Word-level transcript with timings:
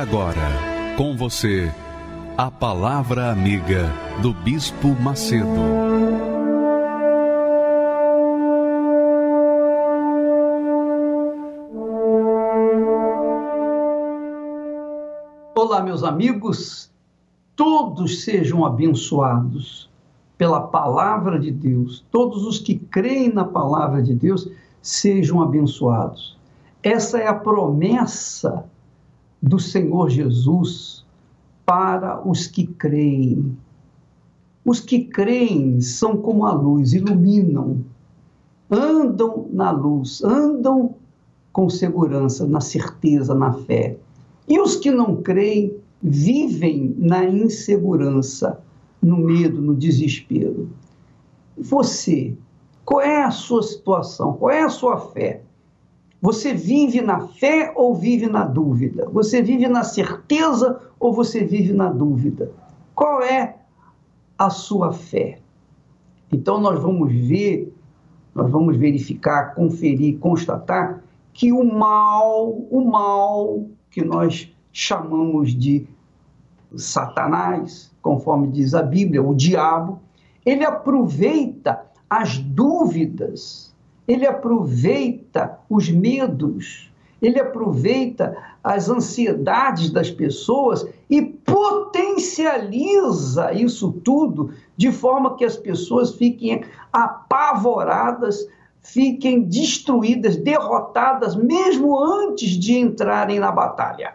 Agora, 0.00 0.48
com 0.96 1.14
você, 1.14 1.70
a 2.34 2.50
Palavra 2.50 3.30
Amiga 3.30 3.92
do 4.22 4.32
Bispo 4.32 4.88
Macedo. 4.98 5.46
Olá, 15.54 15.82
meus 15.82 16.02
amigos, 16.02 16.90
todos 17.54 18.24
sejam 18.24 18.64
abençoados 18.64 19.90
pela 20.38 20.62
palavra 20.62 21.38
de 21.38 21.50
Deus. 21.50 22.02
Todos 22.10 22.46
os 22.46 22.58
que 22.58 22.74
creem 22.74 23.30
na 23.30 23.44
palavra 23.44 24.02
de 24.02 24.14
Deus 24.14 24.48
sejam 24.80 25.42
abençoados. 25.42 26.38
Essa 26.82 27.18
é 27.18 27.26
a 27.26 27.34
promessa 27.34 28.64
do 29.42 29.58
Senhor 29.58 30.10
Jesus 30.10 31.04
para 31.64 32.26
os 32.28 32.46
que 32.46 32.66
creem. 32.66 33.56
Os 34.64 34.80
que 34.80 35.04
creem 35.04 35.80
são 35.80 36.16
como 36.16 36.44
a 36.44 36.52
luz, 36.52 36.92
iluminam, 36.92 37.84
andam 38.70 39.46
na 39.50 39.70
luz, 39.70 40.22
andam 40.22 40.94
com 41.52 41.68
segurança, 41.68 42.46
na 42.46 42.60
certeza, 42.60 43.34
na 43.34 43.52
fé. 43.52 43.96
E 44.46 44.60
os 44.60 44.76
que 44.76 44.90
não 44.90 45.16
creem 45.16 45.74
vivem 46.02 46.94
na 46.98 47.24
insegurança, 47.24 48.60
no 49.02 49.16
medo, 49.18 49.60
no 49.60 49.74
desespero. 49.74 50.68
Você, 51.56 52.34
qual 52.84 53.00
é 53.00 53.22
a 53.22 53.30
sua 53.30 53.62
situação? 53.62 54.34
Qual 54.34 54.50
é 54.50 54.62
a 54.62 54.68
sua 54.68 54.98
fé? 54.98 55.42
Você 56.20 56.52
vive 56.52 57.00
na 57.00 57.20
fé 57.28 57.72
ou 57.74 57.94
vive 57.94 58.26
na 58.26 58.44
dúvida? 58.44 59.08
Você 59.10 59.40
vive 59.40 59.66
na 59.68 59.82
certeza 59.82 60.80
ou 60.98 61.14
você 61.14 61.44
vive 61.44 61.72
na 61.72 61.88
dúvida? 61.88 62.52
Qual 62.94 63.22
é 63.22 63.56
a 64.36 64.50
sua 64.50 64.92
fé? 64.92 65.38
Então 66.30 66.60
nós 66.60 66.80
vamos 66.80 67.10
ver, 67.10 67.74
nós 68.34 68.50
vamos 68.50 68.76
verificar, 68.76 69.54
conferir, 69.54 70.18
constatar 70.18 71.02
que 71.32 71.52
o 71.52 71.64
mal, 71.64 72.50
o 72.70 72.84
mal 72.84 73.64
que 73.90 74.04
nós 74.04 74.52
chamamos 74.72 75.54
de 75.54 75.86
Satanás, 76.76 77.90
conforme 78.02 78.48
diz 78.48 78.74
a 78.74 78.82
Bíblia, 78.82 79.22
o 79.22 79.34
diabo, 79.34 80.00
ele 80.44 80.64
aproveita 80.64 81.80
as 82.08 82.38
dúvidas 82.38 83.69
ele 84.06 84.26
aproveita 84.26 85.58
os 85.68 85.88
medos, 85.88 86.90
ele 87.20 87.38
aproveita 87.38 88.36
as 88.62 88.88
ansiedades 88.88 89.90
das 89.90 90.10
pessoas 90.10 90.86
e 91.08 91.22
potencializa 91.22 93.52
isso 93.52 93.92
tudo 94.04 94.50
de 94.76 94.92
forma 94.92 95.36
que 95.36 95.44
as 95.44 95.56
pessoas 95.56 96.14
fiquem 96.14 96.62
apavoradas, 96.92 98.46
fiquem 98.80 99.42
destruídas, 99.42 100.36
derrotadas, 100.36 101.36
mesmo 101.36 101.98
antes 101.98 102.50
de 102.50 102.78
entrarem 102.78 103.38
na 103.38 103.52
batalha. 103.52 104.14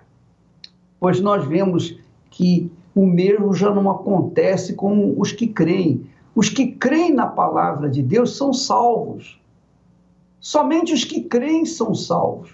Pois 0.99 1.21
nós 1.21 1.45
vemos 1.45 1.95
que 2.29 2.71
o 2.95 3.05
mesmo 3.05 3.53
já 3.53 3.71
não 3.73 3.91
acontece 3.91 4.73
com 4.73 5.13
os 5.19 5.31
que 5.31 5.47
creem. 5.47 6.09
Os 6.35 6.49
que 6.49 6.67
creem 6.67 7.13
na 7.13 7.27
palavra 7.27 7.89
de 7.89 8.01
Deus 8.01 8.35
são 8.37 8.53
salvos. 8.53 9.39
Somente 10.45 10.93
os 10.93 11.03
que 11.03 11.21
creem 11.21 11.65
são 11.65 11.95
salvos. 11.95 12.51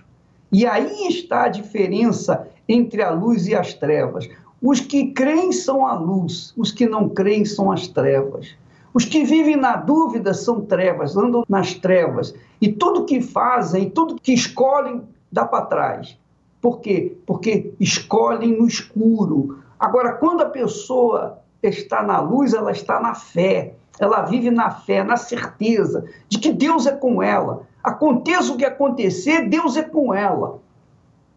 E 0.49 0.65
aí 0.65 1.09
está 1.09 1.43
a 1.43 1.49
diferença 1.49 2.47
entre 2.65 3.01
a 3.03 3.11
luz 3.11 3.47
e 3.47 3.53
as 3.53 3.73
trevas. 3.73 4.29
Os 4.61 4.79
que 4.79 5.11
creem 5.11 5.51
são 5.51 5.85
a 5.85 5.93
luz, 5.95 6.53
os 6.55 6.71
que 6.71 6.85
não 6.85 7.09
creem 7.09 7.43
são 7.43 7.69
as 7.69 7.89
trevas. 7.89 8.55
Os 8.93 9.03
que 9.03 9.25
vivem 9.25 9.57
na 9.57 9.75
dúvida 9.75 10.33
são 10.33 10.61
trevas, 10.61 11.17
andam 11.17 11.43
nas 11.49 11.73
trevas. 11.73 12.33
E 12.61 12.71
tudo 12.71 13.03
que 13.03 13.19
fazem, 13.19 13.89
tudo 13.89 14.15
que 14.15 14.31
escolhem, 14.31 15.01
dá 15.29 15.43
para 15.43 15.65
trás. 15.65 16.17
Por 16.61 16.79
quê? 16.79 17.17
Porque 17.25 17.73
escolhem 17.77 18.57
no 18.57 18.67
escuro. 18.67 19.59
Agora, 19.77 20.13
quando 20.13 20.39
a 20.43 20.49
pessoa 20.49 21.39
está 21.61 22.01
na 22.01 22.21
luz, 22.21 22.53
ela 22.53 22.71
está 22.71 23.01
na 23.01 23.13
fé. 23.13 23.73
Ela 23.99 24.21
vive 24.21 24.49
na 24.49 24.71
fé, 24.71 25.03
na 25.03 25.17
certeza 25.17 26.05
de 26.29 26.39
que 26.39 26.53
Deus 26.53 26.87
é 26.87 26.91
com 26.93 27.21
ela. 27.21 27.69
Aconteça 27.83 28.53
o 28.53 28.57
que 28.57 28.65
acontecer, 28.65 29.47
Deus 29.49 29.75
é 29.75 29.83
com 29.83 30.13
ela. 30.13 30.59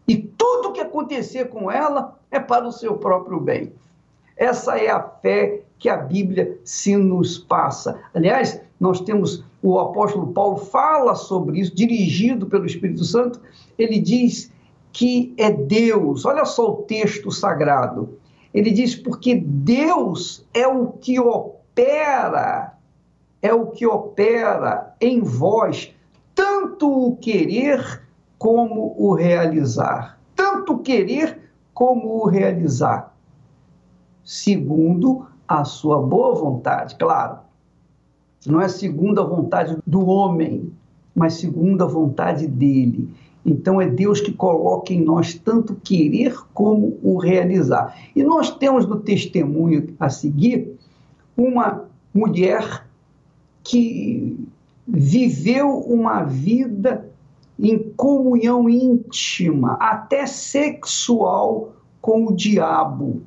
E 0.07 0.17
tudo 0.17 0.71
que 0.71 0.81
acontecer 0.81 1.45
com 1.49 1.71
ela 1.71 2.17
é 2.29 2.39
para 2.39 2.67
o 2.67 2.71
seu 2.71 2.97
próprio 2.97 3.39
bem. 3.39 3.73
Essa 4.37 4.77
é 4.77 4.89
a 4.89 5.01
fé 5.01 5.61
que 5.79 5.89
a 5.89 5.97
Bíblia 5.97 6.59
se 6.63 6.95
nos 6.95 7.37
passa. 7.37 7.99
Aliás, 8.13 8.61
nós 8.79 9.01
temos 9.01 9.43
o 9.63 9.79
apóstolo 9.79 10.33
Paulo 10.33 10.57
fala 10.57 11.15
sobre 11.15 11.59
isso, 11.59 11.75
dirigido 11.75 12.45
pelo 12.45 12.65
Espírito 12.65 13.03
Santo. 13.03 13.41
Ele 13.77 13.99
diz 13.99 14.51
que 14.91 15.33
é 15.37 15.49
Deus. 15.49 16.25
Olha 16.25 16.45
só 16.45 16.69
o 16.69 16.83
texto 16.83 17.31
sagrado. 17.31 18.19
Ele 18.53 18.71
diz 18.71 18.95
porque 18.95 19.35
Deus 19.35 20.45
é 20.53 20.67
o 20.67 20.87
que 20.87 21.19
opera, 21.19 22.77
é 23.41 23.53
o 23.53 23.67
que 23.67 23.85
opera 23.87 24.95
em 25.01 25.19
vós 25.21 25.94
tanto 26.35 27.07
o 27.07 27.15
querer 27.15 28.03
como 28.37 28.93
o 28.99 29.13
realizar. 29.15 30.19
Tanto 30.35 30.77
querer 30.79 31.39
como 31.73 32.21
o 32.21 32.27
realizar. 32.27 33.15
Segundo 34.23 35.25
a 35.47 35.63
sua 35.63 36.01
boa 36.01 36.35
vontade, 36.35 36.95
claro. 36.95 37.39
Não 38.45 38.61
é 38.61 38.67
segundo 38.67 39.21
a 39.21 39.23
vontade 39.23 39.77
do 39.87 40.05
homem, 40.05 40.71
mas 41.15 41.35
segundo 41.35 41.83
a 41.83 41.87
vontade 41.87 42.45
dele. 42.45 43.09
Então 43.45 43.79
é 43.79 43.87
Deus 43.87 44.19
que 44.19 44.33
coloca 44.33 44.91
em 44.91 45.01
nós 45.01 45.35
tanto 45.35 45.75
querer 45.75 46.35
como 46.53 46.99
o 47.01 47.17
realizar. 47.17 47.95
E 48.15 48.23
nós 48.23 48.49
temos 48.51 48.85
no 48.85 48.99
testemunho 48.99 49.95
a 49.99 50.09
seguir 50.09 50.75
uma 51.37 51.85
mulher 52.13 52.85
que 53.63 54.44
viveu 54.87 55.79
uma 55.79 56.23
vida 56.23 57.09
em 57.57 57.79
comunhão 57.95 58.69
íntima, 58.69 59.77
até 59.79 60.25
sexual, 60.25 61.73
com 62.01 62.27
o 62.27 62.35
diabo. 62.35 63.23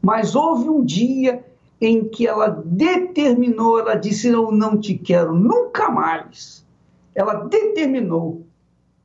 Mas 0.00 0.34
houve 0.34 0.68
um 0.68 0.84
dia 0.84 1.44
em 1.80 2.04
que 2.04 2.26
ela 2.26 2.48
determinou, 2.64 3.78
ela 3.78 3.94
disse: 3.94 4.28
Eu 4.28 4.50
não 4.50 4.78
te 4.78 4.94
quero 4.94 5.34
nunca 5.34 5.90
mais. 5.90 6.64
Ela 7.14 7.44
determinou. 7.44 8.46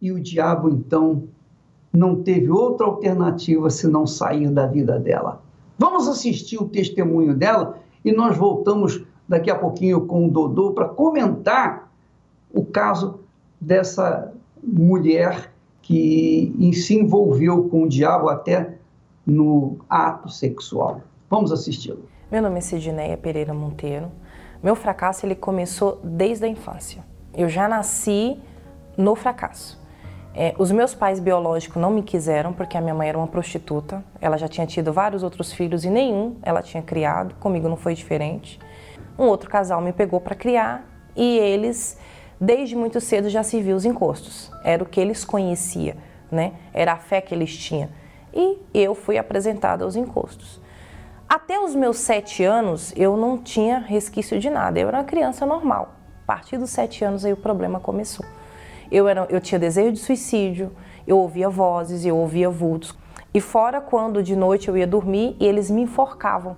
E 0.02 0.12
o 0.12 0.22
diabo, 0.22 0.70
então, 0.70 1.24
não 1.92 2.24
teve 2.24 2.50
outra 2.50 2.88
alternativa 2.88 3.70
senão 3.70 4.08
sair 4.08 4.50
da 4.50 4.66
vida 4.66 4.98
dela. 4.98 5.42
Vamos 5.78 6.08
assistir 6.08 6.58
o 6.58 6.70
testemunho 6.70 7.36
dela 7.36 7.78
e 8.04 8.12
nós 8.12 8.38
voltamos 8.38 9.04
daqui 9.28 9.52
a 9.52 9.56
pouquinho 9.56 10.06
com 10.06 10.28
o 10.28 10.32
Dodô 10.32 10.72
para 10.72 10.88
comentar 10.88 11.89
o 12.54 12.64
caso 12.66 13.22
dessa 13.60 14.34
mulher 14.64 15.52
que 15.82 16.54
se 16.74 16.96
envolveu 16.96 17.68
com 17.70 17.84
o 17.84 17.90
diabo 17.90 18.30
até 18.30 18.76
no 19.26 19.78
ato 19.90 20.30
sexual. 20.30 21.02
Vamos 21.30 21.52
assisti-lo. 21.52 22.04
Meu 22.32 22.42
nome 22.42 22.60
é 22.60 22.62
Sidneia 22.62 23.18
Pereira 23.18 23.54
Monteiro. 23.54 24.12
Meu 24.62 24.76
fracasso 24.76 25.26
ele 25.26 25.36
começou 25.36 26.00
desde 26.04 26.46
a 26.46 26.48
infância. 26.48 27.04
Eu 27.34 27.50
já 27.50 27.68
nasci 27.68 28.38
no 28.98 29.16
fracasso. 29.16 29.80
É, 30.36 30.54
os 30.60 30.72
meus 30.72 30.94
pais 30.94 31.20
biológicos 31.20 31.82
não 31.82 31.90
me 31.90 32.04
quiseram 32.04 32.54
porque 32.54 32.78
a 32.78 32.82
minha 32.82 32.94
mãe 32.94 33.10
era 33.10 33.18
uma 33.18 33.28
prostituta. 33.28 34.04
Ela 34.22 34.38
já 34.38 34.48
tinha 34.48 34.68
tido 34.68 34.94
vários 34.94 35.24
outros 35.24 35.52
filhos 35.52 35.84
e 35.84 35.90
nenhum 35.90 36.38
ela 36.44 36.62
tinha 36.62 36.84
criado. 36.84 37.36
Comigo 37.40 37.68
não 37.68 37.78
foi 37.78 37.96
diferente. 37.96 38.60
Um 39.18 39.26
outro 39.26 39.50
casal 39.50 39.82
me 39.82 39.92
pegou 39.92 40.20
para 40.20 40.36
criar 40.36 40.88
e 41.16 41.38
eles 41.40 41.98
desde 42.40 42.76
muito 42.76 43.00
cedo 43.02 43.30
já 43.30 43.44
se 43.44 43.62
viu 43.62 43.76
os 43.76 43.86
encostos. 43.86 44.52
Era 44.64 44.84
o 44.84 44.86
que 44.86 45.00
eles 45.00 45.26
conheciam. 45.26 45.96
né? 46.32 46.54
Era 46.74 46.94
a 46.94 46.98
fé 46.98 47.22
que 47.22 47.34
eles 47.34 47.56
tinham. 47.58 47.90
E 48.34 48.60
eu 48.74 48.94
fui 48.94 49.18
apresentada 49.18 49.84
aos 49.84 49.96
encostos. 49.96 50.62
Até 51.28 51.60
os 51.60 51.76
meus 51.76 51.98
sete 51.98 52.44
anos, 52.44 52.94
eu 52.96 53.18
não 53.18 53.38
tinha 53.38 53.80
resquício 53.80 54.40
de 54.40 54.50
nada. 54.50 54.80
Eu 54.80 54.88
era 54.88 54.98
uma 54.98 55.04
criança 55.04 55.46
normal. 55.46 55.96
A 56.24 56.26
partir 56.26 56.58
dos 56.58 56.70
sete 56.70 57.04
anos, 57.04 57.26
aí 57.26 57.34
o 57.34 57.38
problema 57.38 57.80
começou. 57.80 58.26
Eu, 58.92 59.08
era, 59.08 59.28
eu 59.30 59.40
tinha 59.40 59.60
desejo 59.60 59.92
de 59.94 60.00
suicídio, 60.00 60.72
eu 61.06 61.18
ouvia 61.18 61.50
vozes, 61.50 62.06
eu 62.06 62.18
ouvia 62.18 62.50
vultos. 62.50 62.98
E 63.34 63.40
fora 63.40 63.80
quando 63.80 64.24
de 64.24 64.36
noite 64.36 64.68
eu 64.68 64.78
ia 64.78 64.88
dormir 64.88 65.36
e 65.40 65.46
eles 65.46 65.70
me 65.70 65.82
enforcavam. 65.82 66.58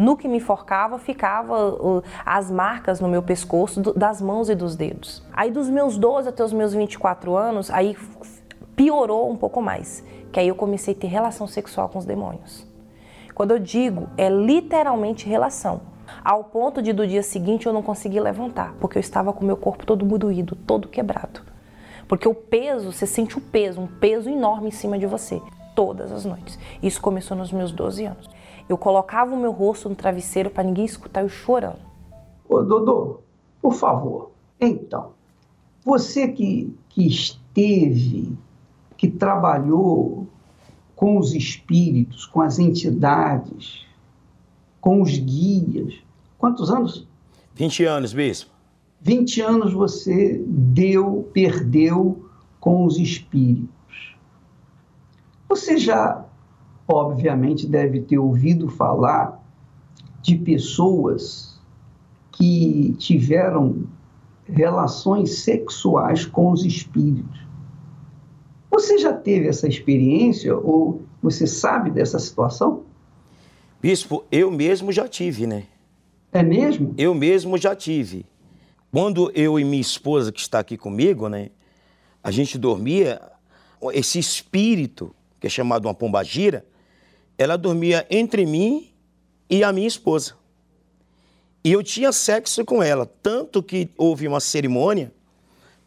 No 0.00 0.16
que 0.16 0.26
me 0.26 0.38
enforcava, 0.38 0.98
ficava 0.98 1.74
uh, 1.74 2.02
as 2.24 2.50
marcas 2.50 3.00
no 3.00 3.06
meu 3.06 3.22
pescoço 3.22 3.82
do, 3.82 3.92
das 3.92 4.18
mãos 4.18 4.48
e 4.48 4.54
dos 4.54 4.74
dedos. 4.74 5.22
Aí 5.30 5.50
dos 5.50 5.68
meus 5.68 5.98
12 5.98 6.26
até 6.26 6.42
os 6.42 6.54
meus 6.54 6.72
24 6.72 7.36
anos, 7.36 7.70
aí 7.70 7.94
piorou 8.74 9.30
um 9.30 9.36
pouco 9.36 9.60
mais, 9.60 10.02
que 10.32 10.40
aí 10.40 10.48
eu 10.48 10.54
comecei 10.54 10.94
a 10.94 10.96
ter 10.96 11.06
relação 11.06 11.46
sexual 11.46 11.90
com 11.90 11.98
os 11.98 12.06
demônios. 12.06 12.66
Quando 13.34 13.50
eu 13.50 13.58
digo, 13.58 14.08
é 14.16 14.30
literalmente 14.30 15.28
relação. 15.28 15.82
Ao 16.24 16.44
ponto 16.44 16.80
de 16.80 16.94
do 16.94 17.06
dia 17.06 17.22
seguinte 17.22 17.66
eu 17.66 17.72
não 17.74 17.82
conseguir 17.82 18.20
levantar, 18.20 18.74
porque 18.80 18.96
eu 18.96 19.00
estava 19.00 19.34
com 19.34 19.44
meu 19.44 19.56
corpo 19.58 19.84
todo 19.84 20.06
moído, 20.06 20.56
todo 20.66 20.88
quebrado. 20.88 21.42
Porque 22.08 22.26
o 22.26 22.34
peso, 22.34 22.90
você 22.90 23.06
sente 23.06 23.36
o 23.36 23.40
peso, 23.42 23.82
um 23.82 23.86
peso 23.86 24.30
enorme 24.30 24.68
em 24.68 24.72
cima 24.72 24.98
de 24.98 25.04
você, 25.04 25.42
todas 25.76 26.10
as 26.10 26.24
noites. 26.24 26.58
Isso 26.82 27.02
começou 27.02 27.36
nos 27.36 27.52
meus 27.52 27.70
12 27.70 28.06
anos. 28.06 28.39
Eu 28.70 28.78
colocava 28.78 29.34
o 29.34 29.36
meu 29.36 29.50
rosto 29.50 29.88
no 29.88 29.96
travesseiro 29.96 30.48
para 30.48 30.62
ninguém 30.62 30.84
escutar 30.84 31.22
eu 31.22 31.28
chorando. 31.28 31.80
Ô, 32.48 32.62
Dodô, 32.62 33.18
por 33.60 33.74
favor, 33.74 34.30
então, 34.60 35.10
você 35.84 36.28
que, 36.28 36.72
que 36.88 37.04
esteve, 37.04 38.32
que 38.96 39.08
trabalhou 39.08 40.28
com 40.94 41.18
os 41.18 41.34
espíritos, 41.34 42.24
com 42.26 42.40
as 42.40 42.60
entidades, 42.60 43.84
com 44.80 45.02
os 45.02 45.18
guias, 45.18 45.94
quantos 46.38 46.70
anos? 46.70 47.08
20 47.56 47.84
anos, 47.86 48.12
bispo. 48.12 48.52
20 49.00 49.40
anos 49.40 49.72
você 49.72 50.40
deu, 50.46 51.28
perdeu 51.32 52.24
com 52.60 52.84
os 52.84 53.00
espíritos. 53.00 54.14
Você 55.48 55.76
já, 55.76 56.24
obviamente, 56.92 57.66
deve 57.66 58.00
ter 58.00 58.18
ouvido 58.18 58.68
falar 58.68 59.40
de 60.20 60.36
pessoas 60.36 61.58
que 62.32 62.94
tiveram 62.98 63.86
relações 64.44 65.38
sexuais 65.38 66.26
com 66.26 66.50
os 66.50 66.64
espíritos. 66.64 67.40
Você 68.70 68.98
já 68.98 69.12
teve 69.12 69.48
essa 69.48 69.68
experiência 69.68 70.56
ou 70.56 71.02
você 71.22 71.46
sabe 71.46 71.90
dessa 71.90 72.18
situação? 72.18 72.84
Bispo, 73.80 74.24
eu 74.30 74.50
mesmo 74.50 74.92
já 74.92 75.08
tive, 75.08 75.46
né? 75.46 75.64
É 76.32 76.42
mesmo? 76.42 76.94
Eu 76.98 77.14
mesmo 77.14 77.56
já 77.56 77.74
tive. 77.74 78.26
Quando 78.90 79.30
eu 79.34 79.58
e 79.58 79.64
minha 79.64 79.80
esposa, 79.80 80.32
que 80.32 80.40
está 80.40 80.58
aqui 80.58 80.76
comigo, 80.76 81.28
né, 81.28 81.50
a 82.22 82.30
gente 82.30 82.58
dormia, 82.58 83.20
esse 83.92 84.18
espírito, 84.18 85.14
que 85.38 85.46
é 85.46 85.50
chamado 85.50 85.86
uma 85.86 85.94
pombagira, 85.94 86.64
ela 87.40 87.56
dormia 87.56 88.06
entre 88.10 88.44
mim 88.44 88.92
e 89.48 89.64
a 89.64 89.72
minha 89.72 89.88
esposa. 89.88 90.34
E 91.64 91.72
eu 91.72 91.82
tinha 91.82 92.12
sexo 92.12 92.64
com 92.64 92.82
ela, 92.82 93.06
tanto 93.22 93.62
que 93.62 93.90
houve 93.96 94.26
uma 94.28 94.40
cerimônia 94.40 95.12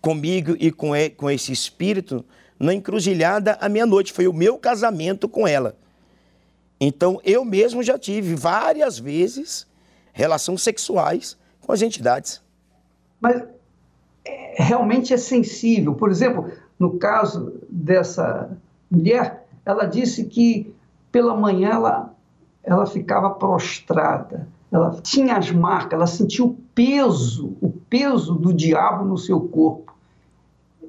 comigo 0.02 0.56
e 0.60 0.72
com, 0.72 0.92
com 1.16 1.30
esse 1.30 1.52
espírito 1.52 2.26
na 2.60 2.74
encruzilhada 2.74 3.58
à 3.62 3.70
meia-noite. 3.70 4.14
Foi 4.14 4.28
o 4.28 4.34
meu 4.34 4.58
casamento 4.58 5.30
com 5.30 5.48
ela. 5.48 5.78
Então 6.80 7.20
eu 7.24 7.46
mesmo 7.46 7.82
já 7.84 7.98
tive 7.98 8.36
várias 8.36 9.00
vezes 9.00 9.68
relações 10.12 10.62
sexuais 10.62 11.38
com 11.62 11.72
as 11.72 11.82
entidades 11.82 12.44
mas 13.24 13.42
é, 14.26 14.56
realmente 14.62 15.14
é 15.14 15.18
sensível. 15.18 15.96
Por 15.96 16.12
exemplo, 16.12 16.52
no 16.78 16.98
caso 16.98 17.62
dessa 17.70 18.52
mulher, 18.92 19.46
ela 19.66 19.86
disse 19.86 20.26
que 20.26 20.76
pela 21.14 21.36
manhã 21.36 21.70
ela, 21.70 22.16
ela 22.64 22.88
ficava 22.88 23.30
prostrada, 23.30 24.48
ela 24.72 25.00
tinha 25.00 25.38
as 25.38 25.52
marcas, 25.52 25.94
ela 25.94 26.08
sentiu 26.08 26.48
o 26.48 26.54
peso, 26.74 27.56
o 27.62 27.70
peso 27.70 28.34
do 28.34 28.52
diabo 28.52 29.06
no 29.06 29.16
seu 29.16 29.40
corpo. 29.40 29.94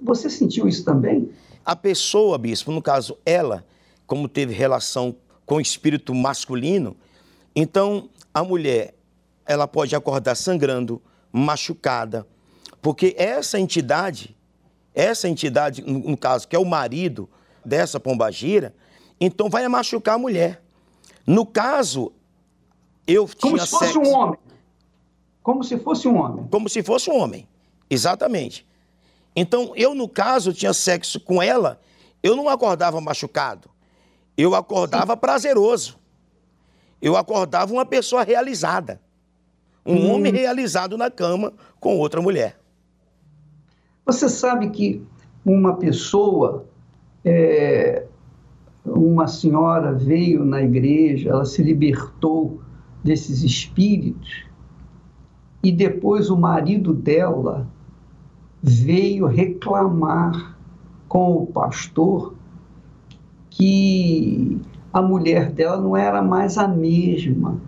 Você 0.03 0.31
sentiu 0.31 0.67
isso 0.67 0.83
também? 0.83 1.31
A 1.63 1.77
pessoa, 1.77 2.39
bispo, 2.39 2.73
no 2.73 2.81
caso 2.81 3.19
ela, 3.27 3.67
como 4.07 4.27
teve 4.27 4.55
relação 4.55 5.15
com 5.45 5.57
o 5.57 5.61
espírito 5.61 6.15
masculino, 6.15 6.97
então 7.55 8.09
a 8.33 8.43
mulher 8.43 8.95
ela 9.45 9.69
pode 9.69 9.95
acordar 9.95 10.37
sangrando, 10.37 11.03
machucada, 11.31 12.27
porque 12.81 13.15
essa 13.19 13.61
entidade, 13.61 14.35
essa 14.95 15.29
entidade, 15.29 15.83
no 15.83 16.17
caso, 16.17 16.49
que 16.49 16.57
é 16.57 16.59
o 16.59 16.65
marido 16.65 17.29
dessa 17.63 18.01
pombagira, 18.01 18.75
então 19.21 19.49
vai 19.49 19.67
machucar 19.69 20.17
a 20.17 20.19
mulher. 20.19 20.63
No 21.27 21.47
caso, 21.47 22.13
eu 23.07 23.29
Como 23.41 23.57
tinha 23.57 23.67
se 23.67 23.71
fosse 23.71 23.93
sexo... 23.93 24.01
um 24.01 24.15
homem. 24.15 24.39
Como 25.43 25.65
se 25.65 25.79
fosse 25.79 26.09
um 26.09 26.17
homem. 26.17 26.47
Como 26.51 26.69
se 26.69 26.83
fosse 26.83 27.11
um 27.11 27.19
homem, 27.19 27.47
exatamente. 27.91 28.67
Então, 29.37 29.73
eu, 29.77 29.95
no 29.95 30.09
caso, 30.09 30.53
tinha 30.53 30.73
sexo 30.73 31.21
com 31.21 31.43
ela, 31.43 31.81
eu 32.23 32.37
não 32.37 32.49
acordava 32.49 33.01
machucado. 33.01 33.69
Eu 34.37 34.55
acordava 34.55 35.15
Sim. 35.15 35.19
prazeroso. 35.21 35.99
Eu 37.01 37.17
acordava 37.17 37.73
uma 37.73 37.85
pessoa 37.85 38.23
realizada. 38.23 39.01
Um 39.85 39.97
hum. 39.97 40.15
homem 40.15 40.33
realizado 40.33 40.97
na 40.97 41.11
cama 41.11 41.53
com 41.79 41.99
outra 41.99 42.23
mulher. 42.23 42.59
Você 44.07 44.29
sabe 44.29 44.71
que 44.71 45.03
uma 45.45 45.77
pessoa, 45.77 46.67
é, 47.25 48.07
uma 48.85 49.27
senhora 49.27 49.93
veio 49.93 50.45
na 50.45 50.63
igreja, 50.63 51.31
ela 51.31 51.45
se 51.45 51.63
libertou 51.63 52.61
desses 53.03 53.43
espíritos 53.43 54.45
e 55.63 55.73
depois 55.73 56.31
o 56.31 56.37
marido 56.37 56.93
dela 56.93 57.67
veio 58.63 59.27
reclamar 59.27 60.59
com 61.09 61.37
o 61.37 61.47
pastor 61.47 62.35
que 63.51 64.61
a 64.93 65.01
mulher 65.01 65.51
dela 65.51 65.81
não 65.81 65.97
era 65.97 66.23
mais 66.23 66.59
a 66.59 66.67
mesma 66.69 67.61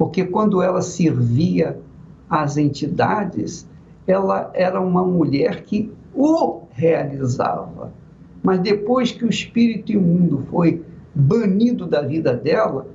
porque 0.00 0.24
quando 0.24 0.62
ela 0.62 0.80
servia 0.80 1.78
às 2.26 2.56
entidades, 2.56 3.68
ela 4.06 4.50
era 4.54 4.80
uma 4.80 5.04
mulher 5.04 5.62
que 5.62 5.92
o 6.14 6.62
realizava. 6.70 7.92
Mas 8.42 8.60
depois 8.60 9.12
que 9.12 9.24
o 9.24 9.28
espírito 9.28 9.92
imundo 9.92 10.46
foi 10.50 10.82
banido 11.14 11.86
da 11.86 12.00
vida 12.00 12.32
dela, 12.34 12.86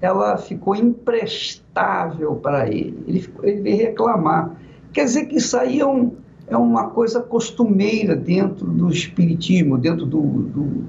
ela 0.00 0.36
ficou 0.36 0.74
imprestável 0.74 2.36
para 2.36 2.68
ele. 2.68 3.04
Ele, 3.06 3.20
ficou, 3.20 3.44
ele 3.44 3.60
veio 3.60 3.76
reclamar. 3.76 4.56
Quer 4.92 5.04
dizer 5.04 5.26
que 5.26 5.36
isso 5.36 5.56
aí 5.56 5.80
é, 5.80 5.86
um, 5.86 6.12
é 6.46 6.56
uma 6.56 6.90
coisa 6.90 7.20
costumeira 7.20 8.16
dentro 8.16 8.66
do 8.66 8.90
espiritismo, 8.90 9.76
dentro 9.76 10.06
do, 10.06 10.20
do, 10.20 10.84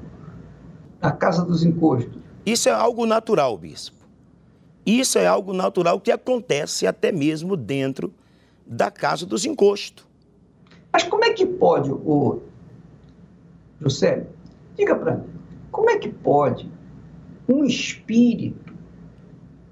da 0.99 1.11
casa 1.11 1.43
dos 1.43 1.63
encostos. 1.63 2.17
Isso 2.45 2.69
é 2.69 2.71
algo 2.71 3.05
natural, 3.05 3.57
bispo. 3.57 3.97
Isso 4.85 5.17
é 5.19 5.27
algo 5.27 5.51
natural 5.51 5.99
que 5.99 6.11
acontece 6.11 6.87
até 6.87 7.11
mesmo 7.11 7.57
dentro 7.57 8.13
da 8.65 8.89
casa 8.89 9.25
dos 9.25 9.45
encostos. 9.45 10.05
Mas 10.93 11.03
como 11.03 11.25
é 11.25 11.33
que 11.33 11.45
pode, 11.45 11.91
o 11.91 12.39
José, 13.79 14.25
diga 14.75 14.95
para 14.95 15.17
mim, 15.17 15.29
como 15.71 15.89
é 15.89 15.97
que 15.97 16.09
pode 16.09 16.69
um 17.47 17.63
espírito, 17.63 18.73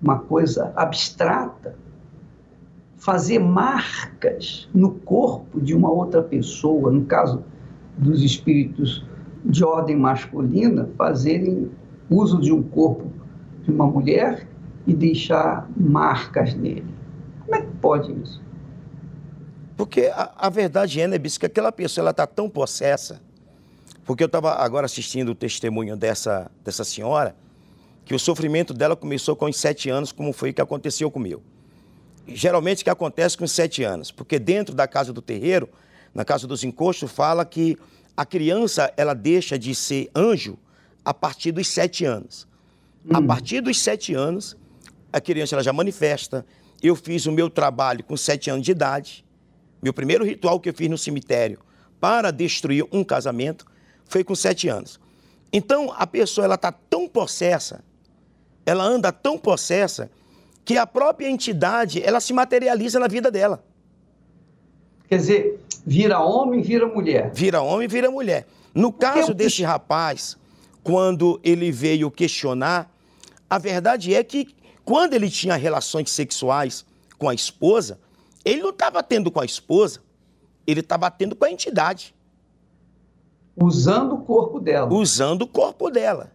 uma 0.02 0.20
coisa 0.20 0.72
abstrata, 0.76 1.76
fazer 2.98 3.40
marcas 3.40 4.70
no 4.74 4.92
corpo 4.92 5.60
de 5.60 5.76
uma 5.76 5.92
outra 5.92 6.24
pessoa, 6.24 6.92
no 6.92 7.06
caso 7.06 7.44
dos 7.98 8.24
espíritos 8.24 9.06
de 9.44 9.64
ordem 9.64 9.96
masculina, 9.96 10.90
fazerem 10.98 11.70
uso 12.10 12.40
de 12.40 12.52
um 12.52 12.64
corpo 12.64 13.12
de 13.64 13.72
uma 13.72 13.86
mulher 13.88 14.48
e 14.88 14.94
deixar 14.94 15.70
marcas 15.76 16.54
nele. 16.54 16.86
Como 17.46 17.56
é 17.56 17.62
que 17.62 17.72
pode 17.78 18.12
isso? 18.22 18.42
Porque 19.76 20.12
a, 20.14 20.32
a 20.38 20.50
verdade 20.50 21.02
é, 21.02 21.08
né, 21.08 21.18
Bispo, 21.18 21.42
que 21.42 21.46
aquela 21.46 21.72
pessoa 21.72 22.10
está 22.10 22.26
tão 22.26 22.50
possessa, 22.50 23.22
porque 24.06 24.24
eu 24.24 24.28
estava 24.28 24.54
agora 24.54 24.86
assistindo 24.86 25.30
o 25.30 25.36
testemunho 25.36 25.98
dessa, 25.98 26.50
dessa 26.64 26.84
senhora, 26.84 27.36
que 28.06 28.14
o 28.14 28.20
sofrimento 28.20 28.72
dela 28.74 28.96
começou 28.96 29.36
com 29.36 29.48
os 29.48 29.58
sete 29.58 29.90
anos, 29.90 30.12
como 30.12 30.32
foi 30.32 30.54
que 30.54 30.62
aconteceu 30.62 31.10
comigo. 31.10 31.42
Geralmente 32.28 32.84
que 32.84 32.90
acontece 32.90 33.36
com 33.36 33.44
os 33.44 33.52
sete 33.52 33.84
anos, 33.84 34.12
porque 34.12 34.38
dentro 34.38 34.76
da 34.76 34.88
casa 34.88 35.12
do 35.12 35.22
terreiro, 35.22 35.68
na 36.14 36.24
casa 36.24 36.46
dos 36.46 36.64
encostos, 36.64 37.12
fala 37.12 37.44
que 37.44 37.78
a 38.16 38.26
criança 38.26 38.94
ela 38.96 39.16
deixa 39.16 39.58
de 39.58 39.74
ser 39.74 40.10
anjo 40.16 40.58
a 41.04 41.14
partir 41.14 41.52
dos 41.52 41.68
sete 41.68 42.06
anos. 42.06 42.48
Hum. 43.06 43.16
A 43.16 43.22
partir 43.22 43.60
dos 43.60 43.80
sete 43.82 44.14
anos, 44.14 44.56
a 45.12 45.20
criança 45.20 45.56
ela 45.56 45.64
já 45.64 45.74
manifesta. 45.74 46.46
Eu 46.82 46.96
fiz 46.96 47.26
o 47.26 47.32
meu 47.32 47.50
trabalho 47.50 48.04
com 48.04 48.16
sete 48.16 48.52
anos 48.52 48.64
de 48.64 48.72
idade. 48.72 49.26
Meu 49.82 49.94
primeiro 49.94 50.24
ritual 50.24 50.60
que 50.60 50.70
eu 50.70 50.74
fiz 50.74 50.90
no 50.90 50.98
cemitério 50.98 51.60
para 52.00 52.30
destruir 52.30 52.86
um 52.92 53.04
casamento 53.04 53.66
foi 54.06 54.24
com 54.24 54.36
sete 54.36 54.68
anos. 54.68 55.00
Então 55.52 55.94
a 55.98 56.06
pessoa 56.06 56.46
ela 56.46 56.56
está 56.56 56.72
tão 56.72 57.08
possessa, 57.08 57.84
ela 58.66 58.84
anda 58.84 59.12
tão 59.12 59.38
possessa 59.38 60.10
que 60.64 60.78
a 60.78 60.88
própria 60.88 61.30
entidade 61.30 62.02
ela 62.04 62.20
se 62.20 62.34
materializa 62.34 63.00
na 63.00 63.08
vida 63.08 63.30
dela. 63.30 63.64
Quer 65.08 65.18
dizer, 65.18 65.60
vira 65.86 66.20
homem, 66.20 66.62
vira 66.62 66.88
mulher. 66.88 67.32
Vira 67.34 67.62
homem, 67.62 67.88
vira 67.88 68.10
mulher. 68.10 68.48
No 68.74 68.92
caso 68.92 69.34
desse 69.34 69.64
rapaz, 69.64 70.36
quando 70.84 71.40
ele 71.44 71.72
veio 71.72 72.10
questionar, 72.10 72.92
a 73.50 73.58
verdade 73.58 74.14
é 74.14 74.24
que 74.24 74.56
quando 74.84 75.14
ele 75.14 75.30
tinha 75.30 75.56
relações 75.56 76.12
sexuais 76.12 76.86
com 77.18 77.30
a 77.30 77.34
esposa, 77.34 78.00
ele 78.44 78.62
não 78.62 78.72
estava 78.72 79.02
tendo 79.02 79.32
com 79.32 79.40
a 79.40 79.46
esposa, 79.46 80.02
ele 80.68 80.82
estava 80.82 81.10
tendo 81.10 81.36
com 81.36 81.46
a 81.46 81.52
entidade. 81.52 82.14
Usando 83.58 84.14
o 84.14 84.18
corpo 84.20 84.60
dela. 84.60 84.94
Usando 84.94 85.44
o 85.44 85.48
corpo 85.48 85.90
dela. 85.90 86.32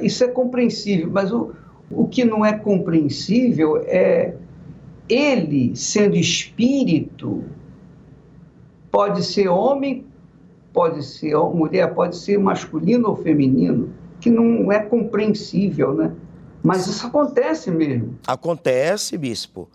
Isso 0.00 0.24
é 0.24 0.28
compreensível, 0.28 1.10
mas 1.10 1.32
o, 1.32 1.52
o 1.90 2.06
que 2.06 2.24
não 2.24 2.44
é 2.44 2.56
compreensível 2.56 3.78
é 3.86 4.34
ele, 5.08 5.74
sendo 5.74 6.16
espírito, 6.16 7.44
pode 8.90 9.24
ser 9.24 9.48
homem, 9.48 10.04
pode 10.72 11.04
ser 11.04 11.36
mulher, 11.36 11.94
pode 11.94 12.16
ser 12.16 12.38
masculino 12.38 13.08
ou 13.08 13.16
feminino, 13.16 13.92
que 14.20 14.30
não 14.30 14.70
é 14.70 14.80
compreensível, 14.80 15.94
né? 15.94 16.12
Mas 16.62 16.86
isso 16.86 17.06
acontece 17.06 17.70
mesmo. 17.70 18.18
Acontece, 18.26 19.16
bispo. 19.16 19.68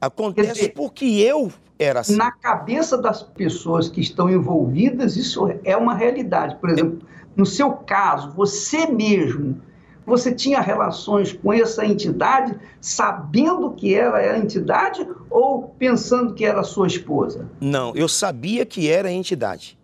Acontece 0.00 0.52
dizer, 0.52 0.72
porque 0.74 1.04
eu 1.04 1.50
era 1.78 2.00
assim. 2.00 2.16
Na 2.16 2.30
cabeça 2.30 2.96
das 2.96 3.22
pessoas 3.22 3.88
que 3.88 4.00
estão 4.00 4.30
envolvidas, 4.30 5.16
isso 5.16 5.48
é 5.64 5.76
uma 5.76 5.94
realidade. 5.94 6.56
Por 6.56 6.70
exemplo, 6.70 6.98
no 7.34 7.44
seu 7.44 7.72
caso, 7.72 8.32
você 8.32 8.86
mesmo, 8.86 9.60
você 10.06 10.32
tinha 10.32 10.60
relações 10.60 11.32
com 11.32 11.52
essa 11.52 11.84
entidade 11.84 12.58
sabendo 12.80 13.72
que 13.72 13.94
era 13.94 14.16
a 14.16 14.38
entidade 14.38 15.06
ou 15.28 15.74
pensando 15.78 16.32
que 16.32 16.44
era 16.44 16.62
sua 16.62 16.86
esposa? 16.86 17.50
Não, 17.60 17.94
eu 17.94 18.08
sabia 18.08 18.64
que 18.64 18.88
era 18.88 19.08
a 19.08 19.12
entidade. 19.12 19.78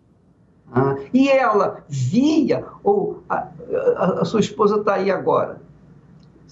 Ah, 0.71 0.95
e 1.13 1.29
ela 1.29 1.83
via, 1.87 2.65
ou 2.83 3.21
a, 3.29 3.47
a, 3.95 4.05
a 4.21 4.25
sua 4.25 4.39
esposa 4.39 4.77
está 4.77 4.95
aí 4.95 5.11
agora, 5.11 5.61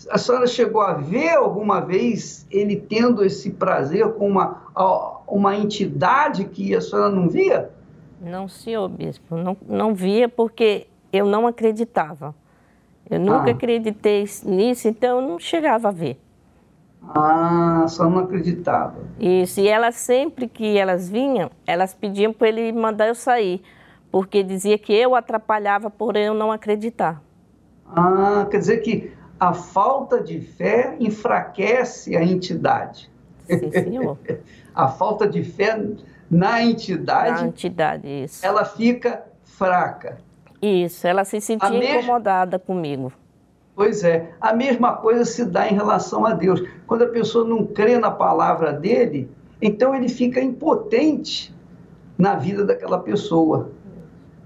a 0.10 0.18
senhora 0.18 0.48
chegou 0.48 0.82
a 0.82 0.94
ver 0.94 1.32
alguma 1.32 1.80
vez 1.80 2.46
ele 2.50 2.76
tendo 2.76 3.24
esse 3.24 3.52
prazer 3.52 4.08
com 4.14 4.28
uma, 4.28 4.64
uma 5.28 5.56
entidade 5.56 6.46
que 6.46 6.76
a 6.76 6.82
senhora 6.82 7.10
não 7.10 7.30
via? 7.30 7.70
Não, 8.20 8.48
senhor 8.48 8.88
bispo, 8.88 9.36
não, 9.36 9.58
não 9.68 9.94
via 9.94 10.30
porque 10.30 10.88
eu 11.12 11.26
não 11.26 11.48
acreditava. 11.48 12.36
Eu 13.10 13.20
nunca 13.20 13.50
ah. 13.50 13.52
acreditei 13.52 14.26
nisso, 14.46 14.88
então 14.88 15.20
eu 15.20 15.28
não 15.28 15.40
chegava 15.40 15.90
a 15.90 15.92
ver. 15.92 16.20
Ah, 17.10 17.86
só 17.88 18.10
não 18.10 18.20
acreditava. 18.20 19.00
Isso, 19.20 19.60
e 19.60 19.68
elas 19.68 19.96
sempre 19.96 20.48
que 20.48 20.78
elas 20.78 21.10
vinham, 21.10 21.50
elas 21.66 21.94
pediam 21.94 22.32
para 22.32 22.48
ele 22.48 22.72
mandar 22.72 23.08
eu 23.08 23.16
sair, 23.16 23.62
porque 24.12 24.44
dizia 24.44 24.78
que 24.78 24.94
eu 24.94 25.16
atrapalhava 25.16 25.90
por 25.90 26.16
eu 26.16 26.34
não 26.34 26.52
acreditar. 26.52 27.22
Ah, 27.88 28.48
quer 28.50 28.60
dizer 28.60 28.78
que 28.78 29.12
a 29.42 29.54
falta 29.54 30.22
de 30.22 30.40
fé 30.40 30.96
enfraquece 31.00 32.16
a 32.16 32.24
entidade. 32.24 33.10
Sim, 33.48 33.72
senhor. 33.72 34.20
a 34.76 34.88
falta 34.88 35.28
de 35.28 35.44
fé 35.44 35.84
na 36.30 36.62
entidade, 36.62 37.42
na 37.42 37.48
entidade 37.48 38.08
isso. 38.08 38.46
ela 38.46 38.64
fica 38.64 39.26
fraca. 39.44 40.20
Isso, 40.62 41.08
ela 41.08 41.26
se 41.26 41.42
sentia 41.42 41.98
incomodada 41.98 42.60
comigo. 42.60 43.12
Pois 43.76 44.04
é, 44.04 44.30
a 44.40 44.54
mesma 44.54 44.98
coisa 44.98 45.26
se 45.26 45.44
dá 45.44 45.68
em 45.68 45.74
relação 45.74 46.24
a 46.24 46.36
Deus. 46.36 46.62
Quando 46.86 47.06
a 47.06 47.08
pessoa 47.08 47.44
não 47.44 47.66
crê 47.66 47.98
na 47.98 48.12
palavra 48.12 48.72
dele, 48.72 49.28
então 49.60 49.96
ele 49.96 50.08
fica 50.08 50.40
impotente 50.40 51.52
na 52.16 52.36
vida 52.36 52.64
daquela 52.64 53.00
pessoa. 53.00 53.72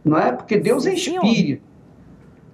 Não 0.06 0.18
é? 0.18 0.32
Porque 0.32 0.58
Deus 0.58 0.86
é 0.86 0.96
Sim, 0.96 1.18
é 1.18 1.26
espírito. 1.26 1.64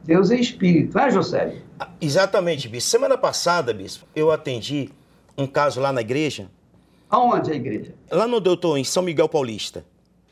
Deus 0.04 0.32
é 0.32 0.36
espírito, 0.38 0.98
não 0.98 1.04
é, 1.04 1.12
José? 1.12 1.62
Exatamente, 2.00 2.68
bispo. 2.68 2.90
Semana 2.90 3.18
passada, 3.18 3.74
bispo, 3.74 4.06
eu 4.16 4.32
atendi 4.32 4.90
um 5.38 5.48
caso 5.48 5.80
lá 5.80 5.92
na 5.92 6.02
igreja. 6.02 6.50
Aonde 7.10 7.52
é 7.52 7.54
a 7.54 7.56
igreja? 7.58 7.94
Lá 8.10 8.28
no 8.28 8.40
doutor, 8.40 8.78
em 8.78 8.84
São 8.84 9.04
Miguel 9.04 9.28
Paulista. 9.28 9.86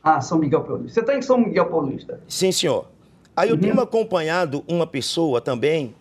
Ah, 0.04 0.22
São 0.22 0.38
Miguel 0.38 0.64
Paulista. 0.64 0.94
Você 0.94 1.00
está 1.02 1.16
em 1.16 1.22
São 1.22 1.38
Miguel 1.38 1.66
Paulista? 1.68 2.22
Sim, 2.28 2.52
senhor. 2.52 2.88
Aí 3.36 3.50
eu 3.50 3.56
uhum. 3.56 3.62
tenho 3.62 3.82
acompanhado 3.82 4.64
uma 4.68 4.88
pessoa 4.88 5.42
também 5.42 5.96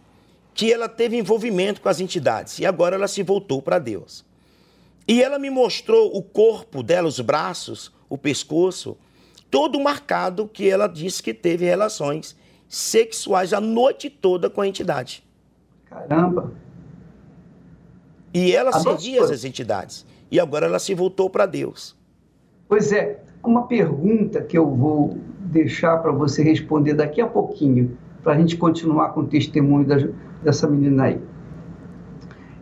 que 0.54 0.72
ela 0.72 0.88
teve 0.88 1.16
envolvimento 1.16 1.80
com 1.80 1.88
as 1.88 2.00
entidades 2.00 2.58
e 2.58 2.66
agora 2.66 2.96
ela 2.96 3.06
se 3.06 3.22
voltou 3.22 3.62
para 3.62 3.78
Deus. 3.78 4.24
E 5.06 5.22
ela 5.22 5.38
me 5.38 5.48
mostrou 5.48 6.16
o 6.16 6.22
corpo 6.22 6.82
dela, 6.82 7.08
os 7.08 7.20
braços, 7.20 7.92
o 8.08 8.18
pescoço, 8.18 8.96
todo 9.50 9.80
marcado 9.80 10.48
que 10.48 10.68
ela 10.68 10.86
disse 10.86 11.22
que 11.22 11.32
teve 11.32 11.64
relações 11.64 12.36
sexuais 12.68 13.52
a 13.52 13.60
noite 13.60 14.10
toda 14.10 14.50
com 14.50 14.60
a 14.60 14.68
entidade. 14.68 15.24
Caramba! 15.90 16.52
E 18.32 18.54
ela 18.54 18.70
a 18.70 18.78
servia 18.80 19.24
as 19.24 19.44
entidades. 19.44 20.06
E 20.30 20.38
agora 20.38 20.66
ela 20.66 20.78
se 20.78 20.94
voltou 20.94 21.30
para 21.30 21.46
Deus. 21.46 21.96
Pois 22.68 22.92
é, 22.92 23.22
uma 23.42 23.66
pergunta 23.66 24.42
que 24.42 24.58
eu 24.58 24.68
vou 24.68 25.18
deixar 25.40 25.98
para 25.98 26.12
você 26.12 26.42
responder 26.42 26.94
daqui 26.94 27.20
a 27.20 27.26
pouquinho, 27.26 27.96
para 28.22 28.34
a 28.34 28.38
gente 28.38 28.56
continuar 28.56 29.10
com 29.10 29.20
o 29.20 29.26
testemunho 29.26 29.86
da, 29.86 29.96
dessa 30.42 30.68
menina 30.68 31.04
aí. 31.04 31.20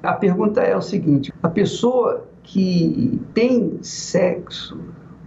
A 0.03 0.13
pergunta 0.13 0.61
é 0.61 0.77
o 0.77 0.83
seguinte: 0.83 1.33
a 1.43 1.49
pessoa 1.49 2.27
que 2.45 3.21
tem 3.35 3.79
sexo 3.83 4.79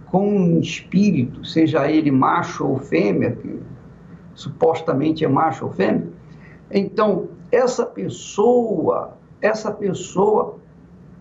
com 0.06 0.26
um 0.26 0.60
espírito, 0.60 1.44
seja 1.44 1.90
ele 1.90 2.10
macho 2.10 2.66
ou 2.66 2.78
fêmea, 2.78 3.32
que 3.32 3.60
supostamente 4.34 5.24
é 5.24 5.28
macho 5.28 5.66
ou 5.66 5.72
fêmea, 5.72 6.08
então 6.70 7.28
essa 7.50 7.84
pessoa, 7.84 9.16
essa 9.40 9.72
pessoa 9.72 10.58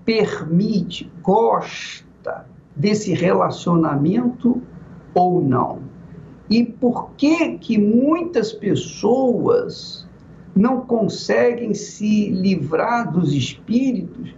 permite, 0.06 1.12
gosta 1.22 2.46
desse 2.76 3.14
relacionamento 3.14 4.62
ou 5.14 5.42
não? 5.42 5.80
E 6.50 6.64
por 6.64 7.12
que 7.12 7.58
que 7.58 7.78
muitas 7.78 8.52
pessoas 8.52 10.08
não 10.56 10.82
conseguem 10.82 11.74
se 11.74 12.30
livrar 12.30 13.12
dos 13.12 13.34
espíritos, 13.34 14.34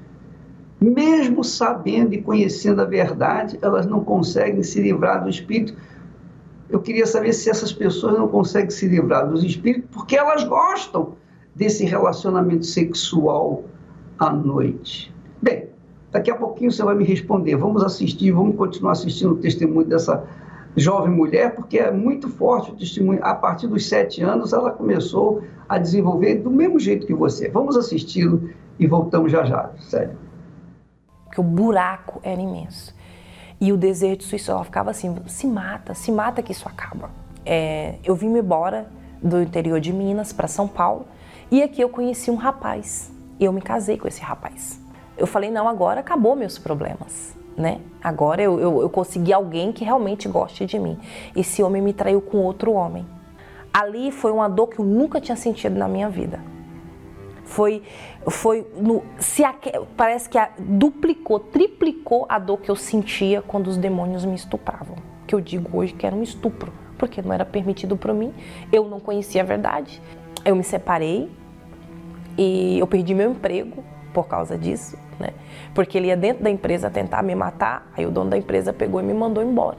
mesmo 0.80 1.44
sabendo 1.44 2.14
e 2.14 2.22
conhecendo 2.22 2.82
a 2.82 2.86
verdade, 2.86 3.58
elas 3.62 3.86
não 3.86 4.04
conseguem 4.04 4.64
se 4.64 4.82
livrar 4.82 5.24
do 5.24 5.30
espírito? 5.30 5.74
Eu 6.70 6.82
queria 6.82 7.06
saber 7.06 7.34
se 7.34 7.50
essas 7.50 7.72
pessoas 7.72 8.18
não 8.18 8.28
conseguem 8.28 8.70
se 8.70 8.88
livrar 8.88 9.30
dos 9.30 9.44
espíritos 9.44 9.90
porque 9.92 10.18
elas 10.18 10.44
gostam 10.44 11.16
desse 11.56 11.86
relacionamento 11.86 12.66
sexual 12.66 13.64
à 14.18 14.32
noite. 14.32 15.14
Bem, 15.42 15.68
daqui 16.12 16.32
a 16.32 16.36
pouquinho 16.36 16.72
você 16.72 16.84
vai 16.84 16.96
me 16.96 17.04
responder. 17.04 17.56
Vamos 17.56 17.84
assistir, 17.84 18.32
vamos 18.32 18.56
continuar 18.56 18.94
assistindo 18.94 19.34
o 19.34 19.38
testemunho 19.38 19.86
dessa 19.86 20.24
jovem 20.76 21.12
mulher, 21.12 21.56
porque 21.56 21.78
é 21.78 21.92
muito 21.92 22.30
forte 22.30 22.72
o 22.72 22.76
testemunho. 22.76 23.20
A 23.24 23.36
partir 23.36 23.68
dos 23.68 23.88
sete 23.88 24.22
anos, 24.22 24.54
ela 24.54 24.72
começou 24.72 25.44
a 25.68 25.78
desenvolver 25.78 26.36
do 26.36 26.50
mesmo 26.50 26.80
jeito 26.80 27.06
que 27.06 27.14
você. 27.14 27.50
Vamos 27.50 27.76
assisti-lo 27.76 28.50
e 28.80 28.88
voltamos 28.88 29.32
já 29.32 29.44
já. 29.44 29.72
Sério. 29.80 30.18
Porque 31.26 31.42
o 31.42 31.44
buraco 31.44 32.20
era 32.24 32.42
imenso. 32.42 32.94
E 33.60 33.72
o 33.72 33.78
desejo 33.78 34.18
de 34.18 34.50
ela 34.50 34.64
ficava 34.64 34.90
assim, 34.90 35.16
se 35.28 35.46
mata, 35.46 35.94
se 35.94 36.12
mata 36.12 36.42
que 36.42 36.52
isso 36.52 36.68
acaba. 36.68 37.12
É, 37.46 37.96
eu 38.04 38.16
vim 38.16 38.36
embora 38.36 38.88
do 39.22 39.42
interior 39.42 39.80
de 39.80 39.94
Minas 39.94 40.34
para 40.34 40.48
São 40.48 40.68
Paulo 40.68 41.06
e 41.52 41.62
aqui 41.62 41.82
eu 41.82 41.90
conheci 41.90 42.32
um 42.32 42.36
rapaz. 42.36 43.12
E 43.40 43.46
eu 43.46 43.52
me 43.52 43.62
casei 43.62 43.98
com 43.98 44.08
esse 44.08 44.22
rapaz. 44.22 44.80
Eu 45.18 45.28
falei, 45.28 45.52
não, 45.52 45.68
agora 45.68 46.00
acabou 46.00 46.36
meus 46.36 46.58
problemas, 46.58 47.36
né? 47.58 47.82
Agora 48.04 48.42
eu, 48.42 48.60
eu, 48.60 48.82
eu 48.82 48.90
consegui 48.90 49.34
alguém 49.34 49.72
que 49.72 49.84
realmente 49.84 50.28
goste 50.28 50.66
de 50.66 50.80
mim. 50.80 50.98
Esse 51.36 51.62
homem 51.62 51.82
me 51.82 51.92
traiu 51.92 52.22
com 52.22 52.38
outro 52.38 52.72
homem. 52.72 53.06
Ali 53.74 54.12
foi 54.12 54.32
uma 54.32 54.48
dor 54.48 54.68
que 54.68 54.80
eu 54.80 54.86
nunca 54.86 55.20
tinha 55.20 55.36
sentido 55.36 55.78
na 55.78 55.88
minha 55.88 56.10
vida 56.10 56.40
foi 57.52 57.84
foi 58.28 58.66
no, 58.78 59.04
se 59.20 59.44
a, 59.44 59.54
parece 59.98 60.30
que 60.30 60.38
a, 60.38 60.52
duplicou, 60.58 61.40
triplicou 61.40 62.26
a 62.30 62.40
dor 62.40 62.58
que 62.58 62.70
eu 62.70 62.76
sentia 62.76 63.42
quando 63.42 63.68
os 63.68 63.78
demônios 63.78 64.24
me 64.24 64.36
estupravam. 64.36 64.96
Que 65.28 65.36
eu 65.36 65.42
digo 65.42 65.78
hoje 65.78 65.94
que 65.94 66.06
era 66.06 66.16
um 66.16 66.22
estupro, 66.22 66.72
porque 66.98 67.22
não 67.22 67.34
era 67.34 67.44
permitido 67.44 67.98
para 67.98 68.14
mim. 68.14 68.32
Eu 68.72 68.88
não 68.88 69.00
conhecia 69.00 69.42
a 69.42 69.46
verdade. 69.46 70.02
Eu 70.46 70.56
me 70.56 70.64
separei 70.64 71.30
e 72.38 72.80
eu 72.80 72.88
perdi 72.88 73.14
meu 73.14 73.32
emprego 73.32 73.84
por 74.14 74.28
causa 74.28 74.58
disso, 74.58 74.98
né? 75.20 75.30
Porque 75.74 75.98
ele 75.98 76.08
ia 76.08 76.18
dentro 76.18 76.44
da 76.44 76.50
empresa 76.50 76.90
tentar 76.90 77.24
me 77.24 77.36
matar, 77.36 77.90
aí 77.96 78.06
o 78.06 78.12
dono 78.12 78.30
da 78.30 78.38
empresa 78.38 78.74
pegou 78.74 79.00
e 79.00 79.04
me 79.04 79.14
mandou 79.14 79.44
embora. 79.44 79.78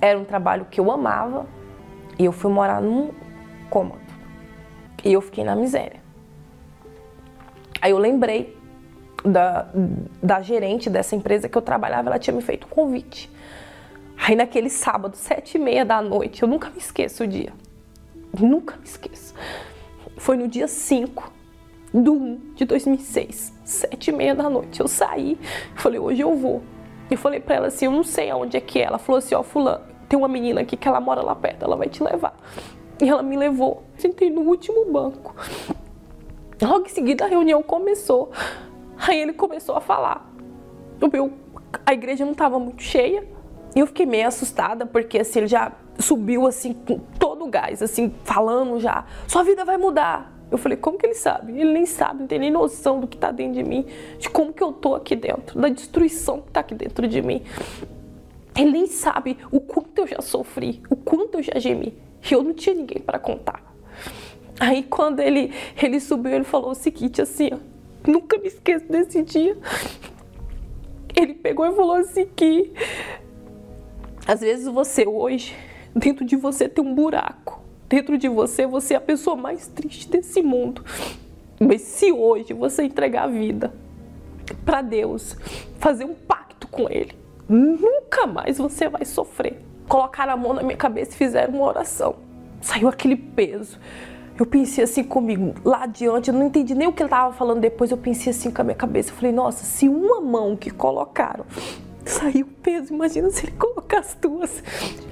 Era 0.00 0.18
um 0.18 0.24
trabalho 0.24 0.66
que 0.70 0.80
eu 0.80 0.90
amava 0.90 1.46
e 2.18 2.24
eu 2.24 2.32
fui 2.32 2.50
morar 2.50 2.80
num 2.80 3.10
cômodo. 3.68 4.00
E 5.04 5.12
eu 5.12 5.20
fiquei 5.20 5.44
na 5.44 5.54
miséria. 5.54 6.00
Aí 7.80 7.90
eu 7.90 7.98
lembrei 7.98 8.56
da, 9.24 9.68
da 10.22 10.40
gerente 10.40 10.88
dessa 10.88 11.14
empresa 11.14 11.48
que 11.48 11.56
eu 11.56 11.62
trabalhava, 11.62 12.08
ela 12.08 12.18
tinha 12.18 12.34
me 12.34 12.42
feito 12.42 12.66
um 12.66 12.70
convite. 12.70 13.30
Aí 14.16 14.34
naquele 14.34 14.70
sábado, 14.70 15.16
sete 15.16 15.56
e 15.56 15.60
meia 15.60 15.84
da 15.84 16.00
noite, 16.00 16.42
eu 16.42 16.48
nunca 16.48 16.70
me 16.70 16.78
esqueço 16.78 17.24
o 17.24 17.26
dia. 17.26 17.52
Nunca 18.38 18.76
me 18.76 18.84
esqueço. 18.84 19.34
Foi 20.16 20.36
no 20.36 20.48
dia 20.48 20.66
5 20.66 21.35
do 22.02 22.12
1 22.12 22.40
de 22.54 22.64
2006, 22.64 23.54
sete 23.64 24.10
e 24.10 24.12
meia 24.12 24.34
da 24.34 24.50
noite. 24.50 24.80
Eu 24.80 24.88
saí, 24.88 25.38
falei, 25.74 25.98
hoje 25.98 26.20
eu 26.20 26.34
vou. 26.36 26.62
Eu 27.10 27.16
falei 27.16 27.40
pra 27.40 27.54
ela 27.54 27.66
assim, 27.68 27.86
eu 27.86 27.92
não 27.92 28.04
sei 28.04 28.30
aonde 28.30 28.56
é 28.56 28.60
que 28.60 28.80
é. 28.80 28.84
Ela 28.84 28.98
falou 28.98 29.18
assim, 29.18 29.34
ó, 29.34 29.42
fulano, 29.42 29.84
tem 30.08 30.18
uma 30.18 30.28
menina 30.28 30.60
aqui 30.60 30.76
que 30.76 30.86
ela 30.86 31.00
mora 31.00 31.22
lá 31.22 31.34
perto, 31.34 31.64
ela 31.64 31.76
vai 31.76 31.88
te 31.88 32.02
levar. 32.02 32.36
E 33.00 33.08
ela 33.08 33.22
me 33.22 33.36
levou, 33.36 33.84
sentei 33.96 34.30
no 34.30 34.42
último 34.42 34.90
banco. 34.90 35.34
Logo 36.60 36.86
em 36.86 36.88
seguida 36.88 37.24
a 37.24 37.28
reunião 37.28 37.62
começou. 37.62 38.30
Aí 38.98 39.20
ele 39.20 39.32
começou 39.32 39.76
a 39.76 39.80
falar. 39.80 40.32
O 41.00 41.08
meu, 41.08 41.32
a 41.84 41.92
igreja 41.92 42.24
não 42.24 42.32
estava 42.32 42.58
muito 42.58 42.82
cheia. 42.82 43.26
Eu 43.74 43.86
fiquei 43.86 44.06
meio 44.06 44.26
assustada, 44.26 44.86
porque 44.86 45.18
assim, 45.18 45.40
ele 45.40 45.48
já 45.48 45.72
subiu 45.98 46.46
assim 46.46 46.72
com 46.72 46.98
todo 47.18 47.44
o 47.44 47.48
gás, 47.48 47.82
assim, 47.82 48.14
falando 48.24 48.80
já, 48.80 49.04
sua 49.28 49.42
vida 49.42 49.64
vai 49.64 49.76
mudar. 49.76 50.35
Eu 50.50 50.58
falei, 50.58 50.76
como 50.76 50.96
que 50.96 51.06
ele 51.06 51.14
sabe? 51.14 51.52
Ele 51.52 51.72
nem 51.72 51.86
sabe, 51.86 52.20
não 52.20 52.26
tem 52.26 52.38
nem 52.38 52.50
noção 52.50 53.00
do 53.00 53.06
que 53.06 53.16
está 53.16 53.32
dentro 53.32 53.54
de 53.54 53.64
mim, 53.64 53.84
de 54.18 54.28
como 54.28 54.52
que 54.52 54.62
eu 54.62 54.72
tô 54.72 54.94
aqui 54.94 55.16
dentro, 55.16 55.60
da 55.60 55.68
destruição 55.68 56.40
que 56.40 56.48
está 56.48 56.60
aqui 56.60 56.74
dentro 56.74 57.08
de 57.08 57.20
mim. 57.20 57.42
Ele 58.56 58.70
nem 58.70 58.86
sabe 58.86 59.36
o 59.50 59.60
quanto 59.60 59.98
eu 59.98 60.06
já 60.06 60.20
sofri, 60.20 60.82
o 60.88 60.96
quanto 60.96 61.38
eu 61.38 61.42
já 61.42 61.58
gemi. 61.58 61.94
Eu 62.30 62.42
não 62.42 62.54
tinha 62.54 62.74
ninguém 62.74 63.02
para 63.02 63.18
contar. 63.18 63.62
Aí 64.58 64.82
quando 64.82 65.20
ele, 65.20 65.52
ele 65.80 66.00
subiu, 66.00 66.32
ele 66.32 66.44
falou 66.44 66.70
o 66.70 66.74
seguinte 66.74 67.20
assim, 67.20 67.50
ó, 67.52 67.58
nunca 68.08 68.38
me 68.38 68.46
esqueço 68.46 68.86
desse 68.86 69.22
dia. 69.22 69.56
Ele 71.14 71.34
pegou 71.34 71.66
e 71.66 71.74
falou 71.74 71.96
assim 71.96 72.26
que 72.34 72.72
às 74.26 74.40
vezes 74.40 74.66
você 74.66 75.06
hoje, 75.06 75.54
dentro 75.94 76.24
de 76.24 76.36
você 76.36 76.68
tem 76.68 76.84
um 76.84 76.94
buraco. 76.94 77.65
Dentro 77.88 78.18
de 78.18 78.28
você, 78.28 78.66
você 78.66 78.94
é 78.94 78.96
a 78.96 79.00
pessoa 79.00 79.36
mais 79.36 79.68
triste 79.68 80.08
desse 80.08 80.42
mundo. 80.42 80.84
Mas 81.60 81.82
se 81.82 82.12
hoje 82.12 82.52
você 82.52 82.82
entregar 82.82 83.24
a 83.24 83.28
vida 83.28 83.72
para 84.64 84.82
Deus, 84.82 85.36
fazer 85.78 86.04
um 86.04 86.14
pacto 86.14 86.66
com 86.68 86.90
Ele, 86.90 87.14
nunca 87.48 88.26
mais 88.26 88.58
você 88.58 88.88
vai 88.88 89.04
sofrer. 89.04 89.62
Colocaram 89.88 90.32
a 90.32 90.36
mão 90.36 90.52
na 90.52 90.62
minha 90.62 90.76
cabeça 90.76 91.12
e 91.12 91.16
fizeram 91.16 91.54
uma 91.54 91.66
oração. 91.66 92.16
Saiu 92.60 92.88
aquele 92.88 93.16
peso. 93.16 93.78
Eu 94.38 94.44
pensei 94.44 94.84
assim 94.84 95.02
comigo, 95.02 95.54
lá 95.64 95.84
adiante, 95.84 96.28
eu 96.28 96.34
não 96.34 96.46
entendi 96.46 96.74
nem 96.74 96.86
o 96.86 96.92
que 96.92 97.02
ele 97.02 97.06
estava 97.06 97.32
falando 97.32 97.60
depois, 97.60 97.90
eu 97.90 97.96
pensei 97.96 98.32
assim 98.32 98.50
com 98.50 98.60
a 98.60 98.64
minha 98.64 98.76
cabeça. 98.76 99.10
Eu 99.10 99.14
falei, 99.14 99.32
nossa, 99.32 99.64
se 99.64 99.88
uma 99.88 100.20
mão 100.20 100.54
que 100.54 100.70
colocaram 100.70 101.46
saiu 102.10 102.46
peso, 102.62 102.94
imagina 102.94 103.30
se 103.30 103.46
ele 103.46 103.52
colocasse 103.56 104.16
duas. 104.18 104.62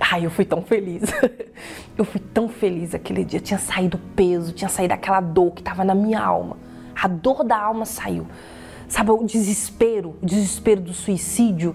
Ai, 0.00 0.24
eu 0.24 0.30
fui 0.30 0.44
tão 0.44 0.62
feliz. 0.62 1.02
Eu 1.96 2.04
fui 2.04 2.20
tão 2.20 2.48
feliz 2.48 2.92
aquele 2.92 3.24
dia. 3.24 3.38
Tinha 3.38 3.58
saído 3.58 3.98
peso, 4.16 4.52
tinha 4.52 4.68
saído 4.68 4.92
aquela 4.94 5.20
dor 5.20 5.52
que 5.52 5.60
estava 5.60 5.84
na 5.84 5.94
minha 5.94 6.20
alma. 6.20 6.56
A 7.00 7.06
dor 7.06 7.44
da 7.44 7.56
alma 7.56 7.84
saiu. 7.84 8.26
Sabe, 8.88 9.12
o 9.12 9.24
desespero, 9.24 10.16
o 10.20 10.26
desespero 10.26 10.80
do 10.80 10.92
suicídio, 10.92 11.74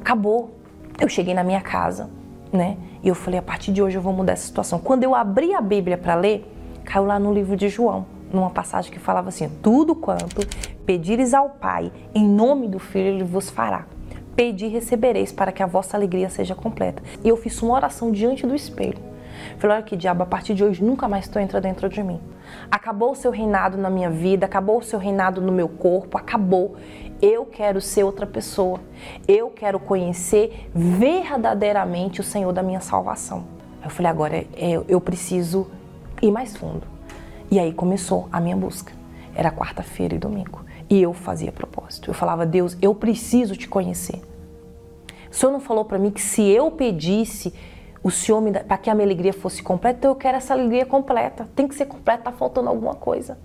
acabou. 0.00 0.58
Eu 0.98 1.08
cheguei 1.08 1.34
na 1.34 1.44
minha 1.44 1.60
casa, 1.60 2.08
né? 2.50 2.78
E 3.02 3.08
eu 3.08 3.14
falei, 3.14 3.38
a 3.38 3.42
partir 3.42 3.72
de 3.72 3.82
hoje 3.82 3.96
eu 3.96 4.02
vou 4.02 4.12
mudar 4.12 4.32
essa 4.32 4.46
situação. 4.46 4.78
Quando 4.78 5.04
eu 5.04 5.14
abri 5.14 5.54
a 5.54 5.60
Bíblia 5.60 5.98
para 5.98 6.14
ler, 6.14 6.50
caiu 6.84 7.04
lá 7.04 7.18
no 7.18 7.32
livro 7.32 7.56
de 7.56 7.68
João, 7.68 8.06
numa 8.32 8.50
passagem 8.50 8.90
que 8.90 8.98
falava 8.98 9.28
assim: 9.28 9.48
Tudo 9.62 9.94
quanto 9.94 10.46
pedires 10.86 11.34
ao 11.34 11.50
Pai, 11.50 11.92
em 12.14 12.26
nome 12.26 12.68
do 12.68 12.78
Filho, 12.78 13.08
ele 13.08 13.24
vos 13.24 13.50
fará. 13.50 13.86
Pedi 14.34 14.66
e 14.66 14.68
recebereis 14.68 15.30
para 15.30 15.52
que 15.52 15.62
a 15.62 15.66
vossa 15.66 15.96
alegria 15.96 16.28
seja 16.30 16.54
completa. 16.54 17.02
E 17.22 17.28
eu 17.28 17.36
fiz 17.36 17.60
uma 17.62 17.74
oração 17.74 18.10
diante 18.10 18.46
do 18.46 18.54
espelho. 18.54 18.98
Falei, 19.58 19.76
olha 19.76 19.84
que 19.84 19.96
diabo, 19.96 20.22
a 20.22 20.26
partir 20.26 20.54
de 20.54 20.64
hoje 20.64 20.82
nunca 20.82 21.08
mais 21.08 21.28
tu 21.28 21.38
entra 21.38 21.60
dentro 21.60 21.88
de 21.88 22.02
mim. 22.02 22.20
Acabou 22.70 23.12
o 23.12 23.14
seu 23.14 23.30
reinado 23.30 23.76
na 23.76 23.90
minha 23.90 24.10
vida, 24.10 24.46
acabou 24.46 24.78
o 24.78 24.82
seu 24.82 24.98
reinado 24.98 25.40
no 25.40 25.52
meu 25.52 25.68
corpo, 25.68 26.16
acabou. 26.16 26.76
Eu 27.20 27.44
quero 27.46 27.80
ser 27.80 28.04
outra 28.04 28.26
pessoa. 28.26 28.80
Eu 29.28 29.50
quero 29.50 29.78
conhecer 29.78 30.68
verdadeiramente 30.74 32.20
o 32.20 32.24
Senhor 32.24 32.52
da 32.52 32.62
minha 32.62 32.80
salvação. 32.80 33.44
Eu 33.82 33.90
falei, 33.90 34.10
agora 34.10 34.36
é, 34.36 34.82
eu 34.88 35.00
preciso 35.00 35.68
ir 36.20 36.30
mais 36.30 36.56
fundo. 36.56 36.86
E 37.50 37.58
aí 37.58 37.72
começou 37.72 38.28
a 38.32 38.40
minha 38.40 38.56
busca. 38.56 38.92
Era 39.34 39.50
quarta-feira 39.50 40.14
e 40.14 40.18
domingo. 40.18 40.64
E 40.92 41.00
eu 41.00 41.14
fazia 41.14 41.50
propósito. 41.50 42.10
Eu 42.10 42.12
falava, 42.12 42.44
Deus, 42.44 42.76
eu 42.82 42.94
preciso 42.94 43.56
te 43.56 43.66
conhecer. 43.66 44.20
O 45.30 45.34
Senhor 45.34 45.50
não 45.50 45.58
falou 45.58 45.86
para 45.86 45.98
mim 45.98 46.10
que 46.10 46.20
se 46.20 46.42
eu 46.42 46.70
pedisse 46.70 47.54
o 48.02 48.10
Senhor 48.10 48.42
me 48.42 48.52
para 48.52 48.76
que 48.76 48.90
a 48.90 48.94
minha 48.94 49.06
alegria 49.06 49.32
fosse 49.32 49.62
completa, 49.62 50.00
então 50.00 50.10
eu 50.10 50.14
quero 50.14 50.36
essa 50.36 50.52
alegria 50.52 50.84
completa. 50.84 51.48
Tem 51.56 51.66
que 51.66 51.74
ser 51.74 51.86
completa, 51.86 52.24
tá 52.24 52.32
faltando 52.32 52.68
alguma 52.68 52.94
coisa. 52.94 53.38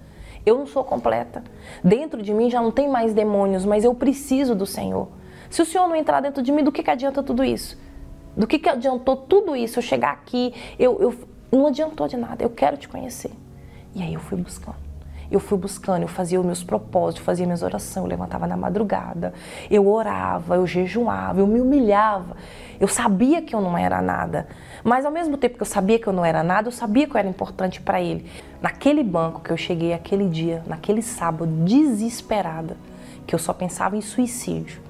Eu 0.45 0.57
não 0.57 0.65
sou 0.65 0.83
completa. 0.83 1.41
Dentro 1.81 2.21
de 2.21 2.33
mim 2.33 2.49
já 2.49 2.62
não 2.62 2.69
tem 2.69 2.89
mais 2.89 3.13
demônios, 3.13 3.63
mas 3.63 3.86
eu 3.86 3.95
preciso 3.95 4.53
do 4.53 4.65
Senhor. 4.65 5.07
Se 5.49 5.62
o 5.62 5.65
Senhor 5.65 5.88
não 5.88 5.95
entrar 5.95 6.19
dentro 6.19 6.43
de 6.43 6.51
mim, 6.51 6.65
do 6.65 6.71
que, 6.71 6.83
que 6.83 6.91
adianta 6.91 7.23
tudo 7.23 7.45
isso? 7.45 7.79
Do 8.36 8.45
que, 8.45 8.60
que 8.60 8.67
adiantou 8.67 9.15
tudo 9.15 9.55
isso? 9.55 9.79
Eu 9.79 9.83
chegar 9.83 10.12
aqui, 10.12 10.53
eu, 10.77 10.99
eu 10.99 11.15
não 11.49 11.67
adiantou 11.67 12.10
de 12.10 12.17
nada. 12.17 12.43
Eu 12.43 12.49
quero 12.49 12.75
te 12.75 12.89
conhecer. 12.89 13.31
E 13.95 14.03
aí 14.03 14.13
eu 14.13 14.19
fui 14.19 14.38
buscando 14.38 14.88
eu 15.29 15.39
fui 15.39 15.57
buscando, 15.57 16.03
eu 16.03 16.07
fazia 16.07 16.39
os 16.39 16.45
meus 16.45 16.63
propósitos, 16.63 17.25
fazia 17.25 17.45
minhas 17.45 17.61
orações, 17.61 18.03
eu 18.03 18.09
levantava 18.09 18.47
na 18.47 18.55
madrugada, 18.55 19.33
eu 19.69 19.87
orava, 19.87 20.55
eu 20.55 20.65
jejuava, 20.65 21.39
eu 21.39 21.47
me 21.47 21.59
humilhava. 21.59 22.35
Eu 22.79 22.87
sabia 22.87 23.41
que 23.41 23.55
eu 23.55 23.59
não 23.59 23.77
era 23.77 24.01
nada, 24.01 24.47
mas 24.83 25.03
ao 25.03 25.11
mesmo 25.11 25.35
tempo 25.35 25.55
que 25.55 25.63
eu 25.63 25.67
sabia 25.67 25.97
que 25.97 26.07
eu 26.07 26.13
não 26.13 26.23
era 26.23 26.43
nada, 26.43 26.67
eu 26.67 26.71
sabia 26.71 27.07
que 27.07 27.15
eu 27.15 27.19
era 27.19 27.27
importante 27.27 27.81
para 27.81 27.99
ele. 27.99 28.29
Naquele 28.61 29.03
banco 29.03 29.41
que 29.41 29.51
eu 29.51 29.57
cheguei 29.57 29.93
aquele 29.93 30.29
dia, 30.29 30.63
naquele 30.67 31.01
sábado, 31.01 31.47
desesperada, 31.65 32.77
que 33.25 33.33
eu 33.33 33.39
só 33.39 33.51
pensava 33.51 33.97
em 33.97 34.01
suicídio. 34.01 34.81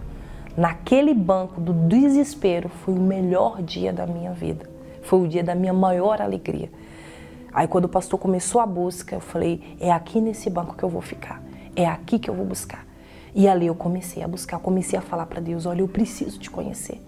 Naquele 0.56 1.14
banco 1.14 1.62
do 1.62 1.72
desespero 1.72 2.68
foi 2.68 2.94
o 2.94 3.00
melhor 3.00 3.62
dia 3.62 3.94
da 3.94 4.06
minha 4.06 4.32
vida. 4.32 4.70
Foi 5.04 5.20
o 5.20 5.28
dia 5.28 5.44
da 5.44 5.56
minha 5.56 5.74
maior 5.74 6.22
alegria. 6.22 6.70
Aí 7.54 7.68
quando 7.68 7.86
o 7.86 7.90
pastor 7.90 8.20
começou 8.20 8.62
a 8.62 8.66
busca, 8.66 9.16
eu 9.16 9.20
falei, 9.20 9.76
é 9.80 9.92
aqui 9.92 10.22
nesse 10.22 10.50
banco 10.50 10.76
que 10.76 10.84
eu 10.84 10.90
vou 10.90 11.02
ficar. 11.02 11.42
É 11.76 11.86
aqui 11.86 12.20
que 12.20 12.30
eu 12.30 12.34
vou 12.34 12.46
buscar. 12.46 12.86
E 13.34 13.48
ali 13.48 13.68
eu 13.68 13.76
comecei 13.76 14.24
a 14.24 14.28
buscar, 14.28 14.60
comecei 14.60 14.98
a 14.98 15.02
falar 15.02 15.26
para 15.26 15.40
Deus, 15.40 15.66
olha, 15.66 15.82
eu 15.82 15.88
preciso 15.88 16.40
te 16.40 16.50
conhecer. 16.50 17.02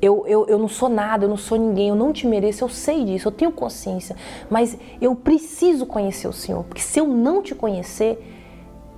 Eu, 0.00 0.26
eu, 0.26 0.46
eu 0.48 0.58
não 0.58 0.68
sou 0.68 0.88
nada, 0.88 1.24
eu 1.24 1.28
não 1.28 1.36
sou 1.36 1.56
ninguém, 1.56 1.88
eu 1.88 1.94
não 1.94 2.12
te 2.12 2.26
mereço, 2.26 2.62
eu 2.62 2.68
sei 2.68 3.04
disso, 3.04 3.28
eu 3.28 3.32
tenho 3.32 3.50
consciência, 3.50 4.14
mas 4.50 4.76
eu 5.00 5.14
preciso 5.16 5.86
conhecer 5.86 6.28
o 6.28 6.32
Senhor, 6.32 6.62
porque 6.64 6.82
se 6.82 7.00
eu 7.00 7.06
não 7.06 7.42
te 7.42 7.54
conhecer, 7.54 8.18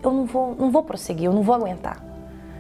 eu 0.03 0.13
não 0.13 0.25
vou, 0.25 0.57
não 0.57 0.71
vou 0.71 0.83
prosseguir, 0.83 1.27
eu 1.27 1.33
não 1.33 1.43
vou 1.43 1.55
aguentar. 1.55 2.06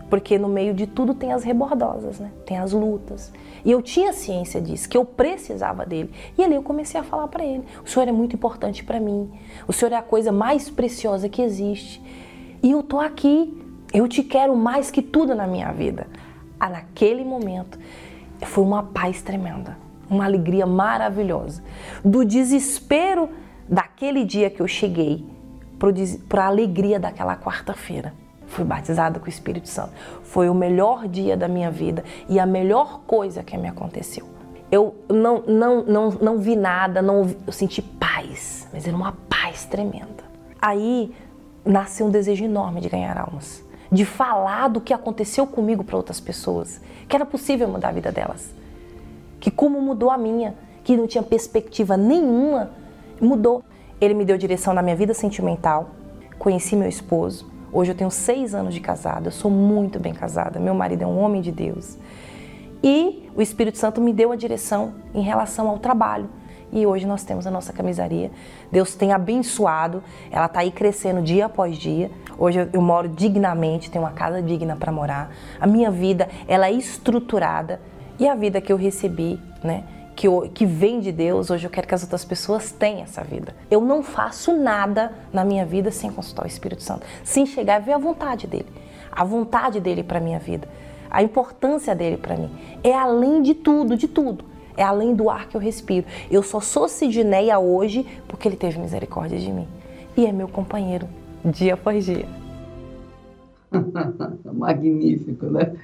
Porque 0.08 0.38
no 0.38 0.48
meio 0.48 0.72
de 0.72 0.86
tudo 0.86 1.14
tem 1.14 1.32
as 1.32 1.42
rebordosas, 1.42 2.20
né? 2.20 2.30
tem 2.44 2.58
as 2.58 2.72
lutas. 2.72 3.32
E 3.64 3.70
eu 3.70 3.82
tinha 3.82 4.12
ciência 4.12 4.60
disso, 4.60 4.88
que 4.88 4.96
eu 4.96 5.04
precisava 5.04 5.84
dele. 5.84 6.10
E 6.38 6.44
ali 6.44 6.54
eu 6.54 6.62
comecei 6.62 7.00
a 7.00 7.02
falar 7.02 7.26
para 7.28 7.44
ele: 7.44 7.64
o 7.84 7.88
Senhor 7.88 8.08
é 8.08 8.12
muito 8.12 8.36
importante 8.36 8.84
para 8.84 9.00
mim. 9.00 9.30
O 9.66 9.72
Senhor 9.72 9.92
é 9.92 9.96
a 9.96 10.02
coisa 10.02 10.30
mais 10.30 10.70
preciosa 10.70 11.28
que 11.28 11.42
existe. 11.42 12.00
E 12.62 12.70
eu 12.70 12.82
tô 12.82 13.00
aqui. 13.00 13.62
Eu 13.92 14.06
te 14.08 14.22
quero 14.22 14.54
mais 14.54 14.90
que 14.90 15.00
tudo 15.00 15.34
na 15.34 15.46
minha 15.46 15.72
vida. 15.72 16.06
Ah, 16.58 16.68
naquele 16.68 17.24
momento 17.24 17.78
foi 18.42 18.64
uma 18.64 18.82
paz 18.82 19.22
tremenda, 19.22 19.76
uma 20.08 20.24
alegria 20.24 20.66
maravilhosa. 20.66 21.62
Do 22.04 22.24
desespero 22.24 23.28
daquele 23.68 24.24
dia 24.24 24.50
que 24.50 24.60
eu 24.60 24.68
cheguei 24.68 25.24
para 26.28 26.44
a 26.44 26.46
alegria 26.46 26.98
daquela 26.98 27.36
quarta-feira 27.36 28.12
fui 28.56 28.64
batizada 28.64 29.20
com 29.20 29.26
o 29.26 29.28
Espírito 29.28 29.68
Santo. 29.68 29.92
Foi 30.22 30.48
o 30.48 30.54
melhor 30.54 31.06
dia 31.06 31.36
da 31.36 31.46
minha 31.46 31.70
vida 31.70 32.02
e 32.26 32.40
a 32.40 32.46
melhor 32.46 33.02
coisa 33.06 33.42
que 33.42 33.56
me 33.58 33.68
aconteceu. 33.68 34.26
Eu 34.72 34.94
não, 35.08 35.42
não, 35.42 35.84
não, 35.84 36.10
não 36.10 36.38
vi 36.38 36.56
nada, 36.56 37.02
não 37.02 37.30
eu 37.46 37.52
senti 37.52 37.82
paz, 37.82 38.66
mas 38.72 38.86
era 38.86 38.96
uma 38.96 39.12
paz 39.28 39.66
tremenda. 39.66 40.24
Aí 40.60 41.14
nasceu 41.64 42.06
um 42.06 42.10
desejo 42.10 42.44
enorme 42.44 42.80
de 42.80 42.88
ganhar 42.88 43.16
almas, 43.18 43.62
de 43.92 44.04
falar 44.04 44.68
do 44.68 44.80
que 44.80 44.94
aconteceu 44.94 45.46
comigo 45.46 45.84
para 45.84 45.96
outras 45.96 46.18
pessoas, 46.18 46.80
que 47.06 47.14
era 47.14 47.26
possível 47.26 47.68
mudar 47.68 47.88
a 47.88 47.92
vida 47.92 48.10
delas, 48.10 48.50
que 49.38 49.50
como 49.50 49.80
mudou 49.80 50.10
a 50.10 50.16
minha, 50.16 50.54
que 50.82 50.96
não 50.96 51.06
tinha 51.06 51.22
perspectiva 51.22 51.96
nenhuma, 51.96 52.70
mudou. 53.20 53.62
Ele 54.00 54.14
me 54.14 54.24
deu 54.24 54.36
direção 54.38 54.72
na 54.72 54.82
minha 54.82 54.96
vida 54.96 55.14
sentimental, 55.14 55.90
conheci 56.38 56.74
meu 56.74 56.88
esposo. 56.88 57.55
Hoje 57.72 57.92
eu 57.92 57.96
tenho 57.96 58.10
seis 58.10 58.54
anos 58.54 58.74
de 58.74 58.80
casada, 58.80 59.28
eu 59.28 59.32
sou 59.32 59.50
muito 59.50 59.98
bem 59.98 60.14
casada. 60.14 60.60
Meu 60.60 60.74
marido 60.74 61.02
é 61.02 61.06
um 61.06 61.18
homem 61.18 61.42
de 61.42 61.50
Deus. 61.50 61.98
E 62.82 63.28
o 63.34 63.42
Espírito 63.42 63.78
Santo 63.78 64.00
me 64.00 64.12
deu 64.12 64.32
a 64.32 64.36
direção 64.36 64.94
em 65.14 65.22
relação 65.22 65.68
ao 65.68 65.78
trabalho. 65.78 66.28
E 66.72 66.84
hoje 66.86 67.06
nós 67.06 67.24
temos 67.24 67.46
a 67.46 67.50
nossa 67.50 67.72
camisaria. 67.72 68.30
Deus 68.70 68.94
tem 68.94 69.12
abençoado, 69.12 70.02
ela 70.30 70.46
está 70.46 70.60
aí 70.60 70.70
crescendo 70.70 71.22
dia 71.22 71.46
após 71.46 71.76
dia. 71.76 72.10
Hoje 72.38 72.68
eu, 72.72 72.82
moro 72.82 73.08
dignamente, 73.08 73.90
tenho 73.90 74.04
uma 74.04 74.10
casa 74.10 74.42
digna 74.42 74.76
para 74.76 74.90
morar. 74.92 75.32
A 75.60 75.66
minha 75.66 75.90
vida, 75.90 76.28
ela 76.46 76.66
é 76.66 76.72
estruturada. 76.72 77.80
E 78.18 78.28
a 78.28 78.34
vida 78.34 78.60
que 78.60 78.72
eu 78.72 78.76
recebi, 78.76 79.38
né? 79.62 79.84
Que, 80.16 80.26
que 80.54 80.64
vem 80.64 80.98
de 80.98 81.12
Deus, 81.12 81.50
hoje 81.50 81.66
eu 81.66 81.70
quero 81.70 81.86
que 81.86 81.94
as 81.94 82.02
outras 82.02 82.24
pessoas 82.24 82.72
tenham 82.72 83.02
essa 83.02 83.22
vida. 83.22 83.54
Eu 83.70 83.82
não 83.82 84.02
faço 84.02 84.56
nada 84.56 85.12
na 85.30 85.44
minha 85.44 85.66
vida 85.66 85.90
sem 85.90 86.10
consultar 86.10 86.44
o 86.44 86.48
Espírito 86.48 86.82
Santo, 86.82 87.06
sem 87.22 87.44
chegar 87.44 87.76
a 87.76 87.78
ver 87.80 87.92
a 87.92 87.98
vontade 87.98 88.46
dele, 88.46 88.66
a 89.12 89.22
vontade 89.22 89.78
dele 89.78 90.02
para 90.02 90.18
minha 90.18 90.38
vida, 90.38 90.66
a 91.10 91.22
importância 91.22 91.94
dele 91.94 92.16
para 92.16 92.34
mim. 92.34 92.50
É 92.82 92.94
além 92.94 93.42
de 93.42 93.54
tudo, 93.54 93.94
de 93.94 94.08
tudo. 94.08 94.42
É 94.74 94.82
além 94.82 95.14
do 95.14 95.28
ar 95.28 95.48
que 95.48 95.56
eu 95.56 95.60
respiro. 95.60 96.06
Eu 96.30 96.42
só 96.42 96.60
sou 96.60 96.88
Sidneia 96.88 97.58
hoje 97.58 98.06
porque 98.26 98.48
ele 98.48 98.56
teve 98.56 98.78
misericórdia 98.78 99.38
de 99.38 99.52
mim. 99.52 99.68
E 100.16 100.24
é 100.24 100.32
meu 100.32 100.48
companheiro, 100.48 101.06
dia 101.44 101.74
após 101.74 102.04
dia. 102.06 102.26
magnífico, 104.52 105.46
né? 105.46 105.76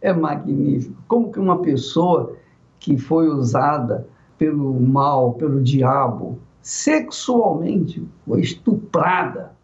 É 0.00 0.12
magnífico. 0.12 0.96
Como 1.06 1.30
que 1.32 1.38
uma 1.38 1.58
pessoa 1.58 2.36
que 2.78 2.96
foi 2.96 3.28
usada 3.28 4.06
pelo 4.36 4.78
mal, 4.80 5.34
pelo 5.34 5.62
diabo, 5.62 6.38
sexualmente, 6.62 8.06
foi 8.24 8.40
estuprada 8.40 9.56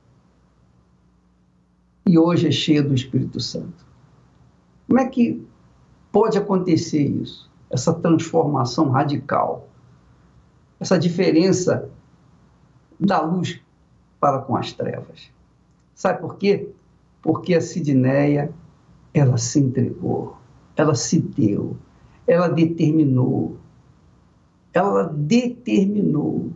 e 2.07 2.19
hoje 2.19 2.49
é 2.49 2.51
cheia 2.51 2.83
do 2.83 2.95
Espírito 2.95 3.41
Santo. 3.41 3.87
Como 4.87 5.01
é 5.01 5.09
que 5.09 5.47
pode 6.13 6.37
acontecer 6.37 7.03
isso? 7.03 7.51
Essa 7.71 7.95
transformação 7.95 8.91
radical, 8.91 9.69
essa 10.79 10.99
diferença 10.99 11.89
da 13.01 13.21
luz 13.21 13.61
para 14.21 14.39
com 14.41 14.57
as 14.57 14.73
trevas. 14.73 15.31
Sabe 15.95 16.21
por 16.21 16.37
quê? 16.37 16.69
Porque 17.23 17.55
a 17.55 17.61
Sidneia, 17.61 18.53
ela 19.13 19.39
se 19.39 19.59
entregou, 19.59 20.37
ela 20.77 20.95
se 20.95 21.21
deu, 21.21 21.77
ela 22.27 22.49
determinou. 22.49 23.57
Ela 24.73 25.05
determinou. 25.05 26.51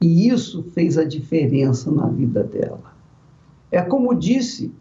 E 0.00 0.28
isso 0.28 0.62
fez 0.74 0.96
a 0.96 1.04
diferença 1.04 1.90
na 1.90 2.06
vida 2.08 2.44
dela. 2.44 2.94
É 3.70 3.82
como 3.82 4.14
disse 4.14 4.72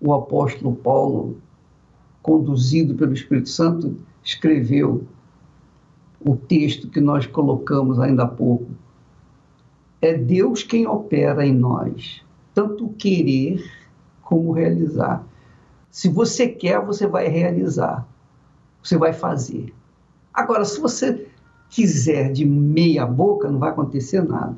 o 0.00 0.12
apóstolo 0.12 0.74
Paulo, 0.74 1.38
conduzido 2.22 2.94
pelo 2.94 3.12
Espírito 3.12 3.48
Santo, 3.48 3.96
escreveu 4.22 5.04
o 6.20 6.36
texto 6.36 6.88
que 6.88 7.00
nós 7.00 7.26
colocamos 7.26 8.00
ainda 8.00 8.24
há 8.24 8.28
pouco. 8.28 8.66
É 10.00 10.14
Deus 10.14 10.62
quem 10.62 10.86
opera 10.86 11.46
em 11.46 11.54
nós, 11.54 12.22
tanto 12.54 12.88
querer 12.90 13.64
como 14.22 14.52
realizar. 14.52 15.24
Se 15.90 16.08
você 16.08 16.48
quer, 16.48 16.84
você 16.84 17.06
vai 17.06 17.28
realizar 17.28 18.06
você 18.86 18.96
vai 18.96 19.12
fazer. 19.12 19.74
Agora, 20.32 20.64
se 20.64 20.80
você 20.80 21.26
quiser 21.68 22.32
de 22.32 22.44
meia 22.44 23.04
boca, 23.04 23.50
não 23.50 23.58
vai 23.58 23.70
acontecer 23.70 24.22
nada. 24.22 24.56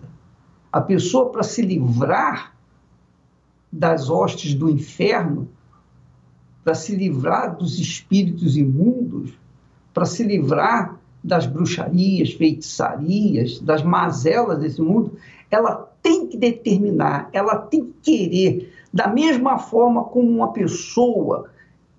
A 0.71 0.81
pessoa, 0.81 1.31
para 1.31 1.43
se 1.43 1.63
livrar 1.63 2.55
das 3.73 4.11
hostes 4.11 4.55
do 4.55 4.69
inferno, 4.69 5.49
para 6.63 6.75
se 6.75 6.95
livrar 6.95 7.57
dos 7.57 7.79
espíritos 7.79 8.57
imundos, 8.57 9.33
para 9.95 10.05
se 10.05 10.23
livrar 10.23 10.99
das 11.25 11.47
bruxarias, 11.47 12.33
feitiçarias, 12.33 13.61
das 13.61 13.83
mazelas 13.83 14.59
desse 14.59 14.81
mundo, 14.81 15.17
ela 15.51 15.91
tem 16.03 16.27
que 16.27 16.37
determinar, 16.37 17.29
ela 17.33 17.57
tem 17.57 17.85
que 17.85 17.95
querer, 18.03 18.73
da 18.93 19.09
mesma 19.09 19.59
forma 19.59 20.05
como 20.05 20.29
uma 20.29 20.53
pessoa 20.53 21.51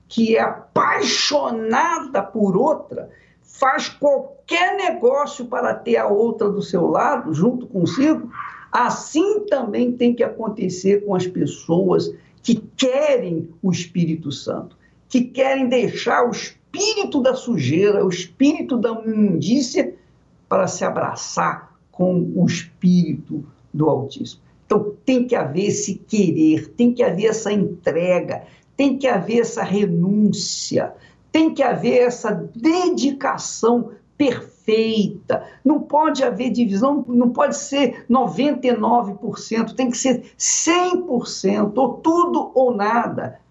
que 0.10 0.36
é 0.36 0.42
apaixonada 0.42 2.22
por 2.22 2.58
outra, 2.58 3.10
faz 3.44 3.88
qualquer 3.88 4.76
negócio 4.76 5.46
para 5.46 5.74
ter 5.74 5.98
a 5.98 6.08
outra 6.08 6.50
do 6.50 6.62
seu 6.62 6.88
lado, 6.88 7.34
junto 7.34 7.68
consigo, 7.68 8.32
assim 8.72 9.46
também 9.46 9.92
tem 9.92 10.14
que 10.14 10.24
acontecer 10.24 11.06
com 11.06 11.14
as 11.14 11.28
pessoas 11.28 12.12
que 12.42 12.56
querem 12.76 13.50
o 13.62 13.72
Espírito 13.72 14.32
Santo, 14.32 14.76
que 15.08 15.22
querem 15.22 15.70
deixar 15.70 16.28
o 16.28 16.32
espírito 16.32 17.22
da 17.22 17.36
sujeira, 17.36 18.04
o 18.04 18.10
espírito 18.10 18.78
da 18.78 18.92
imundícia, 18.92 19.94
para 20.48 20.66
se 20.66 20.84
abraçar 20.84 21.76
com 21.92 22.32
o 22.36 22.46
espírito 22.48 23.46
do 23.72 23.88
Altíssimo. 23.88 24.42
Então, 24.66 24.94
tem 25.06 25.28
que 25.28 25.36
haver 25.36 25.66
esse 25.66 25.96
querer, 25.96 26.70
tem 26.70 26.94
que 26.94 27.04
haver 27.04 27.26
essa 27.26 27.52
entrega, 27.52 28.44
tem 28.80 28.98
que 28.98 29.10
haver 29.10 29.42
essa 29.42 29.62
renúncia, 29.62 30.94
tem 31.34 31.54
que 31.54 31.62
haver 31.62 31.98
essa 31.98 32.32
dedicação 32.56 33.92
perfeita. 34.18 35.44
Não 35.66 35.82
pode 35.82 36.24
haver 36.24 36.50
divisão, 36.50 37.04
não 37.10 37.30
pode 37.30 37.58
ser 37.58 38.06
99%, 38.10 39.76
tem 39.76 39.92
que 39.92 39.98
ser 39.98 40.24
100%, 40.38 41.74
ou 41.76 41.94
tudo 41.96 42.52
ou 42.56 42.74
nada. 42.74 43.42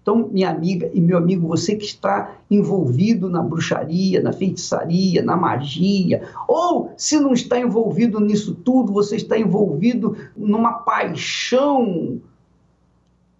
Então, 0.00 0.30
minha 0.32 0.48
amiga 0.48 0.90
e 0.94 1.02
meu 1.02 1.18
amigo, 1.18 1.46
você 1.46 1.76
que 1.76 1.84
está 1.84 2.36
envolvido 2.50 3.28
na 3.28 3.42
bruxaria, 3.42 4.22
na 4.22 4.32
feitiçaria, 4.32 5.22
na 5.22 5.36
magia, 5.36 6.22
ou 6.48 6.94
se 6.96 7.20
não 7.20 7.34
está 7.34 7.60
envolvido 7.60 8.18
nisso 8.18 8.54
tudo, 8.54 8.90
você 8.90 9.16
está 9.16 9.38
envolvido 9.38 10.16
numa 10.34 10.72
paixão 10.78 12.18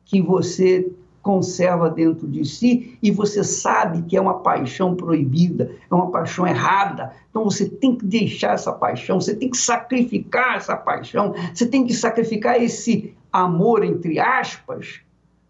que 0.04 0.20
você 0.20 0.92
conserva 1.22 1.88
dentro 1.88 2.26
de 2.26 2.44
si 2.44 2.98
e 3.00 3.10
você 3.10 3.44
sabe 3.44 4.02
que 4.02 4.16
é 4.16 4.20
uma 4.20 4.40
paixão 4.40 4.96
proibida, 4.96 5.70
é 5.88 5.94
uma 5.94 6.10
paixão 6.10 6.46
errada. 6.46 7.12
Então 7.30 7.44
você 7.44 7.68
tem 7.68 7.94
que 7.94 8.04
deixar 8.04 8.54
essa 8.54 8.72
paixão, 8.72 9.20
você 9.20 9.34
tem 9.34 9.48
que 9.48 9.56
sacrificar 9.56 10.56
essa 10.56 10.76
paixão, 10.76 11.32
você 11.54 11.64
tem 11.64 11.86
que 11.86 11.94
sacrificar 11.94 12.60
esse 12.60 13.14
amor, 13.32 13.84
entre 13.84 14.18
aspas, 14.18 15.00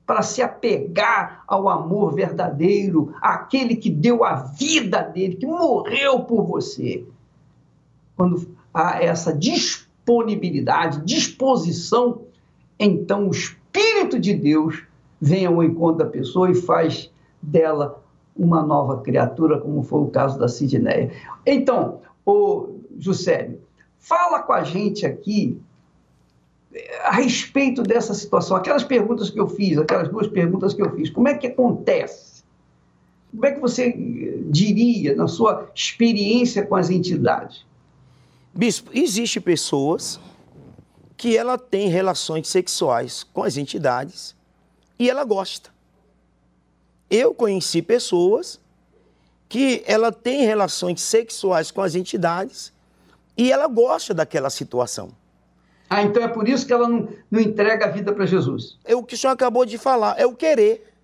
para 0.06 0.20
se 0.20 0.42
apegar 0.42 1.42
ao 1.46 1.68
amor 1.68 2.14
verdadeiro, 2.14 3.14
aquele 3.22 3.74
que 3.74 3.88
deu 3.88 4.24
a 4.24 4.34
vida 4.34 5.00
dele, 5.00 5.36
que 5.36 5.46
morreu 5.46 6.20
por 6.20 6.44
você. 6.44 7.04
Quando 8.14 8.46
há 8.74 9.02
essa 9.02 9.32
disponibilidade, 9.32 11.02
disposição, 11.04 12.22
então 12.78 13.28
o 13.28 13.30
Espírito 13.30 14.18
de 14.18 14.34
Deus 14.34 14.82
vem 15.22 15.46
ao 15.46 15.62
encontro 15.62 15.98
da 15.98 16.10
pessoa 16.10 16.50
e 16.50 16.54
faz 16.54 17.08
dela 17.40 18.02
uma 18.36 18.60
nova 18.60 19.02
criatura, 19.02 19.60
como 19.60 19.84
foi 19.84 20.00
o 20.00 20.08
caso 20.08 20.36
da 20.36 20.48
Sidneia. 20.48 21.12
Então, 21.46 22.00
o 22.26 22.80
Juscelio, 22.98 23.60
fala 24.00 24.42
com 24.42 24.52
a 24.52 24.64
gente 24.64 25.06
aqui 25.06 25.56
eh, 26.74 27.00
a 27.04 27.12
respeito 27.12 27.84
dessa 27.84 28.14
situação, 28.14 28.56
aquelas 28.56 28.82
perguntas 28.82 29.30
que 29.30 29.38
eu 29.38 29.46
fiz, 29.46 29.78
aquelas 29.78 30.08
duas 30.08 30.26
perguntas 30.26 30.74
que 30.74 30.82
eu 30.82 30.90
fiz, 30.90 31.08
como 31.08 31.28
é 31.28 31.34
que 31.34 31.46
acontece? 31.46 32.42
Como 33.30 33.46
é 33.46 33.52
que 33.52 33.60
você 33.60 33.90
eh, 33.90 34.42
diria, 34.46 35.14
na 35.14 35.28
sua 35.28 35.70
experiência 35.72 36.66
com 36.66 36.74
as 36.74 36.90
entidades? 36.90 37.64
Bispo, 38.52 38.90
existe 38.92 39.40
pessoas 39.40 40.18
que 41.16 41.36
ela 41.36 41.56
tem 41.56 41.88
relações 41.88 42.48
sexuais 42.48 43.22
com 43.22 43.44
as 43.44 43.56
entidades 43.56 44.34
e 45.02 45.10
ela 45.10 45.24
gosta. 45.24 45.68
Eu 47.10 47.34
conheci 47.34 47.82
pessoas 47.82 48.60
que 49.48 49.82
ela 49.84 50.12
tem 50.12 50.46
relações 50.46 51.00
sexuais 51.02 51.72
com 51.72 51.82
as 51.82 51.96
entidades 51.96 52.72
e 53.36 53.50
ela 53.50 53.66
gosta 53.66 54.14
daquela 54.14 54.48
situação. 54.48 55.10
Ah, 55.90 56.04
então 56.04 56.22
é 56.22 56.28
por 56.28 56.48
isso 56.48 56.64
que 56.64 56.72
ela 56.72 56.88
não, 56.88 57.08
não 57.28 57.40
entrega 57.40 57.86
a 57.86 57.88
vida 57.88 58.12
para 58.12 58.24
Jesus. 58.26 58.78
É 58.84 58.94
o 58.94 59.02
que 59.02 59.16
o 59.16 59.18
senhor 59.18 59.32
acabou 59.32 59.66
de 59.66 59.76
falar, 59.76 60.20
é 60.20 60.24
o 60.24 60.36
querer. 60.36 60.94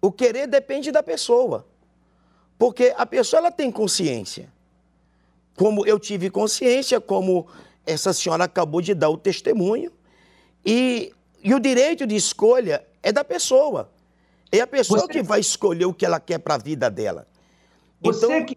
O 0.00 0.10
querer 0.10 0.46
depende 0.46 0.90
da 0.90 1.02
pessoa. 1.02 1.66
Porque 2.58 2.94
a 2.96 3.04
pessoa 3.04 3.40
ela 3.40 3.52
tem 3.52 3.70
consciência. 3.70 4.50
Como 5.54 5.86
eu 5.86 5.98
tive 5.98 6.30
consciência, 6.30 7.02
como 7.02 7.48
essa 7.84 8.14
senhora 8.14 8.44
acabou 8.44 8.80
de 8.80 8.94
dar 8.94 9.10
o 9.10 9.18
testemunho. 9.18 9.92
E 10.64 11.12
e 11.42 11.54
o 11.54 11.60
direito 11.60 12.06
de 12.06 12.16
escolha 12.16 12.84
é 13.02 13.12
da 13.12 13.24
pessoa. 13.24 13.90
É 14.50 14.60
a 14.60 14.66
pessoa 14.66 15.00
Você... 15.00 15.08
que 15.08 15.22
vai 15.22 15.40
escolher 15.40 15.84
o 15.84 15.94
que 15.94 16.04
ela 16.04 16.18
quer 16.18 16.38
para 16.38 16.54
a 16.54 16.58
vida 16.58 16.90
dela. 16.90 17.26
Você, 18.00 18.26
então... 18.26 18.46
que, 18.46 18.56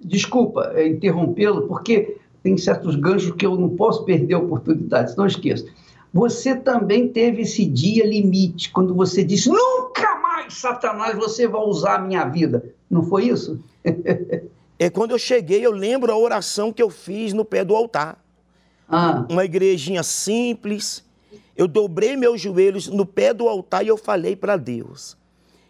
desculpa 0.00 0.72
é, 0.74 0.86
interrompê-lo, 0.88 1.66
porque 1.68 2.16
tem 2.42 2.56
certos 2.56 2.96
ganchos 2.96 3.32
que 3.32 3.44
eu 3.44 3.56
não 3.56 3.70
posso 3.70 4.04
perder 4.04 4.34
a 4.34 4.38
oportunidade, 4.38 5.16
não 5.16 5.26
esqueça. 5.26 5.66
Você 6.12 6.56
também 6.56 7.08
teve 7.08 7.42
esse 7.42 7.64
dia 7.64 8.04
limite, 8.04 8.70
quando 8.70 8.94
você 8.94 9.22
disse: 9.22 9.48
nunca 9.48 10.16
mais, 10.16 10.54
Satanás, 10.54 11.16
você 11.16 11.46
vai 11.46 11.62
usar 11.62 11.96
a 11.96 11.98
minha 12.00 12.24
vida. 12.24 12.64
Não 12.90 13.04
foi 13.04 13.26
isso? 13.26 13.62
é 14.78 14.90
quando 14.90 15.12
eu 15.12 15.18
cheguei, 15.18 15.64
eu 15.64 15.70
lembro 15.70 16.10
a 16.10 16.18
oração 16.18 16.72
que 16.72 16.82
eu 16.82 16.90
fiz 16.90 17.32
no 17.32 17.44
pé 17.44 17.64
do 17.64 17.76
altar. 17.76 18.18
Ah. 18.88 19.24
Uma 19.30 19.44
igrejinha 19.44 20.02
simples. 20.02 21.04
Eu 21.60 21.68
dobrei 21.68 22.16
meus 22.16 22.40
joelhos 22.40 22.86
no 22.86 23.04
pé 23.04 23.34
do 23.34 23.46
altar 23.46 23.84
e 23.84 23.88
eu 23.88 23.98
falei 23.98 24.34
para 24.34 24.56
Deus. 24.56 25.14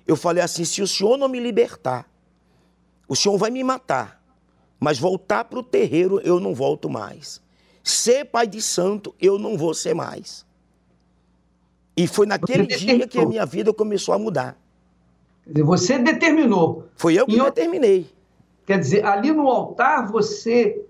Eu 0.07 0.15
falei 0.15 0.41
assim: 0.41 0.65
se 0.65 0.81
o 0.81 0.87
Senhor 0.87 1.17
não 1.19 1.29
me 1.29 1.41
libertar, 1.41 2.09
o 3.09 3.17
Senhor 3.17 3.37
vai 3.37 3.51
me 3.51 3.65
matar. 3.65 4.23
Mas 4.79 5.01
voltar 5.01 5.47
para 5.47 5.59
o 5.59 5.65
terreiro 5.65 6.21
eu 6.21 6.39
não 6.39 6.55
volto 6.55 6.89
mais. 6.89 7.43
Ser 7.83 8.27
pai 8.27 8.47
de 8.47 8.63
santo 8.63 9.13
eu 9.21 9.37
não 9.37 9.59
vou 9.59 9.75
ser 9.75 9.93
mais. 9.93 10.47
E 11.97 12.07
foi 12.07 12.25
naquele 12.25 12.69
dia 12.69 13.09
que 13.09 13.19
a 13.19 13.27
minha 13.27 13.45
vida 13.45 13.73
começou 13.73 14.15
a 14.15 14.19
mudar. 14.19 14.57
Quer 15.43 15.55
dizer, 15.55 15.65
você 15.65 15.99
determinou. 15.99 16.87
Foi 16.95 17.15
eu 17.15 17.27
que 17.27 17.35
e 17.35 17.43
determinei. 17.43 18.09
Quer 18.65 18.79
dizer, 18.79 19.05
ali 19.05 19.33
no 19.33 19.49
altar 19.49 20.07
você 20.07 20.87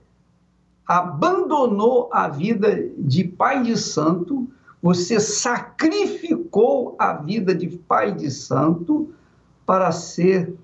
abandonou 0.86 2.10
a 2.12 2.28
vida 2.28 2.86
de 2.98 3.24
pai 3.24 3.62
de 3.62 3.78
santo, 3.78 4.46
você 4.82 5.20
sacrificou 5.20 6.96
a 6.98 7.14
vida 7.14 7.54
de 7.54 7.68
pai 7.68 8.14
de 8.14 8.30
santo 8.30 9.12
para 9.66 9.92
ser 9.92 10.54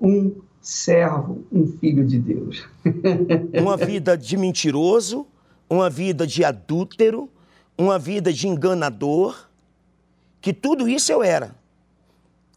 um 0.00 0.34
servo, 0.60 1.44
um 1.52 1.66
filho 1.66 2.04
de 2.04 2.18
Deus. 2.18 2.66
uma 3.60 3.76
vida 3.76 4.16
de 4.16 4.36
mentiroso, 4.36 5.26
uma 5.68 5.90
vida 5.90 6.26
de 6.26 6.44
adúltero, 6.44 7.28
uma 7.76 7.98
vida 7.98 8.32
de 8.32 8.48
enganador, 8.48 9.48
que 10.40 10.52
tudo 10.52 10.88
isso 10.88 11.12
eu 11.12 11.22
era. 11.22 11.54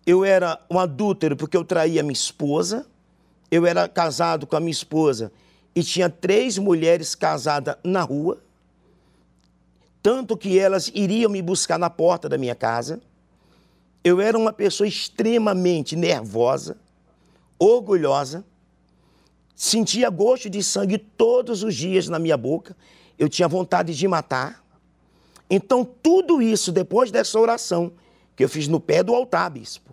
Eu 0.05 0.23
era 0.23 0.59
um 0.69 0.79
adúltero 0.79 1.35
porque 1.35 1.57
eu 1.57 1.65
traía 1.65 2.03
minha 2.03 2.13
esposa, 2.13 2.85
eu 3.49 3.65
era 3.65 3.87
casado 3.87 4.45
com 4.45 4.55
a 4.55 4.59
minha 4.59 4.71
esposa 4.71 5.31
e 5.75 5.83
tinha 5.83 6.09
três 6.09 6.57
mulheres 6.57 7.15
casadas 7.15 7.75
na 7.83 8.01
rua, 8.01 8.41
tanto 10.05 10.37
que 10.37 10.59
elas 10.59 10.91
iriam 10.93 11.31
me 11.31 11.41
buscar 11.41 11.79
na 11.79 11.89
porta 11.89 12.29
da 12.29 12.37
minha 12.37 12.53
casa. 12.53 13.01
Eu 14.03 14.21
era 14.21 14.37
uma 14.37 14.53
pessoa 14.53 14.87
extremamente 14.87 15.95
nervosa, 15.95 16.77
orgulhosa, 17.57 18.45
sentia 19.55 20.07
gosto 20.11 20.47
de 20.47 20.61
sangue 20.61 20.99
todos 20.99 21.63
os 21.63 21.73
dias 21.73 22.07
na 22.07 22.19
minha 22.19 22.37
boca, 22.37 22.77
eu 23.17 23.27
tinha 23.27 23.47
vontade 23.47 23.95
de 23.95 24.07
matar. 24.07 24.63
Então, 25.49 25.83
tudo 25.83 26.39
isso, 26.39 26.71
depois 26.71 27.09
dessa 27.09 27.39
oração 27.39 27.91
que 28.35 28.43
eu 28.43 28.49
fiz 28.49 28.67
no 28.67 28.79
pé 28.79 29.01
do 29.01 29.15
altar, 29.15 29.49
bispo, 29.49 29.91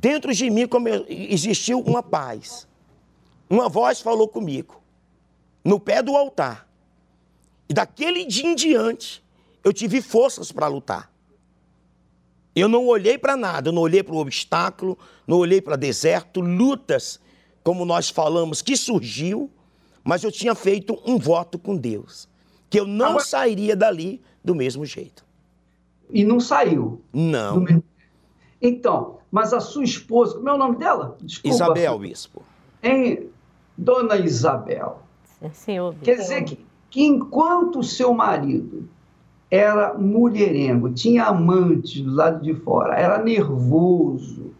dentro 0.00 0.32
de 0.32 0.48
mim 0.48 0.66
existiu 1.06 1.80
uma 1.80 2.02
paz. 2.02 2.66
Uma 3.50 3.68
voz 3.68 4.00
falou 4.00 4.28
comigo, 4.28 4.82
no 5.62 5.78
pé 5.78 6.02
do 6.02 6.16
altar. 6.16 6.67
E 7.68 7.74
daquele 7.74 8.24
dia 8.24 8.46
em 8.46 8.54
diante, 8.54 9.22
eu 9.62 9.72
tive 9.72 10.00
forças 10.00 10.50
para 10.50 10.66
lutar. 10.66 11.12
Eu 12.54 12.68
não 12.68 12.86
olhei 12.86 13.18
para 13.18 13.36
nada, 13.36 13.68
eu 13.68 13.72
não 13.72 13.82
olhei 13.82 14.02
para 14.02 14.14
o 14.14 14.18
obstáculo, 14.18 14.98
não 15.26 15.38
olhei 15.38 15.60
para 15.60 15.76
deserto, 15.76 16.40
lutas, 16.40 17.20
como 17.62 17.84
nós 17.84 18.08
falamos, 18.08 18.62
que 18.62 18.76
surgiu, 18.76 19.50
mas 20.02 20.24
eu 20.24 20.32
tinha 20.32 20.54
feito 20.54 21.00
um 21.06 21.18
voto 21.18 21.58
com 21.58 21.76
Deus, 21.76 22.28
que 22.70 22.80
eu 22.80 22.86
não 22.86 23.10
Agora... 23.10 23.24
sairia 23.24 23.76
dali 23.76 24.22
do 24.42 24.54
mesmo 24.54 24.84
jeito. 24.84 25.24
E 26.10 26.24
não 26.24 26.40
saiu? 26.40 27.02
Não. 27.12 27.64
Então, 28.60 29.18
mas 29.30 29.52
a 29.52 29.60
sua 29.60 29.84
esposa, 29.84 30.36
como 30.36 30.48
é 30.48 30.52
o 30.52 30.58
nome 30.58 30.78
dela? 30.78 31.16
Desculpa. 31.20 31.54
Isabel, 31.54 31.98
bispo. 31.98 32.42
Em 32.82 33.28
Dona 33.76 34.16
Isabel. 34.16 35.02
Senhor. 35.52 35.94
Quer 36.02 36.16
dizer 36.16 36.42
que, 36.44 36.66
que 36.90 37.04
enquanto 37.04 37.82
seu 37.82 38.14
marido 38.14 38.88
era 39.50 39.94
mulherengo, 39.94 40.90
tinha 40.90 41.24
amantes 41.24 42.02
do 42.02 42.14
lado 42.14 42.42
de 42.42 42.54
fora, 42.54 42.94
era 42.94 43.22
nervoso, 43.22 44.52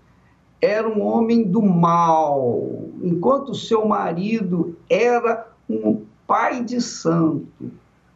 era 0.60 0.88
um 0.88 1.02
homem 1.02 1.44
do 1.44 1.62
mal, 1.62 2.62
enquanto 3.02 3.54
seu 3.54 3.86
marido 3.86 4.76
era 4.88 5.46
um 5.68 6.02
pai 6.26 6.64
de 6.64 6.80
santo, 6.80 7.70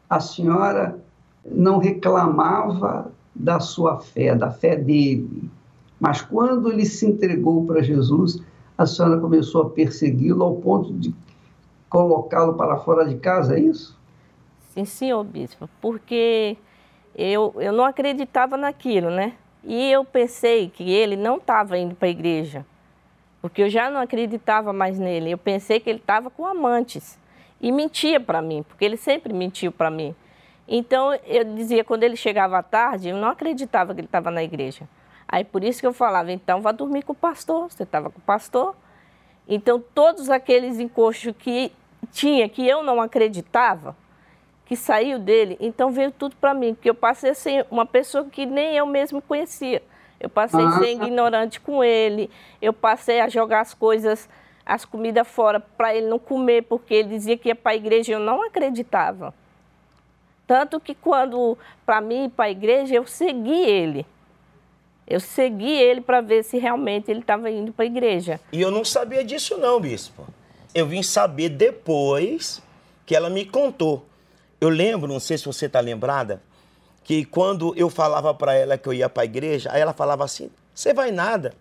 a 0.08 0.18
senhora 0.18 0.98
não 1.44 1.78
reclamava 1.78 3.10
da 3.34 3.60
sua 3.60 3.98
fé, 3.98 4.34
da 4.34 4.50
fé 4.50 4.76
dele. 4.76 5.50
Mas 5.98 6.20
quando 6.20 6.70
ele 6.70 6.84
se 6.84 7.06
entregou 7.06 7.64
para 7.64 7.82
Jesus, 7.82 8.42
a 8.76 8.86
senhora 8.86 9.20
começou 9.20 9.62
a 9.62 9.70
persegui-lo 9.70 10.42
ao 10.42 10.56
ponto 10.56 10.92
de 10.94 11.14
colocá-lo 11.88 12.54
para 12.54 12.78
fora 12.78 13.06
de 13.06 13.16
casa, 13.16 13.56
é 13.56 13.60
isso? 13.60 13.98
Sim, 14.72 14.86
senhor 14.86 15.22
bispo, 15.22 15.68
porque 15.82 16.56
eu, 17.14 17.54
eu 17.58 17.74
não 17.74 17.84
acreditava 17.84 18.56
naquilo, 18.56 19.10
né? 19.10 19.34
E 19.62 19.90
eu 19.90 20.02
pensei 20.02 20.70
que 20.70 20.90
ele 20.90 21.14
não 21.14 21.36
estava 21.36 21.76
indo 21.76 21.94
para 21.94 22.08
a 22.08 22.10
igreja, 22.10 22.64
porque 23.42 23.62
eu 23.62 23.68
já 23.68 23.90
não 23.90 24.00
acreditava 24.00 24.72
mais 24.72 24.98
nele. 24.98 25.30
Eu 25.30 25.36
pensei 25.36 25.78
que 25.78 25.90
ele 25.90 25.98
estava 25.98 26.30
com 26.30 26.46
amantes 26.46 27.18
e 27.60 27.70
mentia 27.70 28.18
para 28.18 28.40
mim, 28.40 28.62
porque 28.62 28.82
ele 28.82 28.96
sempre 28.96 29.34
mentiu 29.34 29.70
para 29.70 29.90
mim. 29.90 30.14
Então 30.66 31.12
eu 31.26 31.44
dizia, 31.54 31.84
quando 31.84 32.04
ele 32.04 32.16
chegava 32.16 32.56
à 32.56 32.62
tarde, 32.62 33.10
eu 33.10 33.16
não 33.18 33.28
acreditava 33.28 33.92
que 33.92 34.00
ele 34.00 34.06
estava 34.06 34.30
na 34.30 34.42
igreja. 34.42 34.88
Aí 35.28 35.44
por 35.44 35.62
isso 35.62 35.80
que 35.80 35.86
eu 35.86 35.92
falava, 35.92 36.32
então 36.32 36.62
vá 36.62 36.72
dormir 36.72 37.02
com 37.02 37.12
o 37.12 37.14
pastor, 37.14 37.70
você 37.70 37.82
estava 37.82 38.08
com 38.08 38.18
o 38.18 38.22
pastor. 38.22 38.74
Então 39.46 39.84
todos 39.94 40.30
aqueles 40.30 40.78
encostos 40.80 41.34
que 41.38 41.70
tinha, 42.10 42.48
que 42.48 42.66
eu 42.66 42.82
não 42.82 43.02
acreditava, 43.02 43.94
que 44.72 44.76
saiu 44.76 45.18
dele, 45.18 45.58
então 45.60 45.90
veio 45.90 46.10
tudo 46.10 46.34
para 46.36 46.54
mim, 46.54 46.72
porque 46.72 46.88
eu 46.88 46.94
passei 46.94 47.32
a 47.32 47.34
ser 47.34 47.66
uma 47.70 47.84
pessoa 47.84 48.24
que 48.24 48.46
nem 48.46 48.74
eu 48.74 48.86
mesmo 48.86 49.20
conhecia. 49.20 49.82
Eu 50.18 50.30
passei 50.30 50.64
a 50.64 50.78
ser 50.78 50.92
ignorante 50.92 51.60
com 51.60 51.84
ele, 51.84 52.30
eu 52.58 52.72
passei 52.72 53.20
a 53.20 53.28
jogar 53.28 53.60
as 53.60 53.74
coisas, 53.74 54.30
as 54.64 54.86
comidas 54.86 55.28
fora 55.28 55.60
para 55.60 55.94
ele 55.94 56.06
não 56.06 56.18
comer, 56.18 56.62
porque 56.62 56.94
ele 56.94 57.10
dizia 57.10 57.36
que 57.36 57.48
ia 57.48 57.54
para 57.54 57.72
a 57.72 57.76
igreja, 57.76 58.14
eu 58.14 58.18
não 58.18 58.42
acreditava. 58.42 59.34
Tanto 60.46 60.80
que 60.80 60.94
quando, 60.94 61.58
para 61.84 62.00
mim, 62.00 62.24
ir 62.24 62.30
para 62.30 62.46
a 62.46 62.50
igreja, 62.50 62.94
eu 62.94 63.06
segui 63.06 63.60
ele. 63.60 64.06
Eu 65.06 65.20
segui 65.20 65.70
ele 65.70 66.00
para 66.00 66.22
ver 66.22 66.44
se 66.44 66.56
realmente 66.56 67.10
ele 67.10 67.20
estava 67.20 67.50
indo 67.50 67.74
para 67.74 67.84
a 67.84 67.86
igreja. 67.86 68.40
E 68.50 68.62
eu 68.62 68.70
não 68.70 68.86
sabia 68.86 69.22
disso 69.22 69.58
não, 69.58 69.78
bispo. 69.78 70.26
Eu 70.74 70.86
vim 70.86 71.02
saber 71.02 71.50
depois 71.50 72.62
que 73.04 73.14
ela 73.14 73.28
me 73.28 73.44
contou. 73.44 74.06
Eu 74.62 74.68
lembro, 74.68 75.12
não 75.12 75.18
sei 75.18 75.36
se 75.36 75.44
você 75.44 75.66
está 75.66 75.80
lembrada, 75.80 76.40
que 77.02 77.24
quando 77.24 77.74
eu 77.76 77.90
falava 77.90 78.32
para 78.32 78.54
ela 78.54 78.78
que 78.78 78.88
eu 78.88 78.92
ia 78.92 79.08
para 79.08 79.24
a 79.24 79.26
igreja, 79.26 79.68
aí 79.72 79.80
ela 79.80 79.92
falava 79.92 80.22
assim: 80.22 80.50
"Você 80.72 80.94
vai 80.94 81.10
nada? 81.10 81.52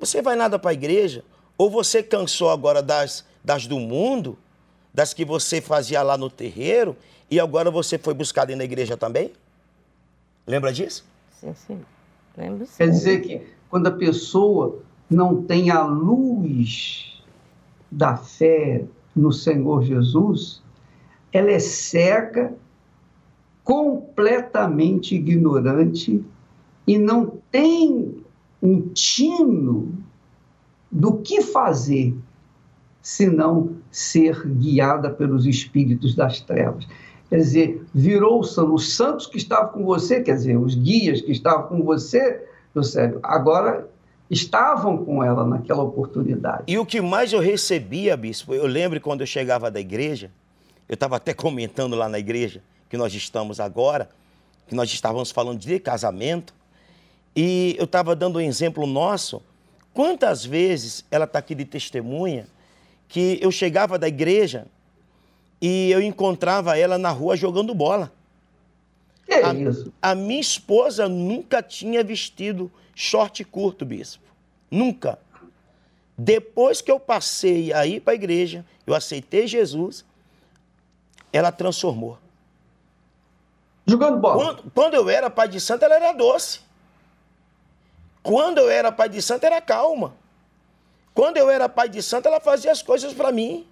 Você 0.00 0.20
vai 0.20 0.34
nada 0.34 0.58
para 0.58 0.72
a 0.72 0.74
igreja? 0.74 1.22
Ou 1.56 1.70
você 1.70 2.02
cansou 2.02 2.50
agora 2.50 2.82
das 2.82 3.24
das 3.44 3.68
do 3.68 3.78
mundo, 3.78 4.36
das 4.92 5.14
que 5.14 5.24
você 5.24 5.60
fazia 5.60 6.02
lá 6.02 6.18
no 6.18 6.28
terreiro 6.28 6.96
e 7.30 7.38
agora 7.38 7.70
você 7.70 7.96
foi 7.96 8.14
buscada 8.14 8.56
na 8.56 8.64
igreja 8.64 8.96
também?" 8.96 9.32
Lembra 10.44 10.72
disso? 10.72 11.04
Sim, 11.38 11.54
sim. 11.54 11.80
Lembro 12.36 12.66
sim. 12.66 12.78
Quer 12.78 12.90
dizer 12.90 13.20
que 13.20 13.46
quando 13.70 13.86
a 13.86 13.92
pessoa 13.92 14.80
não 15.08 15.40
tem 15.44 15.70
a 15.70 15.84
luz 15.84 17.22
da 17.88 18.16
fé 18.16 18.84
no 19.14 19.30
Senhor 19.30 19.84
Jesus, 19.84 20.66
ela 21.32 21.50
é 21.50 21.58
cega, 21.58 22.54
completamente 23.62 25.14
ignorante 25.14 26.24
e 26.86 26.98
não 26.98 27.38
tem 27.50 28.24
um 28.62 28.80
tino 28.94 29.92
do 30.90 31.18
que 31.18 31.42
fazer 31.42 32.14
senão 33.02 33.76
ser 33.90 34.46
guiada 34.46 35.10
pelos 35.10 35.46
espíritos 35.46 36.14
das 36.14 36.40
trevas. 36.40 36.88
Quer 37.28 37.36
dizer, 37.36 37.86
virou 37.94 38.40
os 38.40 38.94
santos 38.94 39.26
que 39.26 39.36
estavam 39.36 39.68
com 39.70 39.84
você, 39.84 40.22
quer 40.22 40.34
dizer, 40.34 40.56
os 40.56 40.74
guias 40.74 41.20
que 41.20 41.30
estavam 41.30 41.68
com 41.68 41.82
você, 41.82 42.42
Eusébio, 42.74 43.20
agora 43.22 43.86
estavam 44.30 45.04
com 45.04 45.22
ela 45.22 45.46
naquela 45.46 45.82
oportunidade. 45.82 46.64
E 46.66 46.78
o 46.78 46.86
que 46.86 47.00
mais 47.00 47.32
eu 47.32 47.40
recebia, 47.40 48.16
bispo, 48.16 48.54
eu 48.54 48.66
lembro 48.66 48.98
quando 49.00 49.20
eu 49.20 49.26
chegava 49.26 49.70
da 49.70 49.80
igreja, 49.80 50.30
eu 50.88 50.94
estava 50.94 51.16
até 51.16 51.34
comentando 51.34 51.94
lá 51.94 52.08
na 52.08 52.18
igreja 52.18 52.62
que 52.88 52.96
nós 52.96 53.12
estamos 53.12 53.60
agora, 53.60 54.08
que 54.66 54.74
nós 54.74 54.90
estávamos 54.90 55.30
falando 55.30 55.58
de 55.58 55.78
casamento, 55.78 56.54
e 57.36 57.76
eu 57.78 57.84
estava 57.84 58.16
dando 58.16 58.38
um 58.38 58.40
exemplo 58.40 58.86
nosso. 58.86 59.42
Quantas 59.92 60.44
vezes 60.44 61.04
ela 61.10 61.24
está 61.24 61.38
aqui 61.38 61.54
de 61.54 61.64
testemunha 61.64 62.46
que 63.08 63.38
eu 63.40 63.50
chegava 63.50 63.98
da 63.98 64.08
igreja 64.08 64.66
e 65.60 65.90
eu 65.90 66.00
encontrava 66.00 66.78
ela 66.78 66.98
na 66.98 67.10
rua 67.10 67.36
jogando 67.36 67.74
bola. 67.74 68.12
Que 69.26 69.34
a, 69.34 69.52
isso? 69.52 69.92
A 70.00 70.14
minha 70.14 70.40
esposa 70.40 71.08
nunca 71.08 71.62
tinha 71.62 72.02
vestido 72.02 72.70
short 72.94 73.44
curto, 73.44 73.84
bispo. 73.84 74.22
Nunca. 74.70 75.18
Depois 76.16 76.80
que 76.80 76.90
eu 76.90 76.98
passei 76.98 77.72
a 77.72 77.86
ir 77.86 78.00
para 78.00 78.12
a 78.12 78.16
igreja, 78.16 78.64
eu 78.86 78.94
aceitei 78.94 79.46
Jesus, 79.46 80.04
ela 81.32 81.52
transformou. 81.52 82.18
Jogando 83.86 84.18
bola? 84.18 84.36
Quando, 84.36 84.70
quando 84.72 84.94
eu 84.94 85.08
era 85.08 85.30
pai 85.30 85.48
de 85.48 85.60
santo, 85.60 85.84
ela 85.84 85.94
era 85.94 86.12
doce. 86.12 86.60
Quando 88.22 88.58
eu 88.58 88.68
era 88.68 88.92
pai 88.92 89.08
de 89.08 89.22
santo, 89.22 89.44
era 89.44 89.60
calma. 89.60 90.14
Quando 91.14 91.38
eu 91.38 91.48
era 91.48 91.68
pai 91.68 91.88
de 91.88 92.02
santo, 92.02 92.26
ela 92.26 92.40
fazia 92.40 92.70
as 92.70 92.82
coisas 92.82 93.12
para 93.14 93.32
mim. 93.32 93.66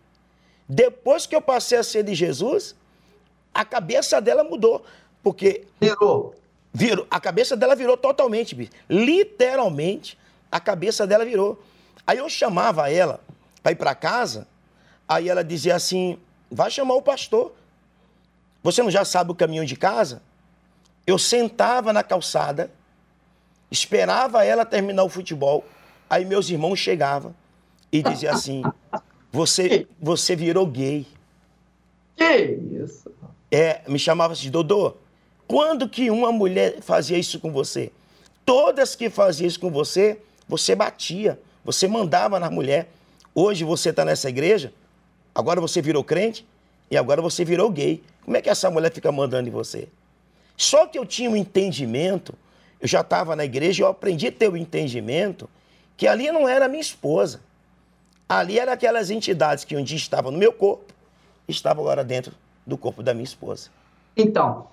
Depois 0.68 1.26
que 1.26 1.36
eu 1.36 1.42
passei 1.42 1.78
a 1.78 1.82
ser 1.82 2.02
de 2.02 2.14
Jesus, 2.14 2.74
a 3.52 3.64
cabeça 3.64 4.20
dela 4.20 4.42
mudou. 4.42 4.84
Porque. 5.22 5.66
Virou. 5.80 6.34
Virou. 6.72 7.06
A 7.10 7.20
cabeça 7.20 7.56
dela 7.56 7.76
virou 7.76 7.96
totalmente, 7.96 8.70
literalmente, 8.88 10.18
a 10.50 10.60
cabeça 10.60 11.06
dela 11.06 11.24
virou. 11.24 11.62
Aí 12.06 12.18
eu 12.18 12.28
chamava 12.28 12.90
ela 12.90 13.20
para 13.62 13.72
ir 13.72 13.76
para 13.76 13.94
casa, 13.94 14.46
aí 15.08 15.28
ela 15.28 15.42
dizia 15.42 15.74
assim: 15.74 16.18
vai 16.50 16.70
chamar 16.70 16.94
o 16.94 17.02
pastor. 17.02 17.52
Você 18.62 18.82
não 18.82 18.90
já 18.90 19.04
sabe 19.04 19.30
o 19.30 19.34
caminho 19.34 19.64
de 19.64 19.76
casa? 19.76 20.22
Eu 21.06 21.18
sentava 21.18 21.92
na 21.92 22.02
calçada, 22.02 22.70
esperava 23.70 24.44
ela 24.44 24.64
terminar 24.64 25.04
o 25.04 25.08
futebol, 25.08 25.64
aí 26.10 26.24
meus 26.24 26.50
irmãos 26.50 26.78
chegavam 26.78 27.34
e 27.92 28.02
diziam 28.02 28.34
assim: 28.34 28.62
você, 29.30 29.86
você 30.00 30.34
virou 30.34 30.66
gay. 30.66 31.06
Que 32.16 32.58
isso? 32.82 33.10
É, 33.50 33.82
me 33.86 33.98
chamava 33.98 34.32
assim, 34.32 34.50
Dodô, 34.50 34.96
quando 35.46 35.88
que 35.88 36.10
uma 36.10 36.32
mulher 36.32 36.80
fazia 36.80 37.16
isso 37.16 37.38
com 37.38 37.52
você? 37.52 37.92
Todas 38.44 38.94
que 38.94 39.08
faziam 39.10 39.46
isso 39.46 39.60
com 39.60 39.70
você, 39.70 40.20
você 40.48 40.74
batia. 40.74 41.38
Você 41.64 41.86
mandava 41.88 42.38
na 42.38 42.50
mulher. 42.50 42.88
Hoje 43.34 43.64
você 43.64 43.90
está 43.90 44.04
nessa 44.04 44.28
igreja, 44.28 44.72
agora 45.36 45.60
você 45.60 45.82
virou 45.82 46.02
crente 46.02 46.46
e 46.90 46.96
agora 46.96 47.20
você 47.20 47.44
virou 47.44 47.70
gay. 47.70 48.02
Como 48.24 48.38
é 48.38 48.40
que 48.40 48.48
essa 48.48 48.70
mulher 48.70 48.90
fica 48.90 49.12
mandando 49.12 49.46
em 49.48 49.52
você? 49.52 49.86
Só 50.56 50.86
que 50.86 50.98
eu 50.98 51.04
tinha 51.04 51.28
um 51.28 51.36
entendimento, 51.36 52.34
eu 52.80 52.88
já 52.88 53.02
estava 53.02 53.36
na 53.36 53.44
igreja 53.44 53.82
e 53.82 53.84
eu 53.84 53.88
aprendi 53.88 54.28
a 54.28 54.32
ter 54.32 54.48
o 54.48 54.52
um 54.52 54.56
entendimento 54.56 55.46
que 55.94 56.06
ali 56.06 56.32
não 56.32 56.48
era 56.48 56.68
minha 56.68 56.80
esposa. 56.80 57.40
Ali 58.26 58.58
eram 58.58 58.72
aquelas 58.72 59.10
entidades 59.10 59.62
que 59.62 59.76
um 59.76 59.84
dia 59.84 59.98
estavam 59.98 60.32
no 60.32 60.38
meu 60.38 60.52
corpo, 60.52 60.86
estavam 61.46 61.84
agora 61.84 62.02
dentro 62.02 62.32
do 62.66 62.78
corpo 62.78 63.02
da 63.02 63.12
minha 63.12 63.24
esposa. 63.24 63.68
Então, 64.16 64.66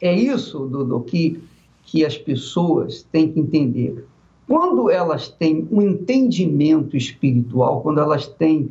é 0.00 0.14
isso, 0.14 0.60
Dudu, 0.66 1.02
que, 1.02 1.44
que 1.84 2.06
as 2.06 2.16
pessoas 2.16 3.02
têm 3.12 3.30
que 3.30 3.38
entender. 3.38 4.06
Quando 4.46 4.90
elas 4.90 5.28
têm 5.28 5.68
um 5.70 5.82
entendimento 5.82 6.96
espiritual, 6.96 7.82
quando 7.82 8.00
elas 8.00 8.26
têm 8.26 8.70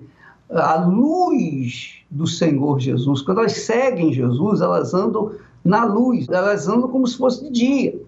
a 0.49 0.75
luz 0.75 2.03
do 2.09 2.27
Senhor 2.27 2.79
Jesus, 2.79 3.21
quando 3.21 3.39
elas 3.39 3.53
seguem 3.53 4.13
Jesus, 4.13 4.61
elas 4.61 4.93
andam 4.93 5.33
na 5.63 5.83
luz, 5.83 6.27
elas 6.29 6.67
andam 6.67 6.89
como 6.89 7.07
se 7.07 7.17
fosse 7.17 7.43
de 7.45 7.49
dia. 7.51 8.01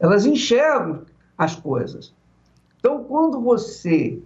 Elas 0.00 0.24
enxergam 0.24 1.02
as 1.36 1.54
coisas. 1.54 2.14
Então, 2.78 3.04
quando 3.04 3.40
você 3.40 4.18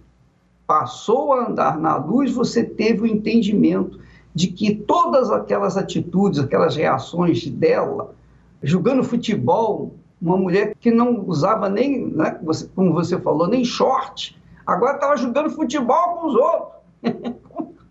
passou 0.65 1.33
a 1.33 1.49
andar 1.49 1.77
na 1.77 1.97
luz, 1.97 2.31
você 2.31 2.63
teve 2.63 3.01
o 3.01 3.05
entendimento 3.05 3.99
de 4.33 4.47
que 4.47 4.73
todas 4.75 5.29
aquelas 5.29 5.75
atitudes, 5.75 6.39
aquelas 6.39 6.75
reações 6.75 7.45
dela, 7.47 8.15
jogando 8.63 9.03
futebol, 9.03 9.93
uma 10.21 10.37
mulher 10.37 10.75
que 10.79 10.91
não 10.91 11.25
usava 11.27 11.67
nem, 11.67 12.07
né, 12.07 12.39
como 12.75 12.93
você 12.93 13.19
falou, 13.19 13.47
nem 13.47 13.65
short, 13.65 14.39
agora 14.65 14.95
estava 14.95 15.17
jogando 15.17 15.49
futebol 15.49 16.15
com 16.15 16.27
os 16.27 16.35
outros, 16.35 16.71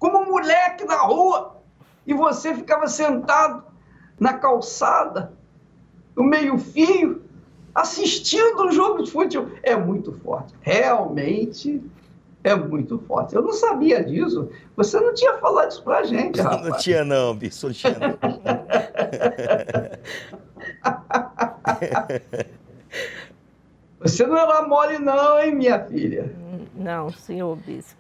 como 0.00 0.18
um 0.18 0.30
moleque 0.30 0.84
na 0.84 0.96
rua, 0.96 1.62
e 2.04 2.12
você 2.14 2.52
ficava 2.54 2.88
sentado 2.88 3.62
na 4.18 4.32
calçada, 4.32 5.32
no 6.16 6.24
meio-fio, 6.24 7.22
assistindo 7.74 8.64
um 8.64 8.72
jogo 8.72 9.04
de 9.04 9.12
futebol. 9.12 9.50
É 9.62 9.76
muito 9.76 10.12
forte. 10.12 10.54
Realmente 10.62 11.82
é 12.42 12.54
muito 12.54 12.98
forte. 13.00 13.34
Eu 13.34 13.42
não 13.42 13.52
sabia 13.52 14.02
disso. 14.02 14.48
Você 14.74 14.98
não 14.98 15.12
tinha 15.12 15.34
falado 15.34 15.70
isso 15.70 15.84
pra 15.84 16.02
gente, 16.02 16.40
rapaz. 16.40 16.66
Não 16.66 16.78
tinha 16.78 17.04
não, 17.04 17.36
bicho. 17.36 17.66
Não 17.66 17.74
tinha 17.74 17.94
não. 17.98 18.18
Você 24.00 24.26
não 24.26 24.38
era 24.38 24.66
mole 24.66 24.98
não, 24.98 25.38
hein, 25.38 25.54
minha 25.54 25.84
filha? 25.84 26.34
Não, 26.74 27.12
senhor 27.12 27.54
bispo. 27.56 27.99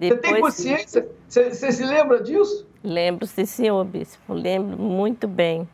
Depois... 0.00 0.22
Você 0.22 0.32
tem 0.32 0.40
consciência? 0.40 1.08
Você, 1.28 1.50
você 1.50 1.72
se 1.72 1.84
lembra 1.84 2.22
disso? 2.22 2.66
Lembro, 2.82 3.26
sim, 3.26 3.44
senhor 3.44 3.84
bispo. 3.84 4.32
Lembro 4.32 4.78
muito 4.78 5.28
bem. 5.28 5.68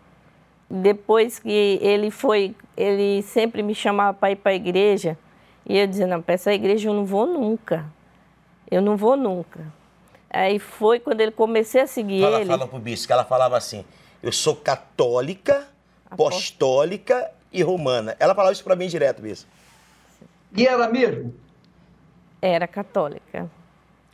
Depois 0.69 1.39
que 1.39 1.79
ele 1.81 2.11
foi, 2.11 2.57
ele 2.77 3.23
sempre 3.23 3.63
me 3.63 3.73
chamava 3.73 4.13
para 4.13 4.33
ir 4.33 4.37
para 4.37 4.51
a 4.51 4.55
igreja. 4.57 5.17
E 5.65 5.79
eu 5.79 5.87
dizia, 5.87 6.09
não, 6.09 6.21
para 6.21 6.35
essa 6.35 6.53
igreja 6.53 6.89
eu 6.89 6.93
não 6.93 7.07
vou 7.07 7.25
nunca. 7.25 7.87
Eu 8.69 8.83
não 8.83 8.97
vou 8.97 9.17
nunca. 9.17 9.73
Aí 10.29 10.59
foi 10.59 10.99
quando 10.99 11.21
ele 11.21 11.31
comecei 11.31 11.83
a 11.83 11.87
seguir 11.87 12.23
fala, 12.23 12.41
ele. 12.41 12.51
Fala 12.51 12.67
pro 12.67 12.81
bispo, 12.81 13.07
que 13.07 13.13
ela 13.13 13.25
falava 13.25 13.57
assim, 13.57 13.85
eu 14.21 14.33
sou 14.33 14.57
católica, 14.57 15.69
apostólica 16.11 17.31
e 17.53 17.63
romana. 17.63 18.17
Ela 18.19 18.35
falava 18.35 18.53
isso 18.53 18.65
para 18.65 18.75
mim 18.75 18.89
direto, 18.89 19.23
bispo. 19.23 19.49
E 20.53 20.67
era 20.67 20.89
mesmo? 20.89 21.33
Era 22.43 22.67
católica. 22.67 23.49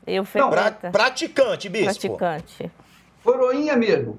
Eu 0.06 0.24
fui 0.24 0.40
pra, 0.48 0.70
praticante, 0.70 1.68
bispo. 1.68 2.16
Praticante. 2.16 2.70
Coroinha 3.22 3.76
mesmo. 3.76 4.18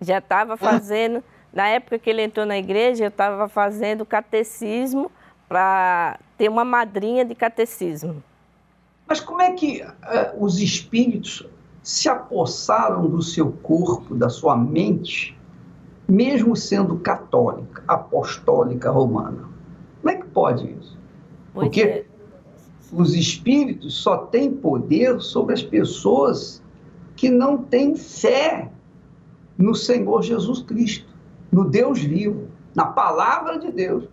Já 0.00 0.18
estava 0.18 0.56
fazendo, 0.56 1.18
ah. 1.18 1.22
na 1.52 1.68
época 1.68 1.98
que 1.98 2.08
ele 2.08 2.22
entrou 2.22 2.46
na 2.46 2.56
igreja, 2.56 3.04
eu 3.04 3.08
estava 3.08 3.48
fazendo 3.48 4.06
catecismo 4.06 5.12
para 5.46 6.18
ter 6.38 6.48
uma 6.48 6.64
madrinha 6.64 7.24
de 7.24 7.34
catecismo. 7.34 8.22
Mas 9.06 9.20
como 9.20 9.42
é 9.42 9.52
que 9.52 9.82
uh, 9.82 10.42
os 10.42 10.60
espíritos 10.60 11.46
se 11.82 12.08
apossaram 12.08 13.08
do 13.08 13.22
seu 13.22 13.50
corpo, 13.50 14.14
da 14.14 14.28
sua 14.28 14.56
mente, 14.56 15.36
mesmo 16.08 16.54
sendo 16.56 16.96
católica, 16.98 17.82
apostólica 17.86 18.90
romana? 18.90 19.48
Como 20.00 20.10
é 20.10 20.16
que 20.16 20.26
pode 20.28 20.70
isso? 20.70 20.96
Pois 21.52 21.66
Porque 21.66 21.82
é. 21.82 22.04
Os 22.92 23.14
espíritos 23.14 23.94
só 23.94 24.16
têm 24.16 24.52
poder 24.52 25.20
sobre 25.20 25.54
as 25.54 25.62
pessoas 25.62 26.62
que 27.16 27.28
não 27.28 27.58
têm 27.58 27.96
fé 27.96 28.70
no 29.56 29.74
Senhor 29.74 30.22
Jesus 30.22 30.62
Cristo, 30.62 31.08
no 31.52 31.68
Deus 31.68 32.00
vivo, 32.00 32.48
na 32.74 32.86
palavra 32.86 33.58
de 33.58 33.70
Deus. 33.70 34.08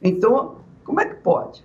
Então, 0.00 0.56
como 0.84 1.00
é 1.00 1.06
que 1.06 1.16
pode? 1.16 1.62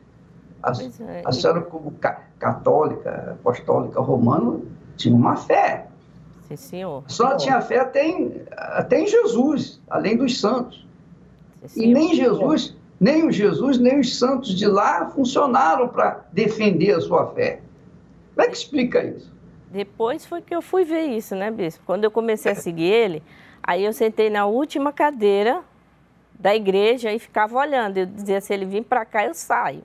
A, 0.62 0.72
é. 0.72 1.22
a 1.24 1.32
senhora, 1.32 1.62
como 1.62 1.94
católica, 2.40 3.38
apostólica, 3.40 4.02
romana, 4.02 4.60
tinha 4.98 5.16
uma 5.16 5.36
fé. 5.36 5.88
Sim, 6.48 6.56
senhor. 6.56 7.04
A 7.06 7.10
senhora 7.10 7.38
tinha 7.38 7.62
fé 7.62 7.80
até 7.80 8.06
em, 8.06 8.42
até 8.52 9.00
em 9.00 9.08
Jesus, 9.08 9.80
além 9.90 10.18
dos 10.18 10.40
santos. 10.40 10.86
Sim, 11.68 11.84
e 11.84 11.94
nem 11.94 12.14
Jesus, 12.14 12.75
nem 13.00 13.26
o 13.26 13.32
Jesus, 13.32 13.78
nem 13.78 14.00
os 14.00 14.18
santos 14.18 14.56
de 14.56 14.66
lá 14.66 15.10
funcionaram 15.10 15.88
para 15.88 16.26
defender 16.32 16.94
a 16.94 17.02
sua 17.02 17.28
fé. 17.34 17.62
Como 18.34 18.48
é 18.48 18.50
que 18.50 18.58
explica 18.58 19.04
isso? 19.04 19.34
Depois 19.70 20.26
foi 20.26 20.42
que 20.42 20.56
eu 20.56 20.62
fui 20.62 20.86
ver 20.86 21.04
isso, 21.04 21.36
né, 21.36 21.52
Bispo? 21.52 21.84
Quando 21.86 22.06
eu 22.06 22.12
comecei 22.12 22.52
a 22.52 22.56
seguir 22.56 22.86
ele, 22.86 23.24
aí 23.62 23.84
eu 23.84 23.92
sentei 23.92 24.30
na 24.30 24.46
última 24.46 24.94
cadeira 24.94 25.62
da 26.40 26.56
igreja 26.56 27.12
e 27.12 27.20
ficava 27.20 27.58
olhando. 27.58 27.98
Eu 27.98 28.06
dizia, 28.06 28.40
se 28.40 28.54
ele 28.54 28.66
vir 28.66 28.84
para 28.84 29.06
cá, 29.06 29.26
eu 29.26 29.34
saio. 29.34 29.84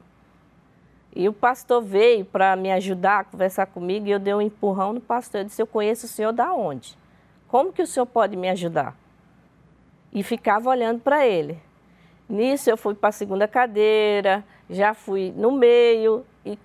E 1.14 1.28
o 1.28 1.32
pastor 1.32 1.82
veio 1.82 2.24
para 2.24 2.54
me 2.54 2.70
ajudar 2.70 3.20
a 3.20 3.24
conversar 3.24 3.66
comigo 3.66 4.06
e 4.06 4.12
eu 4.12 4.18
dei 4.18 4.32
um 4.32 4.40
empurrão 4.40 4.92
no 4.92 5.00
pastor. 5.00 5.40
Eu 5.40 5.44
disse, 5.44 5.60
eu 5.60 5.66
conheço 5.66 6.06
o 6.06 6.08
senhor 6.08 6.32
da 6.32 6.52
onde? 6.52 6.96
Como 7.48 7.72
que 7.72 7.82
o 7.82 7.86
senhor 7.86 8.06
pode 8.06 8.36
me 8.36 8.48
ajudar? 8.48 8.96
E 10.12 10.22
ficava 10.22 10.70
olhando 10.70 11.00
para 11.00 11.26
ele. 11.26 11.58
Nisso 12.30 12.70
eu 12.70 12.76
fui 12.76 12.94
para 12.94 13.08
a 13.08 13.12
segunda 13.12 13.48
cadeira, 13.48 14.44
já 14.68 14.94
fui 14.94 15.34
no 15.36 15.50
meio 15.50 16.24
e 16.46 16.56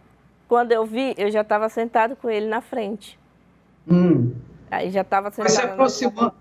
quando 0.48 0.72
eu 0.72 0.86
vi, 0.86 1.16
eu 1.18 1.32
já 1.32 1.42
estava 1.42 1.68
sentado 1.70 2.16
com 2.16 2.30
ele 2.30 2.46
na 2.46 2.62
frente. 2.62 3.20
Hum. 3.90 4.32
Aí 4.70 4.92
já 4.92 5.02
estava 5.02 5.32
sentado. 5.32 5.48
Foi 5.48 5.56
se, 5.56 5.66
aproximando, 6.06 6.34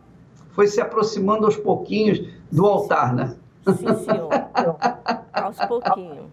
foi 0.52 0.66
se 0.66 0.80
aproximando 0.80 1.46
aos 1.46 1.56
pouquinhos 1.56 2.20
do 2.52 2.66
altar, 2.66 3.14
né? 3.14 3.34
Sim, 3.66 4.04
senhor. 4.04 4.30
Aos 5.32 5.56
pouquinhos. 5.66 6.26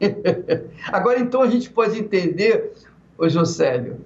Agora, 0.92 1.18
então, 1.18 1.42
a 1.42 1.48
gente 1.48 1.68
pode 1.68 1.98
entender, 1.98 2.74
ô 3.16 3.28
Josélio, 3.28 4.00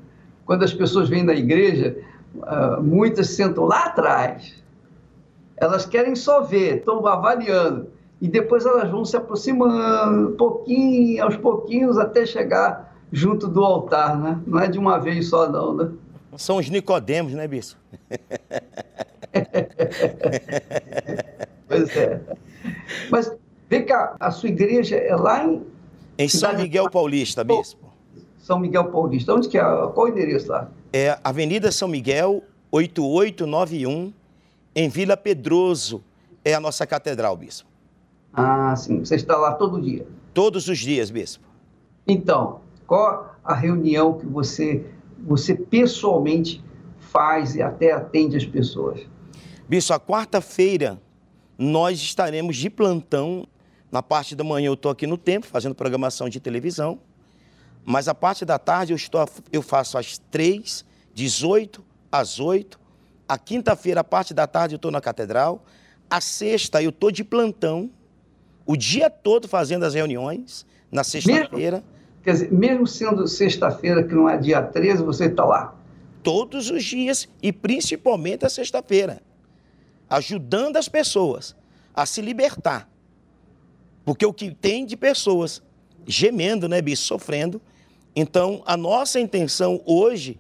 quando 0.47 0.64
as 0.64 0.72
pessoas 0.72 1.11
vêm 1.11 1.22
na 1.22 1.34
igreja, 1.34 1.99
uh, 2.36 2.82
muitas 2.82 3.28
sentam 3.28 3.64
lá 3.64 3.84
atrás, 3.84 4.61
elas 5.62 5.86
querem 5.86 6.16
só 6.16 6.42
ver, 6.42 6.78
estão 6.78 7.06
avaliando, 7.06 7.86
e 8.20 8.26
depois 8.26 8.66
elas 8.66 8.90
vão 8.90 9.04
se 9.04 9.16
aproximando, 9.16 10.32
pouquinho, 10.32 11.22
aos 11.22 11.36
pouquinhos, 11.36 11.96
até 11.98 12.26
chegar 12.26 12.92
junto 13.12 13.46
do 13.46 13.62
altar, 13.62 14.18
né? 14.18 14.40
Não 14.44 14.58
é 14.58 14.66
de 14.66 14.76
uma 14.76 14.98
vez 14.98 15.28
só, 15.28 15.48
não, 15.48 15.72
né? 15.72 15.92
São 16.36 16.56
os 16.56 16.68
Nicodemos, 16.68 17.32
né, 17.32 17.46
Bispo? 17.46 17.78
pois 21.68 21.96
é. 21.96 22.20
Mas 23.08 23.32
vem 23.70 23.86
cá, 23.86 24.16
a 24.18 24.32
sua 24.32 24.48
igreja 24.48 24.96
é 24.96 25.14
lá 25.14 25.44
em. 25.44 25.62
Em 26.18 26.28
São 26.28 26.56
Miguel 26.56 26.90
Paulista, 26.90 27.44
Bispo. 27.44 27.92
São 28.36 28.58
Miguel 28.58 28.86
Paulista. 28.86 29.32
Onde 29.32 29.48
que 29.48 29.56
é? 29.56 29.62
Qual 29.62 30.06
o 30.06 30.08
endereço 30.08 30.50
lá? 30.50 30.68
É 30.92 31.16
Avenida 31.22 31.70
São 31.70 31.86
Miguel, 31.86 32.42
8891, 32.72 34.12
em 34.74 34.88
Vila 34.88 35.16
Pedroso. 35.16 36.02
É 36.44 36.54
a 36.54 36.60
nossa 36.60 36.86
catedral, 36.86 37.36
Bispo. 37.36 37.68
Ah, 38.32 38.74
sim. 38.76 39.00
Você 39.00 39.14
está 39.14 39.36
lá 39.36 39.52
todo 39.52 39.80
dia? 39.80 40.06
Todos 40.34 40.68
os 40.68 40.78
dias, 40.78 41.10
Bispo. 41.10 41.46
Então, 42.06 42.60
qual 42.86 43.36
a 43.44 43.54
reunião 43.54 44.18
que 44.18 44.26
você, 44.26 44.84
você 45.24 45.54
pessoalmente 45.54 46.62
faz 46.98 47.54
e 47.54 47.62
até 47.62 47.92
atende 47.92 48.36
as 48.36 48.44
pessoas? 48.44 49.00
Bispo, 49.68 49.92
a 49.92 50.00
quarta-feira 50.00 51.00
nós 51.56 52.00
estaremos 52.00 52.56
de 52.56 52.68
plantão. 52.68 53.46
Na 53.90 54.02
parte 54.02 54.34
da 54.34 54.42
manhã 54.42 54.68
eu 54.68 54.74
estou 54.74 54.90
aqui 54.90 55.06
no 55.06 55.18
tempo, 55.18 55.46
fazendo 55.46 55.74
programação 55.74 56.28
de 56.28 56.40
televisão. 56.40 56.98
Mas 57.84 58.08
a 58.08 58.14
parte 58.14 58.44
da 58.44 58.58
tarde 58.58 58.92
eu, 58.92 58.96
estou, 58.96 59.28
eu 59.52 59.60
faço 59.60 59.98
às 59.98 60.18
três, 60.18 60.84
18 61.14 61.84
às 62.10 62.40
8. 62.40 62.80
A 63.33 63.39
quinta-feira, 63.39 64.05
parte 64.05 64.35
da 64.35 64.47
tarde, 64.47 64.74
eu 64.74 64.76
estou 64.76 64.91
na 64.91 65.01
catedral. 65.01 65.64
A 66.11 66.20
sexta, 66.20 66.83
eu 66.83 66.91
estou 66.91 67.11
de 67.11 67.24
plantão, 67.24 67.91
o 68.66 68.76
dia 68.76 69.09
todo 69.09 69.49
fazendo 69.49 69.87
as 69.87 69.95
reuniões, 69.95 70.66
na 70.91 71.03
sexta-feira. 71.03 71.83
Quer 72.22 72.33
dizer, 72.33 72.53
mesmo 72.53 72.87
sendo 72.87 73.26
sexta-feira, 73.26 74.05
que 74.05 74.14
não 74.14 74.28
é 74.28 74.37
dia 74.37 74.61
13, 74.61 75.03
você 75.03 75.28
está 75.28 75.47
lá? 75.47 75.74
Todos 76.22 76.68
os 76.68 76.85
dias 76.85 77.26
e 77.43 77.51
principalmente 77.51 78.45
a 78.45 78.51
sexta-feira 78.51 79.22
ajudando 80.11 80.76
as 80.76 80.87
pessoas 80.87 81.57
a 81.95 82.05
se 82.05 82.20
libertar. 82.20 82.87
Porque 84.05 84.26
o 84.26 84.33
que 84.35 84.55
tem 84.55 84.85
de 84.85 84.95
pessoas 84.95 85.62
gemendo, 86.07 86.68
né, 86.68 86.83
bicho, 86.83 87.05
sofrendo. 87.05 87.62
Então, 88.14 88.62
a 88.66 88.76
nossa 88.76 89.18
intenção 89.18 89.80
hoje 89.87 90.39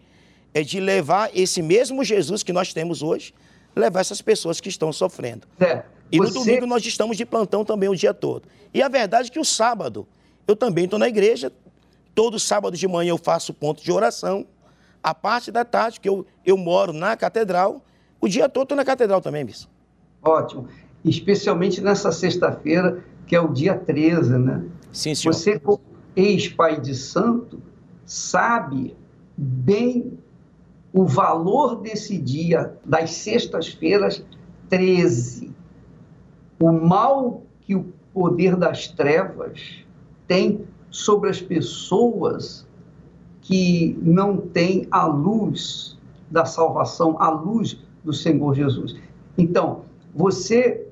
é 0.54 0.62
de 0.62 0.80
levar 0.80 1.30
esse 1.34 1.62
mesmo 1.62 2.04
Jesus 2.04 2.42
que 2.42 2.52
nós 2.52 2.72
temos 2.72 3.02
hoje, 3.02 3.34
levar 3.74 4.00
essas 4.00 4.20
pessoas 4.20 4.60
que 4.60 4.68
estão 4.68 4.92
sofrendo. 4.92 5.46
É, 5.58 5.82
e 6.10 6.18
no 6.18 6.30
domingo 6.30 6.66
nós 6.66 6.84
estamos 6.84 7.16
de 7.16 7.24
plantão 7.24 7.64
também 7.64 7.88
o 7.88 7.96
dia 7.96 8.12
todo. 8.12 8.46
E 8.74 8.82
a 8.82 8.88
verdade 8.88 9.28
é 9.28 9.32
que 9.32 9.40
o 9.40 9.44
sábado, 9.44 10.06
eu 10.46 10.54
também 10.54 10.84
estou 10.84 10.98
na 10.98 11.08
igreja, 11.08 11.50
todo 12.14 12.38
sábado 12.38 12.76
de 12.76 12.86
manhã 12.86 13.10
eu 13.10 13.18
faço 13.18 13.54
ponto 13.54 13.82
de 13.82 13.90
oração, 13.90 14.46
a 15.02 15.14
parte 15.14 15.50
da 15.50 15.64
tarde, 15.64 15.98
que 15.98 16.08
eu, 16.08 16.26
eu 16.44 16.56
moro 16.56 16.92
na 16.92 17.16
catedral, 17.16 17.82
o 18.20 18.28
dia 18.28 18.48
todo 18.48 18.64
estou 18.64 18.76
na 18.76 18.84
catedral 18.84 19.20
também, 19.20 19.42
Miss. 19.42 19.68
Ótimo. 20.22 20.68
Especialmente 21.04 21.80
nessa 21.80 22.12
sexta-feira, 22.12 23.02
que 23.26 23.34
é 23.34 23.40
o 23.40 23.48
dia 23.48 23.74
13, 23.74 24.38
né? 24.38 24.64
Sim, 24.92 25.14
senhor. 25.14 25.34
Você, 25.34 25.58
como 25.58 25.80
ex-pai 26.14 26.80
de 26.80 26.94
santo, 26.94 27.60
sabe 28.04 28.94
bem 29.36 30.18
o 30.92 31.06
valor 31.06 31.76
desse 31.76 32.18
dia, 32.18 32.76
das 32.84 33.12
sextas-feiras 33.12 34.22
13. 34.68 35.50
O 36.60 36.70
mal 36.70 37.42
que 37.60 37.74
o 37.74 37.92
poder 38.12 38.56
das 38.56 38.88
trevas 38.88 39.84
tem 40.26 40.64
sobre 40.90 41.30
as 41.30 41.40
pessoas 41.40 42.66
que 43.40 43.98
não 44.02 44.36
têm 44.36 44.86
a 44.90 45.06
luz 45.06 45.98
da 46.30 46.44
salvação, 46.44 47.16
a 47.20 47.30
luz 47.30 47.78
do 48.04 48.12
Senhor 48.12 48.54
Jesus. 48.54 48.96
Então, 49.36 49.82
você, 50.14 50.86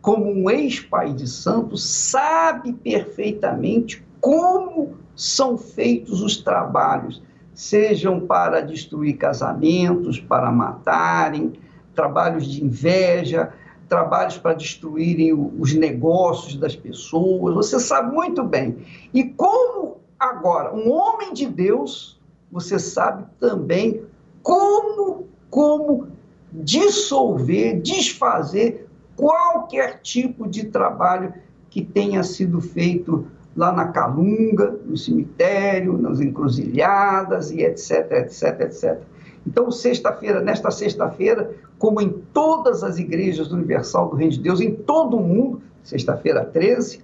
como 0.00 0.30
um 0.30 0.50
ex-pai 0.50 1.12
de 1.12 1.26
santo, 1.26 1.76
sabe 1.76 2.72
perfeitamente 2.72 4.04
como 4.20 4.94
são 5.16 5.56
feitos 5.56 6.22
os 6.22 6.36
trabalhos, 6.36 7.22
sejam 7.60 8.20
para 8.20 8.62
destruir 8.62 9.18
casamentos, 9.18 10.18
para 10.18 10.50
matarem, 10.50 11.52
trabalhos 11.94 12.46
de 12.46 12.64
inveja, 12.64 13.52
trabalhos 13.86 14.38
para 14.38 14.54
destruírem 14.54 15.34
os 15.34 15.74
negócios 15.74 16.56
das 16.56 16.74
pessoas, 16.74 17.54
você 17.54 17.78
sabe 17.78 18.14
muito 18.14 18.42
bem. 18.42 18.78
E 19.12 19.24
como 19.24 19.98
agora, 20.18 20.74
um 20.74 20.90
homem 20.90 21.34
de 21.34 21.46
Deus, 21.46 22.18
você 22.50 22.78
sabe 22.78 23.26
também 23.38 24.04
como 24.42 25.28
como 25.50 26.08
dissolver, 26.50 27.82
desfazer 27.82 28.88
qualquer 29.16 30.00
tipo 30.00 30.48
de 30.48 30.64
trabalho 30.64 31.34
que 31.68 31.84
tenha 31.84 32.22
sido 32.22 32.60
feito 32.60 33.26
lá 33.56 33.72
na 33.72 33.88
Calunga, 33.88 34.78
no 34.84 34.96
cemitério, 34.96 35.98
nas 35.98 36.20
encruzilhadas 36.20 37.50
e 37.50 37.62
etc, 37.62 38.12
etc, 38.12 38.60
etc. 38.60 38.98
Então, 39.46 39.70
sexta-feira, 39.70 40.40
nesta 40.40 40.70
sexta-feira, 40.70 41.50
como 41.78 42.00
em 42.00 42.10
todas 42.32 42.84
as 42.84 42.98
igrejas 42.98 43.50
universal 43.50 44.08
do 44.08 44.16
Reino 44.16 44.32
de 44.32 44.40
Deus, 44.40 44.60
em 44.60 44.74
todo 44.74 45.16
o 45.16 45.22
mundo, 45.22 45.62
sexta-feira 45.82 46.44
13, 46.44 47.00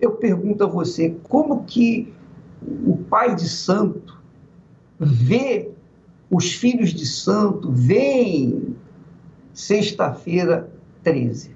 eu 0.00 0.12
pergunto 0.12 0.64
a 0.64 0.66
você, 0.66 1.16
como 1.24 1.64
que 1.64 2.12
o 2.86 2.96
Pai 2.96 3.34
de 3.34 3.48
Santo 3.48 4.20
vê 4.98 5.72
os 6.32 6.54
filhos 6.54 6.94
de 6.94 7.04
santo 7.04 7.70
vêm 7.70 8.74
sexta-feira 9.52 10.70
13. 11.02 11.54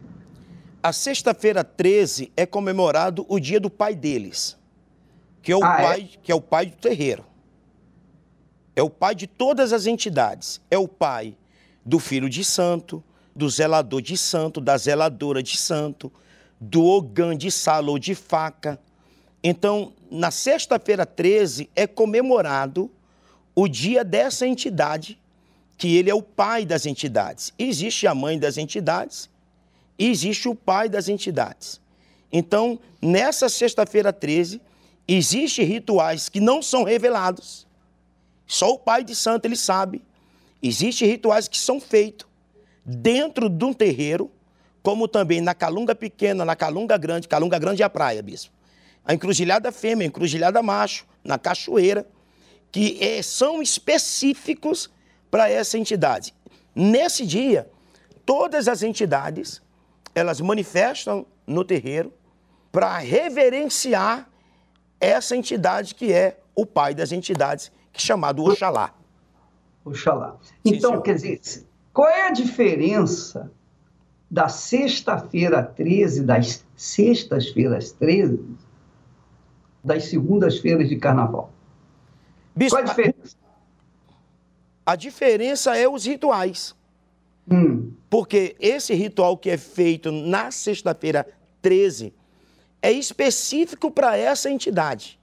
A 0.86 0.92
sexta-feira 0.92 1.64
13 1.64 2.30
é 2.36 2.46
comemorado 2.46 3.26
o 3.28 3.40
dia 3.40 3.58
do 3.58 3.68
pai 3.68 3.96
deles, 3.96 4.56
que 5.42 5.50
é 5.50 5.56
o 5.56 5.64
ah, 5.64 5.80
é? 5.80 5.82
pai, 5.82 6.10
é? 6.14 6.18
que 6.22 6.30
é 6.30 6.34
o 6.36 6.40
pai 6.40 6.66
do 6.66 6.76
terreiro. 6.76 7.26
É 8.76 8.80
o 8.84 8.88
pai 8.88 9.12
de 9.16 9.26
todas 9.26 9.72
as 9.72 9.86
entidades. 9.86 10.60
É 10.70 10.78
o 10.78 10.86
pai 10.86 11.36
do 11.84 11.98
filho 11.98 12.30
de 12.30 12.44
santo, 12.44 13.02
do 13.34 13.50
zelador 13.50 14.00
de 14.00 14.16
santo, 14.16 14.60
da 14.60 14.78
zeladora 14.78 15.42
de 15.42 15.56
santo, 15.56 16.12
do 16.60 16.84
ogã 16.84 17.36
de 17.36 17.50
sala 17.50 17.90
ou 17.90 17.98
de 17.98 18.14
faca. 18.14 18.78
Então, 19.42 19.92
na 20.08 20.30
sexta-feira 20.30 21.04
13 21.04 21.68
é 21.74 21.88
comemorado 21.88 22.88
o 23.56 23.66
dia 23.66 24.04
dessa 24.04 24.46
entidade, 24.46 25.20
que 25.76 25.96
ele 25.96 26.10
é 26.10 26.14
o 26.14 26.22
pai 26.22 26.64
das 26.64 26.86
entidades. 26.86 27.52
Existe 27.58 28.06
a 28.06 28.14
mãe 28.14 28.38
das 28.38 28.56
entidades 28.56 29.28
e 29.98 30.08
existe 30.10 30.48
o 30.48 30.54
pai 30.54 30.88
das 30.88 31.08
entidades. 31.08 31.80
Então, 32.32 32.78
nessa 33.00 33.48
sexta-feira 33.48 34.12
13, 34.12 34.60
existem 35.06 35.64
rituais 35.64 36.28
que 36.28 36.40
não 36.40 36.60
são 36.60 36.84
revelados. 36.84 37.66
Só 38.46 38.72
o 38.72 38.78
pai 38.78 39.04
de 39.04 39.14
santo 39.14 39.46
ele 39.46 39.56
sabe. 39.56 40.02
Existem 40.62 41.08
rituais 41.08 41.48
que 41.48 41.58
são 41.58 41.80
feitos 41.80 42.26
dentro 42.84 43.48
de 43.48 43.64
um 43.64 43.72
terreiro, 43.72 44.30
como 44.82 45.08
também 45.08 45.40
na 45.40 45.54
Calunga 45.54 45.94
Pequena, 45.94 46.44
na 46.44 46.54
Calunga 46.54 46.96
Grande, 46.96 47.26
Calunga 47.26 47.58
Grande 47.58 47.82
é 47.82 47.84
a 47.84 47.90
praia, 47.90 48.22
bispo. 48.22 48.52
A 49.04 49.14
encruzilhada 49.14 49.72
fêmea, 49.72 50.06
a 50.06 50.08
encruzilhada 50.08 50.62
macho, 50.62 51.06
na 51.24 51.38
cachoeira 51.38 52.06
que 52.70 53.02
é, 53.02 53.22
são 53.22 53.62
específicos 53.62 54.90
para 55.30 55.48
essa 55.48 55.78
entidade. 55.78 56.34
Nesse 56.74 57.24
dia, 57.24 57.68
todas 58.24 58.68
as 58.68 58.82
entidades, 58.82 59.62
elas 60.16 60.40
manifestam 60.40 61.26
no 61.46 61.62
terreiro 61.62 62.10
para 62.72 62.96
reverenciar 62.96 64.26
essa 64.98 65.36
entidade 65.36 65.94
que 65.94 66.10
é 66.10 66.40
o 66.54 66.64
pai 66.64 66.94
das 66.94 67.12
entidades, 67.12 67.70
que 67.92 68.00
é 68.00 68.02
chamado 68.02 68.42
Oxalá. 68.42 68.94
Oxalá. 69.84 70.38
Então, 70.64 70.96
Sim, 70.96 71.02
quer 71.02 71.14
dizer, 71.16 71.66
qual 71.92 72.08
é 72.08 72.28
a 72.28 72.30
diferença 72.30 73.52
da 74.30 74.48
sexta-feira 74.48 75.62
13, 75.62 76.22
das 76.24 76.64
sextas-feiras 76.74 77.92
13, 77.92 78.42
das 79.84 80.06
segundas-feiras 80.06 80.88
de 80.88 80.96
carnaval? 80.96 81.52
Bispo, 82.56 82.74
Qual 82.74 82.82
a 82.82 82.86
diferença? 82.86 83.36
A 84.86 84.96
diferença 84.96 85.76
é 85.76 85.86
os 85.86 86.06
rituais. 86.06 86.74
Hum. 87.50 87.92
Porque 88.16 88.56
esse 88.58 88.94
ritual 88.94 89.36
que 89.36 89.50
é 89.50 89.58
feito 89.58 90.10
na 90.10 90.50
sexta-feira 90.50 91.28
13 91.60 92.14
é 92.80 92.90
específico 92.90 93.90
para 93.90 94.16
essa 94.16 94.50
entidade. 94.50 95.18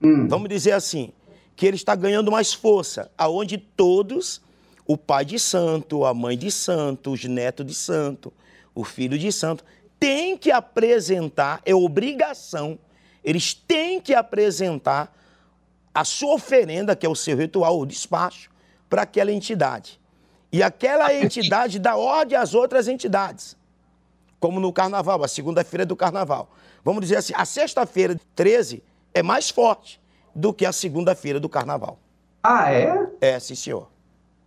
Hum. 0.00 0.28
Vamos 0.28 0.48
dizer 0.48 0.70
assim, 0.70 1.12
que 1.56 1.66
ele 1.66 1.74
está 1.74 1.96
ganhando 1.96 2.30
mais 2.30 2.54
força, 2.54 3.10
aonde 3.18 3.58
todos, 3.58 4.40
o 4.86 4.96
pai 4.96 5.24
de 5.24 5.40
santo, 5.40 6.04
a 6.04 6.14
mãe 6.14 6.38
de 6.38 6.52
santo, 6.52 7.10
os 7.10 7.24
netos 7.24 7.66
de 7.66 7.74
santo, 7.74 8.32
o 8.76 8.84
filho 8.84 9.18
de 9.18 9.32
santo, 9.32 9.64
tem 9.98 10.38
que 10.38 10.52
apresentar, 10.52 11.60
é 11.66 11.74
obrigação, 11.74 12.78
eles 13.24 13.54
têm 13.54 14.00
que 14.00 14.14
apresentar 14.14 15.12
a 15.92 16.04
sua 16.04 16.34
oferenda, 16.34 16.94
que 16.94 17.04
é 17.04 17.08
o 17.08 17.16
seu 17.16 17.36
ritual, 17.36 17.80
o 17.80 17.84
despacho, 17.84 18.52
para 18.88 19.02
aquela 19.02 19.32
entidade. 19.32 19.99
E 20.52 20.62
aquela 20.62 21.14
entidade 21.14 21.78
dá 21.78 21.96
ordem 21.96 22.36
às 22.36 22.54
outras 22.54 22.88
entidades. 22.88 23.56
Como 24.38 24.58
no 24.58 24.72
carnaval, 24.72 25.22
a 25.22 25.28
segunda-feira 25.28 25.86
do 25.86 25.94
carnaval. 25.94 26.50
Vamos 26.84 27.02
dizer 27.02 27.16
assim, 27.16 27.32
a 27.36 27.44
sexta-feira, 27.44 28.18
13, 28.34 28.82
é 29.12 29.22
mais 29.22 29.50
forte 29.50 30.00
do 30.34 30.52
que 30.52 30.64
a 30.64 30.72
segunda-feira 30.72 31.38
do 31.38 31.48
carnaval. 31.48 31.98
Ah, 32.42 32.72
é? 32.72 33.10
É, 33.20 33.38
sim, 33.38 33.54
senhor. 33.54 33.88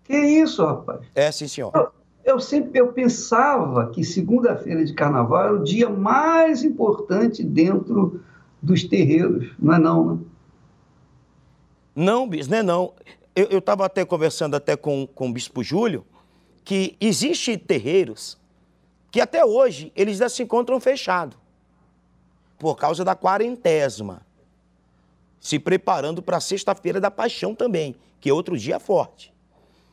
Que 0.04 0.18
isso, 0.18 0.66
rapaz? 0.66 1.02
É, 1.14 1.32
sim, 1.32 1.48
senhor. 1.48 1.72
Eu, 1.76 1.92
eu 2.26 2.40
sempre 2.40 2.80
eu 2.80 2.92
pensava 2.92 3.90
que 3.92 4.04
segunda-feira 4.04 4.84
de 4.84 4.94
carnaval 4.94 5.44
era 5.44 5.54
o 5.54 5.64
dia 5.64 5.90
mais 5.90 6.64
importante 6.64 7.44
dentro 7.44 8.22
dos 8.62 8.84
terreiros, 8.84 9.52
não 9.60 9.76
é 9.76 9.80
não, 9.80 10.16
né? 10.16 10.20
Não, 11.96 12.28
bis, 12.28 12.48
não 12.48 12.58
é 12.58 12.64
não. 12.64 12.94
Eu 13.36 13.60
estava 13.60 13.86
até 13.86 14.06
conversando 14.06 14.56
até 14.56 14.76
com, 14.76 15.08
com 15.08 15.30
o 15.30 15.34
Bispo 15.34 15.64
Júlio, 15.64 16.06
que 16.64 16.96
existe 17.02 17.58
terreiros 17.58 18.38
que 19.12 19.22
até 19.22 19.46
hoje 19.46 19.92
eles 19.96 20.18
já 20.18 20.30
se 20.30 20.42
encontram 20.44 20.80
fechados 20.80 21.38
por 22.58 22.76
causa 22.76 23.04
da 23.04 23.16
quarentésima, 23.16 24.26
se 25.40 25.60
preparando 25.60 26.22
para 26.22 26.38
a 26.38 26.42
sexta-feira 26.42 27.00
da 27.00 27.12
paixão 27.12 27.54
também, 27.54 27.96
que 28.22 28.30
é 28.30 28.34
outro 28.34 28.58
dia 28.58 28.80
forte. 28.80 29.34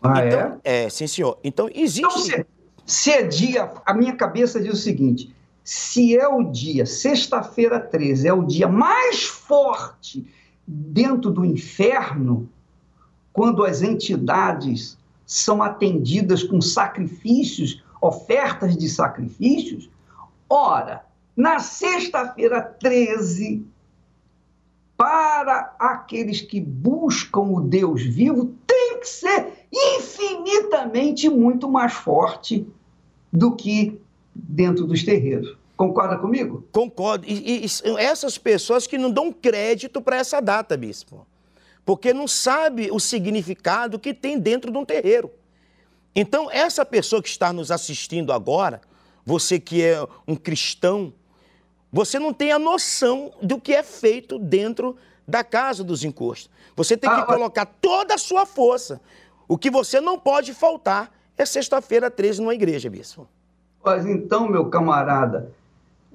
Ah, 0.03 0.25
então, 0.25 0.61
é? 0.65 0.85
É, 0.85 0.89
sim, 0.89 1.07
senhor. 1.07 1.39
Então, 1.43 1.69
existe... 1.75 2.01
Então, 2.01 2.19
se, 2.19 2.47
se 2.87 3.11
é 3.11 3.23
dia, 3.23 3.71
a 3.85 3.93
minha 3.93 4.15
cabeça 4.15 4.61
diz 4.61 4.73
o 4.73 4.77
seguinte, 4.77 5.35
se 5.65 6.17
é 6.17 6.27
o 6.27 6.43
dia, 6.43 6.87
sexta-feira 6.87 7.79
13, 7.79 8.29
é 8.29 8.33
o 8.33 8.45
dia 8.45 8.69
mais 8.69 9.25
forte 9.25 10.27
dentro 10.67 11.31
do 11.31 11.45
inferno, 11.45 12.49
quando 13.33 13.65
as 13.65 13.83
entidades 13.83 14.99
são 15.25 15.63
atendidas 15.63 16.43
com 16.43 16.61
sacrifícios, 16.61 17.83
ofertas 18.01 18.77
de 18.77 18.89
sacrifícios, 18.89 19.89
ora, 20.49 21.05
na 21.37 21.61
sexta-feira 21.61 22.61
13, 22.61 23.65
para 24.97 25.75
aqueles 25.79 26.41
que 26.41 26.61
buscam 26.61 27.41
o 27.43 27.61
Deus 27.61 28.03
vivo, 28.03 28.55
tem 28.67 29.01
que 29.01 29.09
ser 29.09 29.67
infinitamente 29.73 31.29
muito 31.29 31.71
mais 31.71 31.93
forte 31.93 32.67
do 33.33 33.55
que 33.55 34.01
dentro 34.35 34.87
dos 34.87 35.03
terreiros. 35.05 35.57
Concorda 35.77 36.19
comigo? 36.19 36.65
Concordo. 36.73 37.25
E, 37.27 37.65
e 37.65 37.67
essas 37.97 38.37
pessoas 38.37 38.87
que 38.87 38.99
não 38.99 39.11
dão 39.11 39.33
crédito 39.33 40.03
para 40.03 40.17
essa 40.17 40.41
data, 40.41 40.77
bispo. 40.77 41.27
Porque 41.85 42.13
não 42.13 42.29
sabe 42.29 42.91
o 42.91 43.01
significado 43.01 43.99
que 43.99 44.15
tem 44.15 44.39
dentro 44.39 44.71
de 44.71 44.79
um 44.79 44.85
terreiro. 44.85 45.31
Então, 46.15 46.51
essa 46.51 46.85
pessoa 46.85 47.23
que 47.23 47.29
está 47.29 47.53
nos 47.53 47.71
assistindo 47.71 48.33
agora, 48.33 48.81
você 49.25 49.59
que 49.59 49.83
é 49.83 50.05
um 50.27 50.37
cristão, 50.37 51.13
você 51.93 52.19
não 52.19 52.33
tem 52.33 52.53
a 52.53 52.59
noção 52.59 53.33
do 53.43 53.61
que 53.61 53.73
é 53.73 53.83
feito 53.83 54.39
dentro 54.39 54.97
da 55.27 55.45
casa 55.45 55.83
dos 55.85 56.05
encostos. 56.05 56.51
Você 56.77 56.97
tem 56.97 57.11
que 57.11 57.21
ah, 57.21 57.25
colocar 57.25 57.67
toda 57.67 58.15
a 58.15 58.19
sua 58.19 58.45
força. 58.45 59.01
O 59.47 59.57
que 59.57 59.71
você 59.71 60.01
não 60.01 60.19
pode 60.19 60.53
faltar 60.55 61.13
é 61.37 61.45
sexta-feira 61.45 62.11
13 62.11 62.41
numa 62.41 62.55
igreja, 62.55 62.91
bispo. 62.91 63.29
Mas 63.83 64.05
então, 64.05 64.49
meu 64.49 64.69
camarada, 64.69 65.53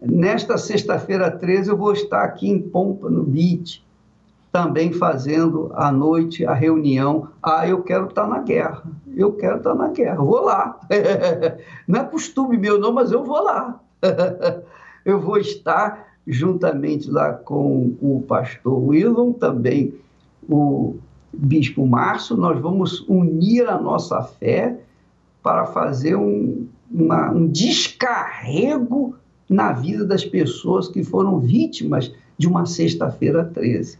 Nesta 0.01 0.57
sexta-feira 0.57 1.31
13, 1.31 1.69
eu 1.69 1.77
vou 1.77 1.93
estar 1.93 2.21
aqui 2.23 2.49
em 2.49 2.61
Pompa, 2.61 3.09
no 3.09 3.23
BIT, 3.23 3.84
também 4.55 4.93
fazendo 4.93 5.69
à 5.73 5.91
noite 5.91 6.45
a 6.45 6.53
reunião. 6.53 7.27
Ah, 7.43 7.67
eu 7.67 7.83
quero 7.83 8.05
estar 8.07 8.25
na 8.25 8.39
guerra, 8.39 8.83
eu 9.13 9.33
quero 9.33 9.57
estar 9.57 9.75
na 9.75 9.89
guerra, 9.89 10.15
vou 10.15 10.39
lá. 10.45 10.79
Não 11.85 11.99
é 11.99 12.03
costume 12.05 12.57
meu, 12.57 12.79
não, 12.79 12.93
mas 12.93 13.11
eu 13.11 13.21
vou 13.21 13.43
lá. 13.43 13.81
Eu 15.03 15.19
vou 15.19 15.37
estar 15.37 16.07
juntamente 16.25 17.11
lá 17.11 17.31
com 17.31 17.95
o 18.01 18.23
pastor 18.27 18.73
Willon, 18.87 19.33
também 19.33 19.93
o 20.49 20.95
bispo 21.31 21.85
Márcio, 21.85 22.35
nós 22.35 22.59
vamos 22.59 23.05
unir 23.07 23.69
a 23.69 23.79
nossa 23.79 24.23
fé 24.23 24.79
para 25.43 25.67
fazer 25.67 26.15
um, 26.15 26.65
uma, 26.89 27.29
um 27.29 27.45
descarrego 27.45 29.15
na 29.47 29.73
vida 29.73 30.03
das 30.03 30.25
pessoas 30.25 30.87
que 30.87 31.03
foram 31.03 31.39
vítimas 31.39 32.11
de 32.35 32.47
uma 32.47 32.65
sexta-feira 32.65 33.45
13. 33.45 33.99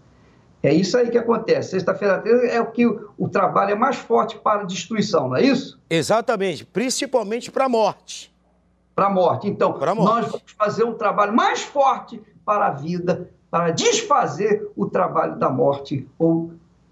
É 0.64 0.74
isso 0.74 0.98
aí 0.98 1.10
que 1.10 1.18
acontece. 1.18 1.72
Sexta-feira 1.72 2.20
13 2.20 2.48
é 2.48 2.60
o 2.60 2.72
que 2.72 2.86
o, 2.86 3.10
o, 3.18 3.30
trabalho 3.30 3.72
é 3.72 3.76
mais 3.76 3.98
forte 3.98 4.38
para 4.38 4.62
a 4.62 4.64
destruição, 4.66 5.30
não 5.30 5.36
é 5.36 5.44
isso? 5.44 5.80
Exatamente, 5.90 6.66
principalmente 6.66 7.52
para 7.52 7.66
a 7.66 7.70
morte. 7.70 8.34
Para 8.96 9.08
a 9.08 9.10
morte. 9.10 9.48
Então, 9.48 9.72
morte. 9.72 9.96
nós 9.96 10.26
vamos 10.26 10.52
fazer 10.58 10.84
um 10.84 10.94
trabalho 10.94 11.34
mais 11.34 11.62
forte 11.62 12.22
para 12.44 12.68
a 12.68 12.72
vida, 12.72 13.30
para 13.52 13.72
desfazer 13.72 14.68
o 14.76 14.88
trabalho 14.88 15.38
da 15.38 15.50
morte 15.50 16.08
ou 16.18 16.52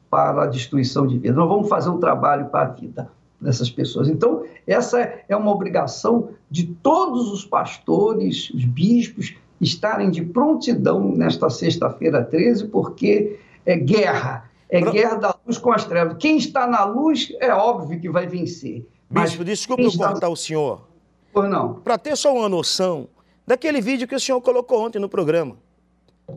para 0.09 0.43
a 0.43 0.45
destruição 0.45 1.07
de 1.07 1.17
vida. 1.17 1.33
Nós 1.33 1.49
vamos 1.49 1.67
fazer 1.67 1.89
um 1.89 1.99
trabalho 1.99 2.45
para 2.47 2.67
a 2.67 2.69
vida 2.69 3.09
dessas 3.41 3.69
pessoas. 3.69 4.07
Então, 4.07 4.43
essa 4.65 4.99
é 5.27 5.35
uma 5.35 5.51
obrigação 5.51 6.29
de 6.49 6.67
todos 6.67 7.31
os 7.31 7.43
pastores, 7.43 8.49
os 8.51 8.63
bispos, 8.63 9.35
estarem 9.59 10.09
de 10.09 10.23
prontidão 10.23 11.13
nesta 11.15 11.49
sexta-feira 11.49 12.23
13, 12.23 12.67
porque 12.67 13.39
é 13.65 13.77
guerra. 13.77 14.49
É 14.69 14.79
Pro... 14.79 14.91
guerra 14.91 15.15
da 15.15 15.35
luz 15.45 15.57
com 15.57 15.71
as 15.71 15.85
trevas. 15.85 16.17
Quem 16.19 16.37
está 16.37 16.65
na 16.65 16.83
luz 16.83 17.31
é 17.39 17.53
óbvio 17.53 17.99
que 17.99 18.09
vai 18.09 18.25
vencer. 18.27 18.85
Bispo, 19.09 19.43
desculpe 19.43 19.83
eu 19.83 19.89
está... 19.89 20.09
cortar 20.09 20.29
o 20.29 20.35
senhor. 20.35 20.87
Pois 21.31 21.49
não. 21.49 21.75
Para 21.75 21.97
ter 21.97 22.15
só 22.15 22.33
uma 22.33 22.49
noção 22.49 23.07
daquele 23.45 23.81
vídeo 23.81 24.07
que 24.07 24.15
o 24.15 24.19
senhor 24.19 24.41
colocou 24.41 24.83
ontem 24.83 24.99
no 24.99 25.09
programa. 25.09 25.57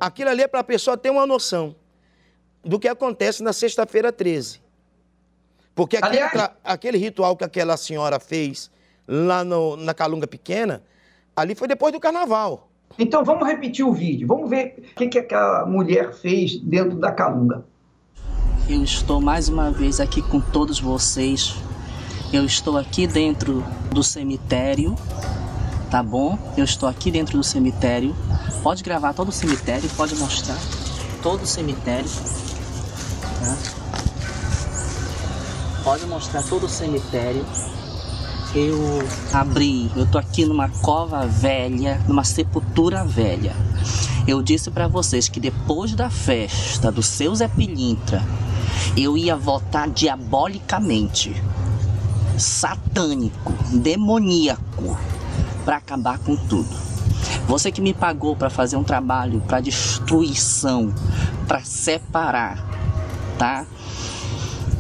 Aquilo 0.00 0.30
ali 0.30 0.42
é 0.42 0.48
para 0.48 0.60
a 0.60 0.64
pessoa 0.64 0.96
ter 0.96 1.10
uma 1.10 1.26
noção 1.26 1.74
do 2.64 2.78
que 2.78 2.88
acontece 2.88 3.42
na 3.42 3.52
sexta-feira 3.52 4.12
13. 4.12 4.60
Porque 5.74 5.96
aquele, 5.96 6.20
Aliás... 6.20 6.50
aquele, 6.64 6.98
ritual 6.98 7.36
que 7.36 7.44
aquela 7.44 7.76
senhora 7.76 8.18
fez 8.18 8.70
lá 9.06 9.44
no, 9.44 9.76
na 9.76 9.94
Calunga 9.94 10.26
Pequena, 10.26 10.82
ali 11.34 11.54
foi 11.54 11.68
depois 11.68 11.92
do 11.92 12.00
carnaval. 12.00 12.68
Então 12.98 13.24
vamos 13.24 13.46
repetir 13.46 13.84
o 13.84 13.92
vídeo, 13.92 14.26
vamos 14.26 14.48
ver 14.48 14.92
o 14.92 14.98
que, 14.98 15.08
que 15.08 15.18
aquela 15.18 15.66
mulher 15.66 16.14
fez 16.14 16.58
dentro 16.58 16.98
da 16.98 17.12
Calunga. 17.12 17.64
Eu 18.68 18.82
estou 18.82 19.20
mais 19.20 19.48
uma 19.48 19.70
vez 19.70 20.00
aqui 20.00 20.22
com 20.22 20.40
todos 20.40 20.80
vocês. 20.80 21.54
Eu 22.32 22.44
estou 22.44 22.76
aqui 22.76 23.06
dentro 23.06 23.62
do 23.92 24.02
cemitério, 24.02 24.96
tá 25.90 26.02
bom? 26.02 26.38
Eu 26.56 26.64
estou 26.64 26.88
aqui 26.88 27.10
dentro 27.10 27.36
do 27.36 27.44
cemitério. 27.44 28.14
Pode 28.62 28.82
gravar 28.82 29.12
todo 29.14 29.28
o 29.28 29.32
cemitério, 29.32 29.88
pode 29.96 30.16
mostrar 30.16 30.58
todo 31.22 31.42
o 31.42 31.46
cemitério. 31.46 32.08
Tá? 33.40 33.76
pode 35.86 36.04
mostrar 36.06 36.42
todo 36.42 36.66
o 36.66 36.68
cemitério. 36.68 37.46
Eu 38.58 39.06
abri, 39.34 39.90
eu 39.94 40.06
tô 40.06 40.16
aqui 40.16 40.46
numa 40.46 40.70
cova 40.70 41.26
velha, 41.26 42.00
numa 42.08 42.24
sepultura 42.24 43.04
velha. 43.04 43.54
Eu 44.26 44.42
disse 44.42 44.70
para 44.70 44.88
vocês 44.88 45.28
que 45.28 45.38
depois 45.38 45.94
da 45.94 46.08
festa 46.08 46.90
do 46.90 47.02
seu 47.02 47.34
Zé 47.34 47.48
Pilintra, 47.48 48.24
eu 48.96 49.14
ia 49.14 49.36
votar 49.36 49.90
diabolicamente, 49.90 51.36
satânico, 52.38 53.52
demoníaco, 53.74 54.98
para 55.62 55.76
acabar 55.76 56.18
com 56.20 56.34
tudo. 56.34 56.74
Você 57.46 57.70
que 57.70 57.82
me 57.82 57.92
pagou 57.92 58.34
para 58.34 58.48
fazer 58.48 58.78
um 58.78 58.84
trabalho 58.84 59.42
para 59.42 59.60
destruição, 59.60 60.94
para 61.46 61.62
separar, 61.62 62.66
tá? 63.36 63.66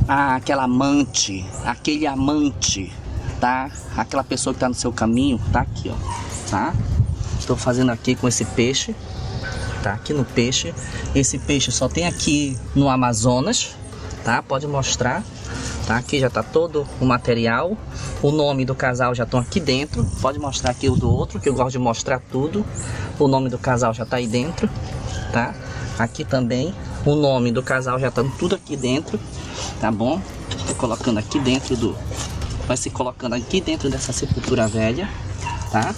aquela 0.08 0.64
amante, 0.64 1.44
aquele 1.64 2.06
amante, 2.06 2.90
tá? 3.40 3.70
Aquela 3.96 4.24
pessoa 4.24 4.54
que 4.54 4.60
tá 4.60 4.68
no 4.68 4.74
seu 4.74 4.92
caminho, 4.92 5.40
tá 5.52 5.60
aqui, 5.60 5.90
ó, 5.90 6.50
tá? 6.50 6.74
Estou 7.38 7.56
fazendo 7.56 7.90
aqui 7.92 8.14
com 8.14 8.26
esse 8.26 8.44
peixe, 8.44 8.94
tá? 9.82 9.92
Aqui 9.92 10.12
no 10.12 10.24
peixe. 10.24 10.74
Esse 11.14 11.38
peixe 11.38 11.70
só 11.70 11.88
tem 11.88 12.06
aqui 12.06 12.58
no 12.74 12.88
Amazonas, 12.88 13.76
tá? 14.24 14.42
Pode 14.42 14.66
mostrar, 14.66 15.22
tá? 15.86 15.96
Aqui 15.96 16.18
já 16.18 16.30
tá 16.30 16.42
todo 16.42 16.86
o 17.00 17.04
material. 17.04 17.76
O 18.22 18.30
nome 18.30 18.64
do 18.64 18.74
casal 18.74 19.14
já 19.14 19.24
estão 19.24 19.38
aqui 19.38 19.60
dentro. 19.60 20.04
Pode 20.20 20.38
mostrar 20.38 20.70
aqui 20.70 20.88
o 20.88 20.96
do 20.96 21.10
outro, 21.10 21.38
que 21.38 21.48
eu 21.48 21.54
gosto 21.54 21.72
de 21.72 21.78
mostrar 21.78 22.20
tudo, 22.32 22.64
O 23.18 23.28
nome 23.28 23.48
do 23.48 23.58
casal 23.58 23.94
já 23.94 24.04
tá 24.04 24.16
aí 24.16 24.26
dentro, 24.26 24.68
tá? 25.32 25.54
Aqui 25.98 26.24
também 26.24 26.74
o 27.06 27.14
nome 27.14 27.52
do 27.52 27.62
casal 27.62 28.00
já 28.00 28.10
tá 28.10 28.24
tudo 28.36 28.56
aqui 28.56 28.76
dentro, 28.76 29.18
tá 29.80 29.92
bom? 29.92 30.20
Tô 30.66 30.74
colocando 30.74 31.18
aqui 31.18 31.38
dentro 31.38 31.76
do 31.76 31.96
vai 32.66 32.76
se 32.76 32.90
colocando 32.90 33.34
aqui 33.34 33.60
dentro 33.60 33.88
dessa 33.88 34.12
sepultura 34.12 34.66
velha, 34.66 35.08
tá? 35.70 35.94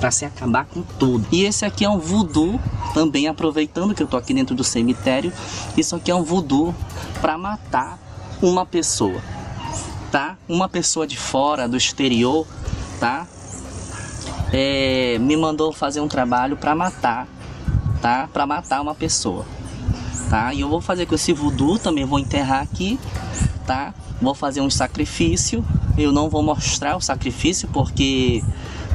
Para 0.00 0.10
se 0.10 0.24
acabar 0.24 0.64
com 0.66 0.82
tudo. 0.82 1.26
E 1.30 1.44
esse 1.44 1.64
aqui 1.64 1.84
é 1.84 1.88
um 1.88 1.98
voodoo, 1.98 2.60
também 2.92 3.28
aproveitando 3.28 3.94
que 3.94 4.02
eu 4.02 4.06
tô 4.06 4.16
aqui 4.16 4.32
dentro 4.32 4.54
do 4.54 4.64
cemitério, 4.64 5.32
isso 5.76 5.94
aqui 5.94 6.10
é 6.10 6.14
um 6.14 6.22
voodoo 6.22 6.74
para 7.20 7.36
matar 7.36 7.98
uma 8.42 8.66
pessoa, 8.66 9.20
tá? 10.10 10.36
Uma 10.48 10.68
pessoa 10.68 11.06
de 11.06 11.16
fora, 11.16 11.68
do 11.68 11.76
exterior, 11.76 12.46
tá? 12.98 13.26
É, 14.52 15.18
me 15.18 15.36
mandou 15.36 15.72
fazer 15.72 16.00
um 16.00 16.08
trabalho 16.08 16.56
para 16.56 16.74
matar, 16.74 17.26
tá? 18.00 18.28
Para 18.32 18.46
matar 18.46 18.80
uma 18.80 18.94
pessoa, 18.94 19.44
tá? 20.34 20.52
E 20.52 20.62
eu 20.62 20.68
vou 20.68 20.80
fazer 20.80 21.06
com 21.06 21.14
esse 21.14 21.32
voodoo, 21.32 21.78
também 21.78 22.04
vou 22.04 22.18
enterrar 22.18 22.60
aqui, 22.60 22.98
tá? 23.64 23.94
Vou 24.20 24.34
fazer 24.34 24.60
um 24.60 24.68
sacrifício. 24.68 25.64
Eu 25.96 26.10
não 26.10 26.28
vou 26.28 26.42
mostrar 26.42 26.96
o 26.96 27.00
sacrifício 27.00 27.68
porque 27.68 28.42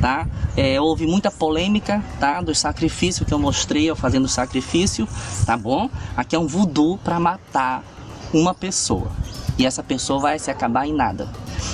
tá? 0.02 0.28
É, 0.58 0.82
houve 0.82 1.08
muita 1.08 1.32
polêmica, 1.32 2.04
tá? 2.20 2.42
Do 2.42 2.54
sacrifício 2.54 3.26
que 3.26 3.34
eu 3.34 3.40
mostrei 3.40 3.90
eu 3.90 3.96
fazendo 3.96 4.26
o 4.26 4.28
sacrifício, 4.28 5.08
tá 5.46 5.56
bom? 5.56 5.90
Aqui 6.18 6.36
é 6.36 6.40
um 6.40 6.46
voodoo 6.46 6.98
para 6.98 7.18
matar 7.22 7.86
uma 8.34 8.54
pessoa. 8.54 9.10
E 9.58 9.66
essa 9.66 9.82
pessoa 9.82 10.20
vai 10.20 10.40
se 10.40 10.52
acabar 10.52 10.88
em 10.88 10.94
nada. 10.94 11.30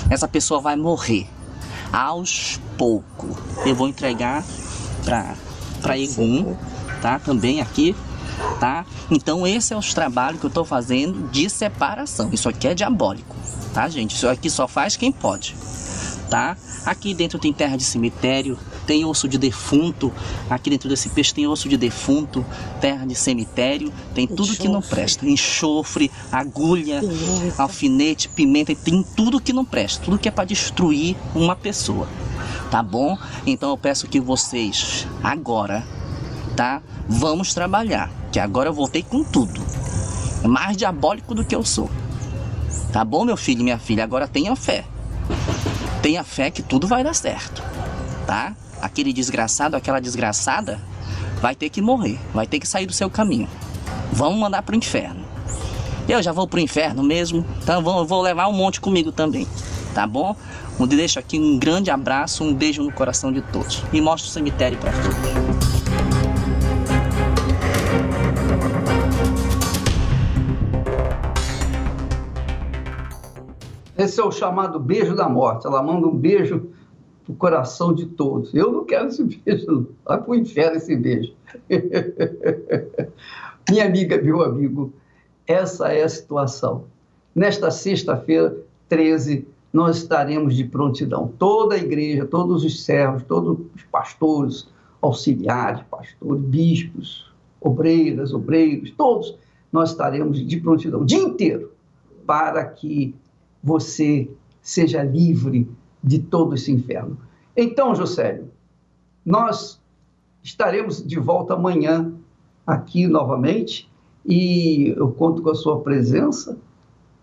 Essa 0.08 0.28
pessoa 0.28 0.60
vai 0.60 0.76
morrer 0.76 1.26
aos 1.92 2.60
poucos. 2.78 3.36
Eu 3.64 3.74
vou 3.74 3.88
entregar 3.88 4.44
para 5.04 5.34
para 5.82 5.98
Egum, 5.98 6.56
tá? 7.02 7.18
Também 7.18 7.60
aqui, 7.60 7.94
tá? 8.60 8.84
Então 9.10 9.46
esse 9.46 9.72
é 9.72 9.76
os 9.76 9.92
trabalhos 9.94 10.40
que 10.40 10.46
eu 10.46 10.48
estou 10.48 10.64
fazendo 10.64 11.28
de 11.30 11.48
separação. 11.48 12.30
Isso 12.32 12.48
aqui 12.48 12.68
é 12.68 12.74
diabólico, 12.74 13.36
tá, 13.72 13.88
gente? 13.88 14.14
Isso 14.14 14.28
aqui 14.28 14.50
só 14.50 14.66
faz 14.66 14.96
quem 14.96 15.12
pode, 15.12 15.54
tá? 16.30 16.56
Aqui 16.84 17.14
dentro 17.14 17.38
tem 17.38 17.52
terra 17.52 17.76
de 17.76 17.82
cemitério, 17.84 18.58
tem 18.86 19.04
osso 19.04 19.28
de 19.28 19.36
defunto. 19.36 20.12
Aqui 20.48 20.70
dentro 20.70 20.88
desse 20.88 21.08
peixe 21.08 21.34
tem 21.34 21.46
osso 21.46 21.68
de 21.68 21.76
defunto, 21.76 22.46
terra 22.80 23.04
de 23.04 23.14
cemitério, 23.14 23.92
tem 24.14 24.26
tudo 24.26 24.42
enxofre. 24.44 24.62
que 24.62 24.68
não 24.68 24.80
presta. 24.80 25.26
Enxofre, 25.26 26.10
agulha, 26.30 27.00
alfinete, 27.58 28.28
pimenta, 28.28 28.74
tem 28.74 29.04
tudo 29.16 29.40
que 29.40 29.52
não 29.52 29.64
presta, 29.64 30.04
tudo 30.04 30.18
que 30.18 30.28
é 30.28 30.30
para 30.30 30.44
destruir 30.44 31.16
uma 31.34 31.56
pessoa. 31.56 32.08
Tá 32.70 32.82
bom? 32.82 33.18
Então 33.44 33.70
eu 33.70 33.76
peço 33.76 34.06
que 34.06 34.20
vocês 34.20 35.06
agora, 35.22 35.84
tá? 36.56 36.82
Vamos 37.06 37.52
trabalhar, 37.52 38.10
que 38.32 38.40
agora 38.40 38.70
eu 38.70 38.72
voltei 38.72 39.02
com 39.02 39.22
tudo. 39.22 39.60
Mais 40.42 40.76
diabólico 40.76 41.34
do 41.34 41.44
que 41.44 41.54
eu 41.54 41.64
sou. 41.64 41.90
Tá 42.92 43.04
bom, 43.04 43.24
meu 43.24 43.36
filho 43.36 43.60
e 43.60 43.64
minha 43.64 43.78
filha? 43.78 44.02
Agora 44.02 44.26
tenha 44.26 44.56
fé. 44.56 44.84
Tenha 46.02 46.24
fé 46.24 46.50
que 46.50 46.62
tudo 46.62 46.86
vai 46.86 47.04
dar 47.04 47.14
certo, 47.14 47.62
tá? 48.26 48.54
Aquele 48.80 49.12
desgraçado, 49.12 49.76
aquela 49.76 50.00
desgraçada, 50.00 50.80
vai 51.40 51.54
ter 51.54 51.68
que 51.68 51.82
morrer, 51.82 52.18
vai 52.32 52.46
ter 52.46 52.58
que 52.58 52.66
sair 52.66 52.86
do 52.86 52.92
seu 52.92 53.10
caminho. 53.10 53.48
Vamos 54.12 54.38
mandar 54.38 54.62
pro 54.62 54.76
inferno. 54.76 55.24
Eu 56.08 56.22
já 56.22 56.32
vou 56.32 56.46
pro 56.46 56.60
inferno 56.60 57.02
mesmo, 57.02 57.44
então 57.62 57.82
vou, 57.82 58.06
vou 58.06 58.22
levar 58.22 58.46
um 58.46 58.52
monte 58.52 58.80
comigo 58.80 59.10
também, 59.10 59.46
tá 59.92 60.06
bom? 60.06 60.36
Eu 60.78 60.86
deixo 60.86 61.18
aqui 61.18 61.38
um 61.38 61.58
grande 61.58 61.90
abraço, 61.90 62.44
um 62.44 62.54
beijo 62.54 62.82
no 62.82 62.92
coração 62.92 63.32
de 63.32 63.40
todos 63.40 63.82
e 63.92 64.00
mostro 64.00 64.30
o 64.30 64.32
cemitério 64.32 64.78
para 64.78 64.92
todos. 64.92 65.55
Esse 74.06 74.20
é 74.20 74.24
o 74.24 74.30
chamado 74.30 74.78
beijo 74.78 75.16
da 75.16 75.28
morte. 75.28 75.66
Ela 75.66 75.82
manda 75.82 76.06
um 76.06 76.16
beijo 76.16 76.68
pro 77.24 77.34
coração 77.34 77.92
de 77.92 78.06
todos. 78.06 78.54
Eu 78.54 78.70
não 78.70 78.84
quero 78.84 79.08
esse 79.08 79.24
beijo, 79.24 79.88
vai 80.04 80.22
pro 80.22 80.36
inferno 80.36 80.76
esse 80.76 80.96
beijo. 80.96 81.34
Minha 83.68 83.84
amiga, 83.84 84.22
meu 84.22 84.42
amigo, 84.42 84.92
essa 85.44 85.88
é 85.88 86.04
a 86.04 86.08
situação. 86.08 86.84
Nesta 87.34 87.68
sexta-feira, 87.72 88.56
13, 88.88 89.44
nós 89.72 89.96
estaremos 89.96 90.54
de 90.54 90.62
prontidão. 90.62 91.32
Toda 91.36 91.74
a 91.74 91.78
igreja, 91.78 92.24
todos 92.24 92.62
os 92.62 92.84
servos, 92.84 93.24
todos 93.24 93.58
os 93.74 93.82
pastores, 93.90 94.68
auxiliares, 95.02 95.82
pastores, 95.90 96.44
bispos, 96.44 97.34
obreiras, 97.60 98.32
obreiros, 98.32 98.92
todos, 98.92 99.36
nós 99.72 99.90
estaremos 99.90 100.46
de 100.46 100.60
prontidão 100.60 101.00
o 101.00 101.04
dia 101.04 101.18
inteiro 101.18 101.72
para 102.24 102.64
que 102.64 103.12
você 103.66 104.30
seja 104.62 105.02
livre 105.02 105.68
de 106.02 106.20
todo 106.20 106.54
esse 106.54 106.70
inferno. 106.70 107.18
Então, 107.56 107.96
Josélio, 107.96 108.48
nós 109.24 109.82
estaremos 110.40 111.04
de 111.04 111.18
volta 111.18 111.54
amanhã 111.54 112.12
aqui 112.64 113.08
novamente 113.08 113.90
e 114.24 114.94
eu 114.96 115.10
conto 115.10 115.42
com 115.42 115.50
a 115.50 115.54
sua 115.56 115.80
presença 115.80 116.56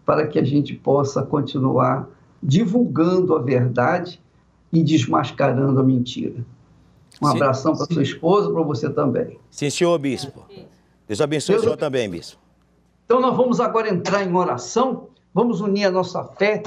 para 0.06 0.28
que 0.28 0.38
a 0.38 0.44
gente 0.44 0.74
possa 0.74 1.24
continuar 1.24 2.10
divulgando 2.42 3.34
a 3.36 3.42
verdade 3.42 4.22
e 4.70 4.84
desmascarando 4.84 5.80
a 5.80 5.84
mentira. 5.84 6.46
Um 7.22 7.28
sim, 7.28 7.36
abração 7.38 7.74
para 7.74 7.86
sua 7.86 8.04
esposa, 8.04 8.52
para 8.52 8.64
você 8.64 8.90
também. 8.90 9.40
Sim, 9.50 9.70
senhor 9.70 9.98
bispo. 9.98 10.44
Deus 11.08 11.22
abençoe 11.22 11.54
Deus... 11.54 11.62
o 11.62 11.66
senhor 11.68 11.78
também, 11.78 12.10
bispo. 12.10 12.38
Então 13.06 13.22
nós 13.22 13.38
vamos 13.38 13.62
agora 13.62 13.88
entrar 13.88 14.26
em 14.26 14.36
oração 14.36 15.08
Vamos 15.34 15.62
unir 15.62 15.86
a 15.86 15.92
nossa 15.92 16.24
fé 16.24 16.62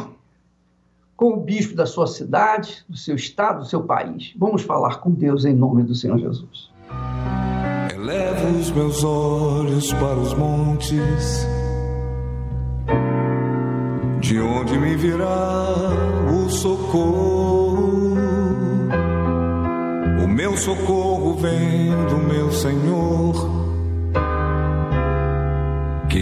com 1.16 1.34
o 1.34 1.40
bispo 1.40 1.76
da 1.76 1.86
sua 1.86 2.08
cidade, 2.08 2.84
do 2.88 2.96
seu 2.96 3.14
estado, 3.14 3.60
do 3.60 3.64
seu 3.64 3.84
país. 3.84 4.34
Vamos 4.36 4.62
falar 4.62 4.98
com 4.98 5.10
Deus 5.10 5.44
em 5.44 5.54
nome 5.54 5.84
do 5.84 5.94
Senhor 5.94 6.18
Jesus. 6.18 6.68
Elevo 7.94 8.58
os 8.58 8.70
meus 8.72 9.04
olhos 9.04 9.92
para 9.92 10.18
os 10.18 10.34
montes, 10.34 11.46
de 14.20 14.40
onde 14.40 14.78
me 14.78 14.96
virá 14.96 15.68
o 16.28 16.50
socorro. 16.50 18.16
O 20.24 20.28
meu 20.28 20.56
socorro 20.56 21.34
vem 21.34 21.90
do 22.08 22.16
meu 22.16 22.50
Senhor 22.50 23.55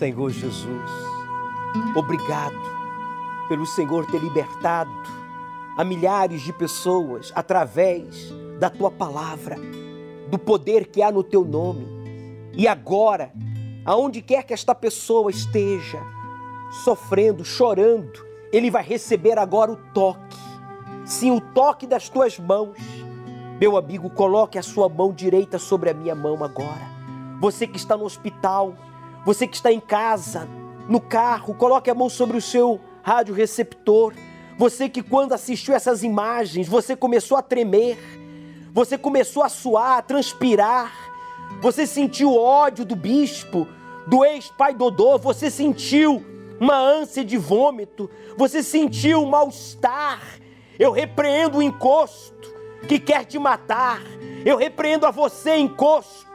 Senhor 0.00 0.30
Jesus, 0.30 0.90
obrigado 1.94 2.56
pelo 3.50 3.66
Senhor 3.66 4.06
ter 4.06 4.18
libertado 4.18 4.90
a 5.76 5.84
milhares 5.84 6.40
de 6.40 6.54
pessoas 6.54 7.30
através 7.34 8.32
da 8.58 8.70
tua 8.70 8.90
palavra, 8.90 9.58
do 10.30 10.38
poder 10.38 10.86
que 10.86 11.02
há 11.02 11.12
no 11.12 11.22
teu 11.22 11.44
nome. 11.44 11.86
E 12.56 12.66
agora, 12.66 13.30
aonde 13.84 14.22
quer 14.22 14.42
que 14.42 14.54
esta 14.54 14.74
pessoa 14.74 15.30
esteja, 15.30 16.00
sofrendo, 16.82 17.44
chorando, 17.44 18.24
ele 18.50 18.70
vai 18.70 18.82
receber 18.82 19.38
agora 19.38 19.70
o 19.70 19.76
toque. 19.92 20.38
Sim, 21.04 21.30
o 21.32 21.42
toque 21.42 21.86
das 21.86 22.08
tuas 22.08 22.38
mãos. 22.38 22.78
Meu 23.60 23.76
amigo, 23.76 24.08
coloque 24.08 24.58
a 24.58 24.62
sua 24.62 24.88
mão 24.88 25.12
direita 25.12 25.58
sobre 25.58 25.90
a 25.90 25.94
minha 25.94 26.14
mão 26.14 26.42
agora. 26.42 26.88
Você 27.38 27.66
que 27.66 27.76
está 27.76 27.98
no 27.98 28.04
hospital, 28.04 28.74
você 29.24 29.46
que 29.46 29.56
está 29.56 29.72
em 29.72 29.80
casa, 29.80 30.48
no 30.88 31.00
carro, 31.00 31.54
coloque 31.54 31.90
a 31.90 31.94
mão 31.94 32.08
sobre 32.08 32.36
o 32.36 32.42
seu 32.42 32.80
rádio 33.02 33.34
receptor. 33.34 34.14
Você 34.58 34.88
que 34.88 35.02
quando 35.02 35.32
assistiu 35.32 35.74
essas 35.74 36.02
imagens, 36.02 36.68
você 36.68 36.96
começou 36.96 37.36
a 37.36 37.42
tremer, 37.42 37.98
você 38.72 38.98
começou 38.98 39.42
a 39.42 39.48
suar, 39.48 39.98
a 39.98 40.02
transpirar, 40.02 40.92
você 41.60 41.86
sentiu 41.86 42.34
ódio 42.34 42.84
do 42.84 42.96
bispo, 42.96 43.66
do 44.06 44.24
ex-pai 44.24 44.74
Dodô, 44.74 45.18
você 45.18 45.50
sentiu 45.50 46.24
uma 46.58 46.76
ânsia 46.76 47.24
de 47.24 47.36
vômito, 47.36 48.10
você 48.36 48.62
sentiu 48.62 49.22
um 49.22 49.26
mal-estar. 49.26 50.20
Eu 50.78 50.92
repreendo 50.92 51.58
o 51.58 51.62
encosto, 51.62 52.54
que 52.88 52.98
quer 52.98 53.24
te 53.24 53.38
matar. 53.38 54.02
Eu 54.44 54.56
repreendo 54.56 55.06
a 55.06 55.10
você 55.10 55.56
encosto 55.56 56.26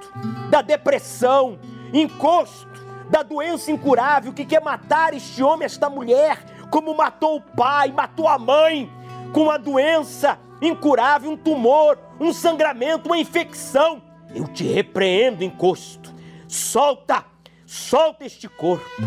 da 0.50 0.62
depressão, 0.62 1.60
encosto 1.94 2.65
da 3.10 3.24
doença 3.24 3.72
incurável 3.72 4.34
que 4.34 4.46
quer 4.46 4.62
matar 4.62 5.14
este 5.14 5.42
homem, 5.44 5.66
esta 5.66 5.90
mulher, 5.90 6.40
como 6.70 6.96
matou 6.96 7.38
o 7.38 7.42
pai, 7.42 7.92
matou 7.92 8.28
a 8.28 8.38
mãe, 8.38 8.92
com 9.34 9.44
uma 9.44 9.58
doença 9.58 10.40
incurável, 10.62 11.32
um 11.32 11.38
tumor, 11.38 11.98
um 12.20 12.34
sangramento, 12.34 13.08
uma 13.08 13.18
infecção. 13.18 14.02
Eu 14.34 14.48
te 14.48 14.64
repreendo, 14.64 15.44
encosto. 15.44 16.14
Solta, 16.48 17.26
solta 17.66 18.26
este 18.26 18.48
corpo, 18.48 19.02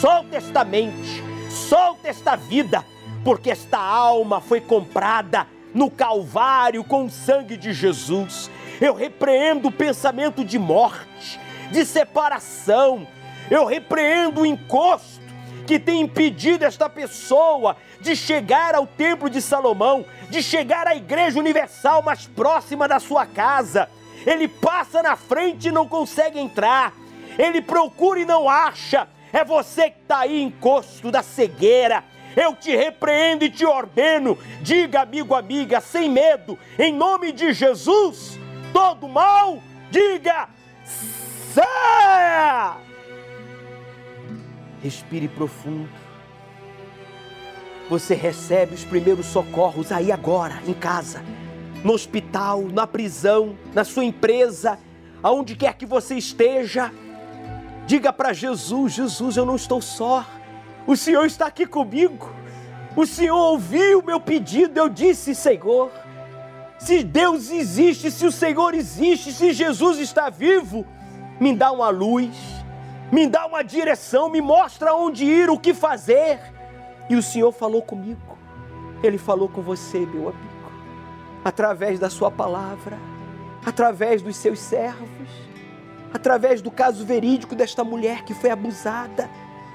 solta 0.00 0.36
esta 0.36 0.64
mente, 0.64 1.22
solta 1.48 2.08
esta 2.08 2.36
vida, 2.36 2.84
porque 3.24 3.50
esta 3.50 3.78
alma 3.78 4.40
foi 4.40 4.60
comprada 4.60 5.46
no 5.74 5.90
Calvário 5.90 6.82
com 6.82 7.04
o 7.04 7.10
sangue 7.10 7.56
de 7.56 7.72
Jesus. 7.72 8.50
Eu 8.80 8.94
repreendo 8.94 9.68
o 9.68 9.72
pensamento 9.72 10.44
de 10.44 10.58
morte, 10.58 11.38
de 11.70 11.84
separação. 11.84 13.06
Eu 13.50 13.64
repreendo 13.64 14.42
o 14.42 14.46
encosto 14.46 15.20
que 15.66 15.78
tem 15.78 16.00
impedido 16.02 16.64
esta 16.64 16.88
pessoa 16.88 17.76
de 18.00 18.14
chegar 18.16 18.74
ao 18.74 18.86
Templo 18.86 19.28
de 19.28 19.42
Salomão, 19.42 20.04
de 20.28 20.42
chegar 20.42 20.86
à 20.86 20.94
Igreja 20.94 21.38
Universal 21.38 22.02
mais 22.02 22.26
próxima 22.26 22.86
da 22.88 23.00
sua 23.00 23.26
casa. 23.26 23.88
Ele 24.26 24.46
passa 24.48 25.02
na 25.02 25.16
frente 25.16 25.68
e 25.68 25.72
não 25.72 25.86
consegue 25.86 26.38
entrar. 26.38 26.92
Ele 27.38 27.60
procura 27.60 28.20
e 28.20 28.24
não 28.24 28.48
acha. 28.48 29.08
É 29.32 29.44
você 29.44 29.90
que 29.90 30.00
está 30.00 30.20
aí, 30.20 30.42
encosto 30.42 31.10
da 31.10 31.22
cegueira. 31.22 32.04
Eu 32.36 32.54
te 32.54 32.74
repreendo 32.74 33.44
e 33.44 33.50
te 33.50 33.64
ordeno. 33.64 34.38
Diga, 34.60 35.02
amigo, 35.02 35.34
amiga, 35.34 35.80
sem 35.80 36.08
medo, 36.08 36.58
em 36.78 36.92
nome 36.92 37.32
de 37.32 37.52
Jesus, 37.52 38.38
todo 38.72 39.08
mal, 39.08 39.58
diga, 39.90 40.48
saia! 41.54 42.89
Respire 44.82 45.28
profundo. 45.28 45.88
Você 47.88 48.14
recebe 48.14 48.74
os 48.74 48.84
primeiros 48.84 49.26
socorros 49.26 49.90
aí 49.90 50.12
agora, 50.12 50.62
em 50.66 50.72
casa, 50.72 51.22
no 51.84 51.92
hospital, 51.92 52.62
na 52.62 52.86
prisão, 52.86 53.56
na 53.74 53.82
sua 53.84 54.04
empresa, 54.04 54.78
aonde 55.22 55.56
quer 55.56 55.74
que 55.74 55.84
você 55.84 56.14
esteja. 56.14 56.92
Diga 57.86 58.12
para 58.12 58.32
Jesus: 58.32 58.92
Jesus, 58.92 59.36
eu 59.36 59.44
não 59.44 59.56
estou 59.56 59.82
só. 59.82 60.24
O 60.86 60.96
Senhor 60.96 61.26
está 61.26 61.46
aqui 61.46 61.66
comigo. 61.66 62.30
O 62.96 63.06
Senhor 63.06 63.36
ouviu 63.36 64.00
o 64.00 64.04
meu 64.04 64.20
pedido. 64.20 64.78
Eu 64.78 64.88
disse, 64.88 65.34
Senhor, 65.34 65.90
se 66.78 67.04
Deus 67.04 67.50
existe, 67.50 68.10
se 68.10 68.26
o 68.26 68.32
Senhor 68.32 68.74
existe, 68.74 69.32
se 69.32 69.52
Jesus 69.52 69.98
está 69.98 70.30
vivo, 70.30 70.86
me 71.38 71.54
dá 71.54 71.70
uma 71.70 71.90
luz, 71.90 72.30
me 73.12 73.26
dá 73.26 73.46
uma 73.46 73.62
direção, 73.62 74.28
me 74.28 74.40
mostra 74.40 74.94
onde 74.94 75.24
ir, 75.24 75.50
o 75.50 75.58
que 75.58 75.74
fazer. 75.74 76.40
E 77.08 77.16
o 77.16 77.22
Senhor 77.22 77.50
falou 77.50 77.82
comigo. 77.82 78.38
Ele 79.02 79.18
falou 79.18 79.48
com 79.48 79.62
você, 79.62 80.00
meu 80.00 80.28
amigo, 80.28 80.72
através 81.44 81.98
da 81.98 82.08
sua 82.08 82.30
palavra, 82.30 82.98
através 83.64 84.22
dos 84.22 84.36
seus 84.36 84.60
servos, 84.60 85.28
através 86.12 86.60
do 86.60 86.70
caso 86.70 87.04
verídico 87.04 87.54
desta 87.54 87.82
mulher 87.82 88.24
que 88.24 88.34
foi 88.34 88.50
abusada 88.50 89.28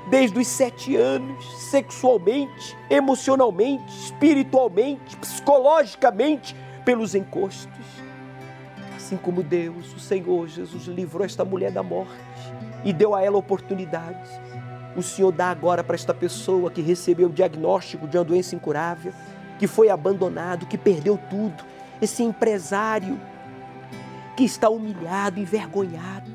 desde 0.09 0.37
os 0.37 0.47
sete 0.47 0.95
anos, 0.95 1.43
sexualmente, 1.69 2.77
emocionalmente, 2.89 3.91
espiritualmente, 3.97 5.17
psicologicamente, 5.17 6.55
pelos 6.85 7.15
encostos. 7.15 7.85
Assim 8.95 9.17
como 9.17 9.41
Deus, 9.41 9.91
o 9.93 9.99
Senhor 9.99 10.47
Jesus, 10.47 10.85
livrou 10.85 11.25
esta 11.25 11.43
mulher 11.43 11.71
da 11.71 11.81
morte 11.81 12.34
e 12.85 12.93
deu 12.93 13.15
a 13.15 13.21
ela 13.23 13.37
oportunidade. 13.37 14.29
O 14.95 15.01
Senhor 15.01 15.31
dá 15.31 15.49
agora 15.49 15.83
para 15.83 15.95
esta 15.95 16.13
pessoa 16.13 16.69
que 16.71 16.81
recebeu 16.81 17.27
o 17.27 17.33
diagnóstico 17.33 18.07
de 18.07 18.17
uma 18.17 18.23
doença 18.23 18.55
incurável, 18.55 19.11
que 19.59 19.67
foi 19.67 19.89
abandonado, 19.89 20.67
que 20.67 20.77
perdeu 20.77 21.19
tudo, 21.29 21.65
esse 22.01 22.23
empresário 22.23 23.19
que 24.37 24.43
está 24.43 24.69
humilhado, 24.69 25.39
envergonhado. 25.39 26.31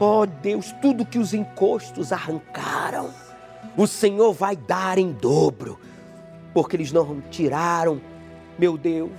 Oh 0.00 0.26
Deus, 0.26 0.72
tudo 0.80 1.06
que 1.06 1.18
os 1.18 1.34
encostos 1.34 2.12
arrancaram, 2.12 3.10
o 3.76 3.86
Senhor 3.86 4.32
vai 4.32 4.56
dar 4.56 4.98
em 4.98 5.12
dobro, 5.12 5.78
porque 6.54 6.76
eles 6.76 6.92
não 6.92 7.20
tiraram, 7.20 8.00
meu 8.58 8.76
Deus, 8.78 9.12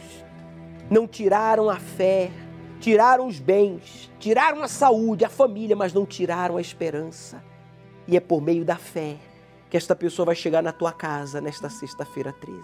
não 0.90 1.08
tiraram 1.08 1.70
a 1.70 1.78
fé, 1.78 2.32
tiraram 2.80 3.28
os 3.28 3.40
bens, 3.40 4.12
tiraram 4.20 4.64
a 4.64 4.68
saúde, 4.68 5.26
a 5.26 5.30
família, 5.30 5.76
mas 5.76 5.94
não 5.94 6.06
tiraram 6.06 6.58
a 6.58 6.62
esperança. 6.62 7.44
E 8.08 8.16
é 8.16 8.20
por 8.20 8.42
meio 8.42 8.64
da 8.64 8.76
fé 8.76 9.18
que 9.70 9.78
esta 9.78 9.96
pessoa 9.96 10.28
vai 10.28 10.36
chegar 10.36 10.64
na 10.64 10.72
tua 10.72 10.94
casa 10.94 11.42
nesta 11.42 11.70
sexta-feira 11.70 12.32
13. 12.34 12.62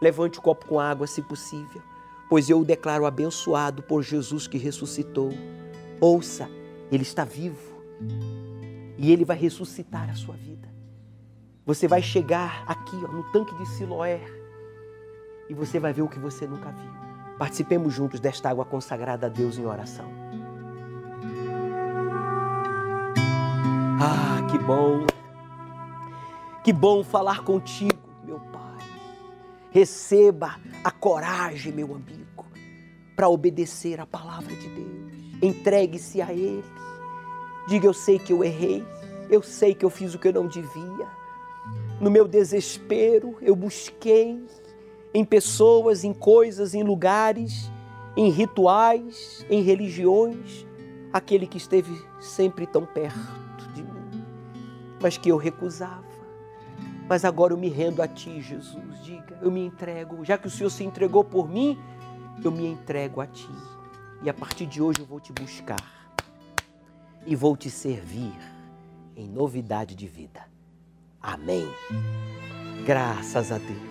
Levante 0.00 0.38
o 0.38 0.42
copo 0.42 0.66
com 0.66 0.78
água, 0.78 1.06
se 1.06 1.20
possível 1.22 1.82
pois 2.28 2.50
eu 2.50 2.60
o 2.60 2.64
declaro 2.64 3.06
abençoado 3.06 3.82
por 3.82 4.02
Jesus 4.02 4.46
que 4.46 4.58
ressuscitou. 4.58 5.30
Ouça, 6.00 6.48
ele 6.92 7.02
está 7.02 7.24
vivo 7.24 7.82
e 8.98 9.10
ele 9.10 9.24
vai 9.24 9.36
ressuscitar 9.36 10.10
a 10.10 10.14
sua 10.14 10.36
vida. 10.36 10.68
Você 11.64 11.88
vai 11.88 12.02
chegar 12.02 12.64
aqui 12.66 12.96
ó, 12.96 13.08
no 13.08 13.24
tanque 13.32 13.54
de 13.56 13.66
Siloé 13.66 14.20
e 15.48 15.54
você 15.54 15.78
vai 15.78 15.92
ver 15.92 16.02
o 16.02 16.08
que 16.08 16.18
você 16.18 16.46
nunca 16.46 16.70
viu. 16.70 16.97
Participemos 17.38 17.94
juntos 17.94 18.18
desta 18.18 18.50
água 18.50 18.64
consagrada 18.64 19.26
a 19.26 19.28
Deus 19.28 19.56
em 19.56 19.64
oração. 19.64 20.10
Ah, 24.00 24.44
que 24.50 24.58
bom! 24.58 25.06
Que 26.64 26.72
bom 26.72 27.04
falar 27.04 27.44
contigo, 27.44 27.98
meu 28.24 28.40
Pai. 28.40 28.86
Receba 29.70 30.56
a 30.82 30.90
coragem, 30.90 31.72
meu 31.72 31.94
amigo, 31.94 32.44
para 33.14 33.28
obedecer 33.28 34.00
a 34.00 34.06
palavra 34.06 34.54
de 34.54 34.68
Deus. 34.68 35.12
Entregue-se 35.40 36.20
a 36.20 36.32
Ele. 36.32 36.64
Diga: 37.68 37.86
Eu 37.86 37.94
sei 37.94 38.18
que 38.18 38.32
eu 38.32 38.42
errei, 38.42 38.84
eu 39.30 39.42
sei 39.42 39.74
que 39.74 39.84
eu 39.84 39.90
fiz 39.90 40.14
o 40.14 40.18
que 40.18 40.28
eu 40.28 40.32
não 40.32 40.48
devia. 40.48 41.06
No 42.00 42.10
meu 42.10 42.26
desespero, 42.26 43.36
eu 43.40 43.54
busquei 43.54 44.44
em 45.12 45.24
pessoas, 45.24 46.04
em 46.04 46.12
coisas, 46.12 46.74
em 46.74 46.82
lugares, 46.82 47.70
em 48.16 48.30
rituais, 48.30 49.44
em 49.48 49.62
religiões, 49.62 50.66
aquele 51.12 51.46
que 51.46 51.56
esteve 51.56 52.04
sempre 52.20 52.66
tão 52.66 52.84
perto 52.84 53.68
de 53.74 53.82
mim, 53.82 54.24
mas 55.00 55.16
que 55.16 55.30
eu 55.30 55.36
recusava. 55.36 56.08
Mas 57.08 57.24
agora 57.24 57.54
eu 57.54 57.56
me 57.56 57.68
rendo 57.68 58.02
a 58.02 58.08
Ti, 58.08 58.42
Jesus. 58.42 59.02
Diga, 59.02 59.38
eu 59.40 59.50
me 59.50 59.64
entrego. 59.64 60.24
Já 60.24 60.36
que 60.36 60.46
o 60.46 60.50
Senhor 60.50 60.68
se 60.68 60.84
entregou 60.84 61.24
por 61.24 61.48
mim, 61.48 61.78
eu 62.44 62.50
me 62.50 62.66
entrego 62.66 63.20
a 63.20 63.26
Ti. 63.26 63.48
E 64.22 64.28
a 64.28 64.34
partir 64.34 64.66
de 64.66 64.82
hoje 64.82 65.00
eu 65.00 65.06
vou 65.06 65.18
te 65.18 65.32
buscar 65.32 66.12
e 67.24 67.34
vou 67.34 67.56
te 67.56 67.70
servir 67.70 68.36
em 69.16 69.26
novidade 69.26 69.94
de 69.94 70.06
vida. 70.06 70.42
Amém. 71.20 71.66
Graças 72.84 73.50
a 73.50 73.58
Deus. 73.58 73.87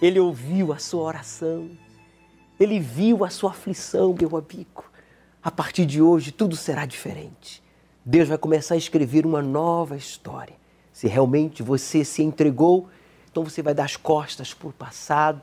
Ele 0.00 0.20
ouviu 0.20 0.72
a 0.72 0.78
sua 0.78 1.02
oração. 1.02 1.70
Ele 2.58 2.78
viu 2.78 3.24
a 3.24 3.30
sua 3.30 3.50
aflição, 3.50 4.14
meu 4.18 4.36
amigo. 4.36 4.84
A 5.42 5.50
partir 5.50 5.86
de 5.86 6.02
hoje 6.02 6.32
tudo 6.32 6.56
será 6.56 6.86
diferente. 6.86 7.62
Deus 8.04 8.28
vai 8.28 8.38
começar 8.38 8.74
a 8.74 8.78
escrever 8.78 9.26
uma 9.26 9.42
nova 9.42 9.96
história 9.96 10.58
se 10.98 11.06
realmente 11.06 11.62
você 11.62 12.04
se 12.04 12.24
entregou, 12.24 12.88
então 13.30 13.44
você 13.44 13.62
vai 13.62 13.72
dar 13.72 13.84
as 13.84 13.96
costas 13.96 14.52
para 14.52 14.66
o 14.66 14.72
passado, 14.72 15.40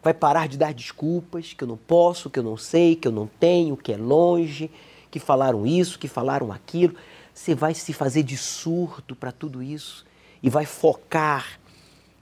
vai 0.00 0.14
parar 0.14 0.46
de 0.46 0.56
dar 0.56 0.72
desculpas, 0.72 1.52
que 1.52 1.64
eu 1.64 1.66
não 1.66 1.76
posso, 1.76 2.30
que 2.30 2.38
eu 2.38 2.42
não 2.44 2.56
sei, 2.56 2.94
que 2.94 3.08
eu 3.08 3.10
não 3.10 3.26
tenho, 3.26 3.76
que 3.76 3.92
é 3.92 3.96
longe, 3.96 4.70
que 5.10 5.18
falaram 5.18 5.66
isso, 5.66 5.98
que 5.98 6.06
falaram 6.06 6.52
aquilo. 6.52 6.94
Você 7.34 7.52
vai 7.52 7.74
se 7.74 7.92
fazer 7.92 8.22
de 8.22 8.36
surdo 8.36 9.16
para 9.16 9.32
tudo 9.32 9.60
isso 9.60 10.06
e 10.40 10.48
vai 10.48 10.66
focar 10.66 11.58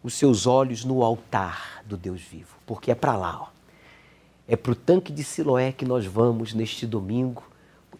os 0.02 0.14
seus 0.14 0.46
olhos 0.46 0.84
no 0.84 1.02
altar 1.02 1.82
do 1.84 1.96
Deus 1.96 2.22
vivo, 2.22 2.56
porque 2.66 2.90
é 2.90 2.94
para 2.94 3.16
lá, 3.16 3.42
ó. 3.42 3.46
É 4.48 4.56
para 4.56 4.72
o 4.72 4.74
tanque 4.74 5.12
de 5.12 5.22
Siloé 5.22 5.70
que 5.70 5.84
nós 5.84 6.06
vamos 6.06 6.52
neste 6.52 6.86
domingo 6.86 7.42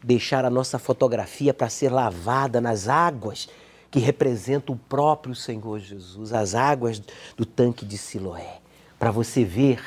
deixar 0.02 0.44
a 0.44 0.50
nossa 0.50 0.78
fotografia 0.78 1.52
para 1.52 1.68
ser 1.68 1.90
lavada 1.90 2.60
nas 2.60 2.88
águas 2.88 3.48
que 3.90 3.98
representa 3.98 4.72
o 4.72 4.76
próprio 4.76 5.34
Senhor 5.34 5.78
Jesus, 5.78 6.32
as 6.32 6.54
águas 6.54 7.02
do 7.36 7.44
tanque 7.44 7.84
de 7.84 7.98
Siloé, 7.98 8.58
para 8.98 9.10
você 9.10 9.44
ver 9.44 9.80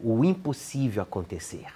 o 0.00 0.24
impossível 0.24 1.02
acontecer. 1.02 1.66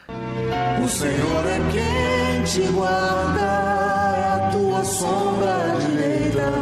O 0.83 0.89
Senhor 0.89 1.47
é 1.47 1.59
quem 1.73 2.45
te 2.45 2.73
guarda, 2.73 3.41
é 3.41 4.25
a 4.25 4.51
tua 4.53 4.85
sombra 4.85 5.77
direita 5.81 6.62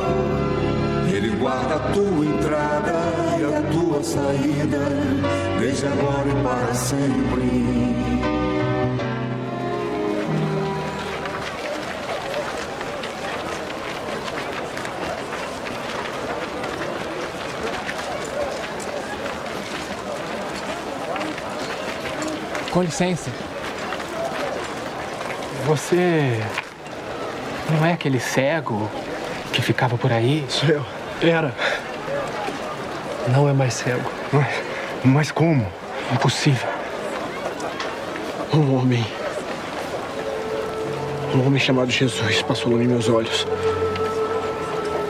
Guarda 1.41 1.73
a 1.73 1.79
tua 1.91 2.23
entrada 2.23 2.93
e 3.39 3.43
a 3.43 3.61
tua 3.71 4.03
saída, 4.03 4.77
desde 5.59 5.87
agora 5.87 6.29
e 6.29 6.43
para 6.43 6.73
sempre. 6.75 7.41
Com 22.69 22.83
licença. 22.83 23.31
Você 25.65 26.39
não 27.71 27.83
é 27.83 27.93
aquele 27.93 28.19
cego 28.19 28.87
que 29.51 29.63
ficava 29.63 29.97
por 29.97 30.13
aí? 30.13 30.45
Sou 30.47 30.69
eu. 30.69 31.00
Era. 31.21 31.53
Não 33.31 33.47
é 33.47 33.53
mais 33.53 33.75
cego. 33.75 34.09
Mas, 34.33 34.47
mas 35.05 35.31
como? 35.31 35.67
Impossível. 36.11 36.67
Um 38.51 38.75
homem. 38.75 39.05
Um 41.35 41.45
homem 41.45 41.59
chamado 41.59 41.91
Jesus 41.91 42.41
passou 42.41 42.81
em 42.81 42.87
meus 42.87 43.07
olhos. 43.07 43.45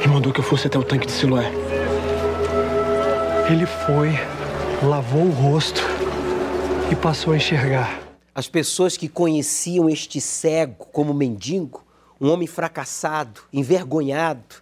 E 0.04 0.08
mandou 0.08 0.34
que 0.34 0.42
eu 0.42 0.44
fosse 0.44 0.68
até 0.68 0.78
o 0.78 0.84
tanque 0.84 1.06
de 1.06 1.14
Siloé. 1.14 1.50
Ele 3.50 3.66
foi, 3.66 4.12
lavou 4.84 5.24
o 5.24 5.32
rosto 5.32 5.82
e 6.92 6.96
passou 6.96 7.32
a 7.32 7.38
enxergar. 7.38 8.00
As 8.36 8.50
pessoas 8.50 8.98
que 8.98 9.08
conheciam 9.08 9.90
este 9.90 10.20
cego 10.20 10.88
como 10.92 11.14
mendigo, 11.14 11.86
um 12.20 12.30
homem 12.30 12.48
fracassado, 12.48 13.42
envergonhado, 13.54 14.62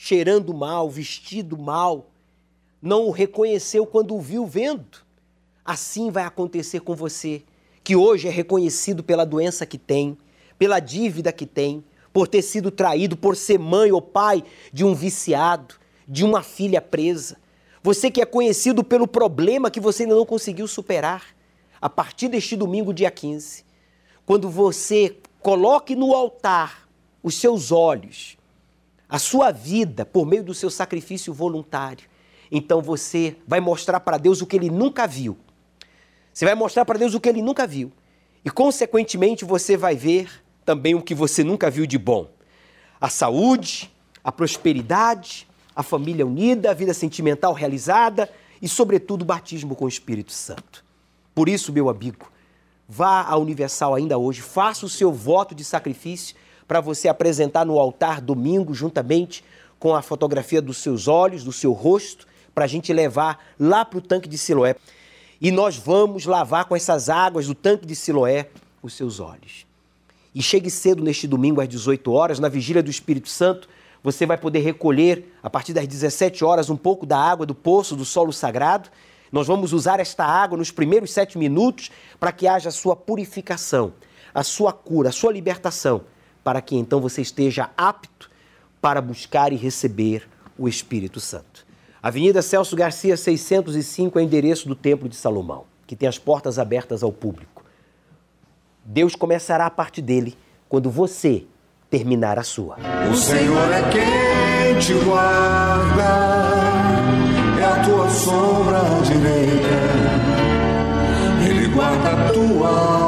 cheirando 0.00 0.54
mal, 0.54 0.88
vestido 0.88 1.58
mal, 1.58 2.06
não 2.80 3.08
o 3.08 3.10
reconheceu 3.10 3.84
quando 3.84 4.14
o 4.14 4.20
viu 4.20 4.46
vendo. 4.46 4.98
Assim 5.64 6.08
vai 6.08 6.22
acontecer 6.22 6.82
com 6.82 6.94
você, 6.94 7.42
que 7.82 7.96
hoje 7.96 8.28
é 8.28 8.30
reconhecido 8.30 9.02
pela 9.02 9.26
doença 9.26 9.66
que 9.66 9.76
tem, 9.76 10.16
pela 10.56 10.78
dívida 10.78 11.32
que 11.32 11.44
tem, 11.44 11.82
por 12.12 12.28
ter 12.28 12.42
sido 12.42 12.70
traído, 12.70 13.16
por 13.16 13.34
ser 13.34 13.58
mãe 13.58 13.90
ou 13.90 14.00
pai 14.00 14.44
de 14.72 14.84
um 14.84 14.94
viciado, 14.94 15.74
de 16.06 16.24
uma 16.24 16.44
filha 16.44 16.80
presa. 16.80 17.36
Você 17.82 18.08
que 18.08 18.22
é 18.22 18.24
conhecido 18.24 18.84
pelo 18.84 19.08
problema 19.08 19.68
que 19.68 19.80
você 19.80 20.04
ainda 20.04 20.14
não 20.14 20.24
conseguiu 20.24 20.68
superar. 20.68 21.34
A 21.80 21.90
partir 21.90 22.28
deste 22.28 22.54
domingo, 22.54 22.94
dia 22.94 23.10
15, 23.10 23.64
quando 24.24 24.48
você 24.48 25.16
coloque 25.40 25.96
no 25.96 26.14
altar 26.14 26.88
os 27.20 27.34
seus 27.34 27.72
olhos, 27.72 28.37
a 29.08 29.18
sua 29.18 29.50
vida 29.50 30.04
por 30.04 30.26
meio 30.26 30.44
do 30.44 30.52
seu 30.52 30.70
sacrifício 30.70 31.32
voluntário, 31.32 32.08
então 32.50 32.82
você 32.82 33.36
vai 33.46 33.60
mostrar 33.60 34.00
para 34.00 34.18
Deus 34.18 34.42
o 34.42 34.46
que 34.46 34.56
ele 34.56 34.70
nunca 34.70 35.06
viu. 35.06 35.36
Você 36.32 36.44
vai 36.44 36.54
mostrar 36.54 36.84
para 36.84 36.98
Deus 36.98 37.14
o 37.14 37.20
que 37.20 37.28
ele 37.28 37.42
nunca 37.42 37.66
viu. 37.66 37.92
E, 38.44 38.50
consequentemente, 38.50 39.44
você 39.44 39.76
vai 39.76 39.96
ver 39.96 40.30
também 40.64 40.94
o 40.94 41.02
que 41.02 41.14
você 41.14 41.42
nunca 41.42 41.70
viu 41.70 41.86
de 41.86 41.98
bom: 41.98 42.30
a 43.00 43.08
saúde, 43.08 43.90
a 44.22 44.30
prosperidade, 44.30 45.48
a 45.74 45.82
família 45.82 46.26
unida, 46.26 46.70
a 46.70 46.74
vida 46.74 46.94
sentimental 46.94 47.52
realizada 47.52 48.30
e, 48.62 48.68
sobretudo, 48.68 49.22
o 49.22 49.24
batismo 49.24 49.74
com 49.74 49.84
o 49.84 49.88
Espírito 49.88 50.32
Santo. 50.32 50.84
Por 51.34 51.48
isso, 51.48 51.72
meu 51.72 51.88
amigo, 51.88 52.30
vá 52.88 53.22
à 53.22 53.36
Universal 53.36 53.94
ainda 53.94 54.16
hoje, 54.16 54.40
faça 54.40 54.86
o 54.86 54.88
seu 54.88 55.12
voto 55.12 55.54
de 55.54 55.64
sacrifício 55.64 56.36
para 56.68 56.80
você 56.80 57.08
apresentar 57.08 57.64
no 57.64 57.78
altar 57.78 58.20
domingo, 58.20 58.74
juntamente 58.74 59.42
com 59.78 59.94
a 59.94 60.02
fotografia 60.02 60.62
dos 60.62 60.76
seus 60.76 61.08
olhos, 61.08 61.42
do 61.42 61.52
seu 61.52 61.72
rosto, 61.72 62.26
para 62.54 62.66
a 62.66 62.68
gente 62.68 62.92
levar 62.92 63.42
lá 63.58 63.84
para 63.84 63.98
o 63.98 64.02
tanque 64.02 64.28
de 64.28 64.36
Siloé. 64.38 64.76
E 65.40 65.50
nós 65.50 65.76
vamos 65.76 66.26
lavar 66.26 66.66
com 66.66 66.76
essas 66.76 67.08
águas 67.08 67.46
do 67.46 67.54
tanque 67.54 67.86
de 67.86 67.96
Siloé 67.96 68.50
os 68.82 68.92
seus 68.92 69.18
olhos. 69.18 69.66
E 70.34 70.42
chegue 70.42 70.70
cedo 70.70 71.02
neste 71.02 71.26
domingo 71.26 71.60
às 71.60 71.68
18 71.68 72.12
horas, 72.12 72.38
na 72.38 72.48
vigília 72.48 72.82
do 72.82 72.90
Espírito 72.90 73.28
Santo, 73.28 73.68
você 74.02 74.26
vai 74.26 74.38
poder 74.38 74.60
recolher, 74.60 75.32
a 75.42 75.50
partir 75.50 75.72
das 75.72 75.86
17 75.86 76.44
horas, 76.44 76.70
um 76.70 76.76
pouco 76.76 77.04
da 77.04 77.18
água 77.18 77.44
do 77.44 77.54
poço 77.54 77.96
do 77.96 78.04
solo 78.04 78.32
sagrado 78.32 78.90
nós 79.30 79.46
vamos 79.46 79.72
usar 79.72 80.00
esta 80.00 80.24
água 80.24 80.56
nos 80.56 80.70
primeiros 80.70 81.12
sete 81.12 81.38
minutos 81.38 81.90
para 82.18 82.32
que 82.32 82.46
haja 82.46 82.70
a 82.70 82.72
sua 82.72 82.96
purificação, 82.96 83.92
a 84.34 84.42
sua 84.42 84.72
cura, 84.72 85.10
a 85.10 85.12
sua 85.12 85.32
libertação, 85.32 86.02
para 86.48 86.62
que 86.62 86.74
então 86.74 86.98
você 86.98 87.20
esteja 87.20 87.68
apto 87.76 88.30
para 88.80 89.02
buscar 89.02 89.52
e 89.52 89.56
receber 89.56 90.26
o 90.58 90.66
Espírito 90.66 91.20
Santo. 91.20 91.66
Avenida 92.02 92.40
Celso 92.40 92.74
Garcia, 92.74 93.18
605 93.18 94.18
é 94.18 94.22
o 94.22 94.24
endereço 94.24 94.66
do 94.66 94.74
Templo 94.74 95.10
de 95.10 95.14
Salomão, 95.14 95.64
que 95.86 95.94
tem 95.94 96.08
as 96.08 96.16
portas 96.16 96.58
abertas 96.58 97.02
ao 97.02 97.12
público. 97.12 97.62
Deus 98.82 99.14
começará 99.14 99.66
a 99.66 99.70
parte 99.70 100.00
dele 100.00 100.38
quando 100.70 100.90
você 100.90 101.44
terminar 101.90 102.38
a 102.38 102.42
sua. 102.42 102.78
O 103.12 103.14
Senhor 103.14 103.70
é 103.70 103.82
quem 103.90 104.78
te 104.78 104.94
guarda 105.04 106.02
a 107.62 107.84
tua 107.84 108.08
sombra 108.08 108.80
direita. 109.04 109.68
Ele 111.46 111.66
guarda 111.74 112.08
a 112.08 112.32
tua 112.32 112.68
alma, 112.68 113.07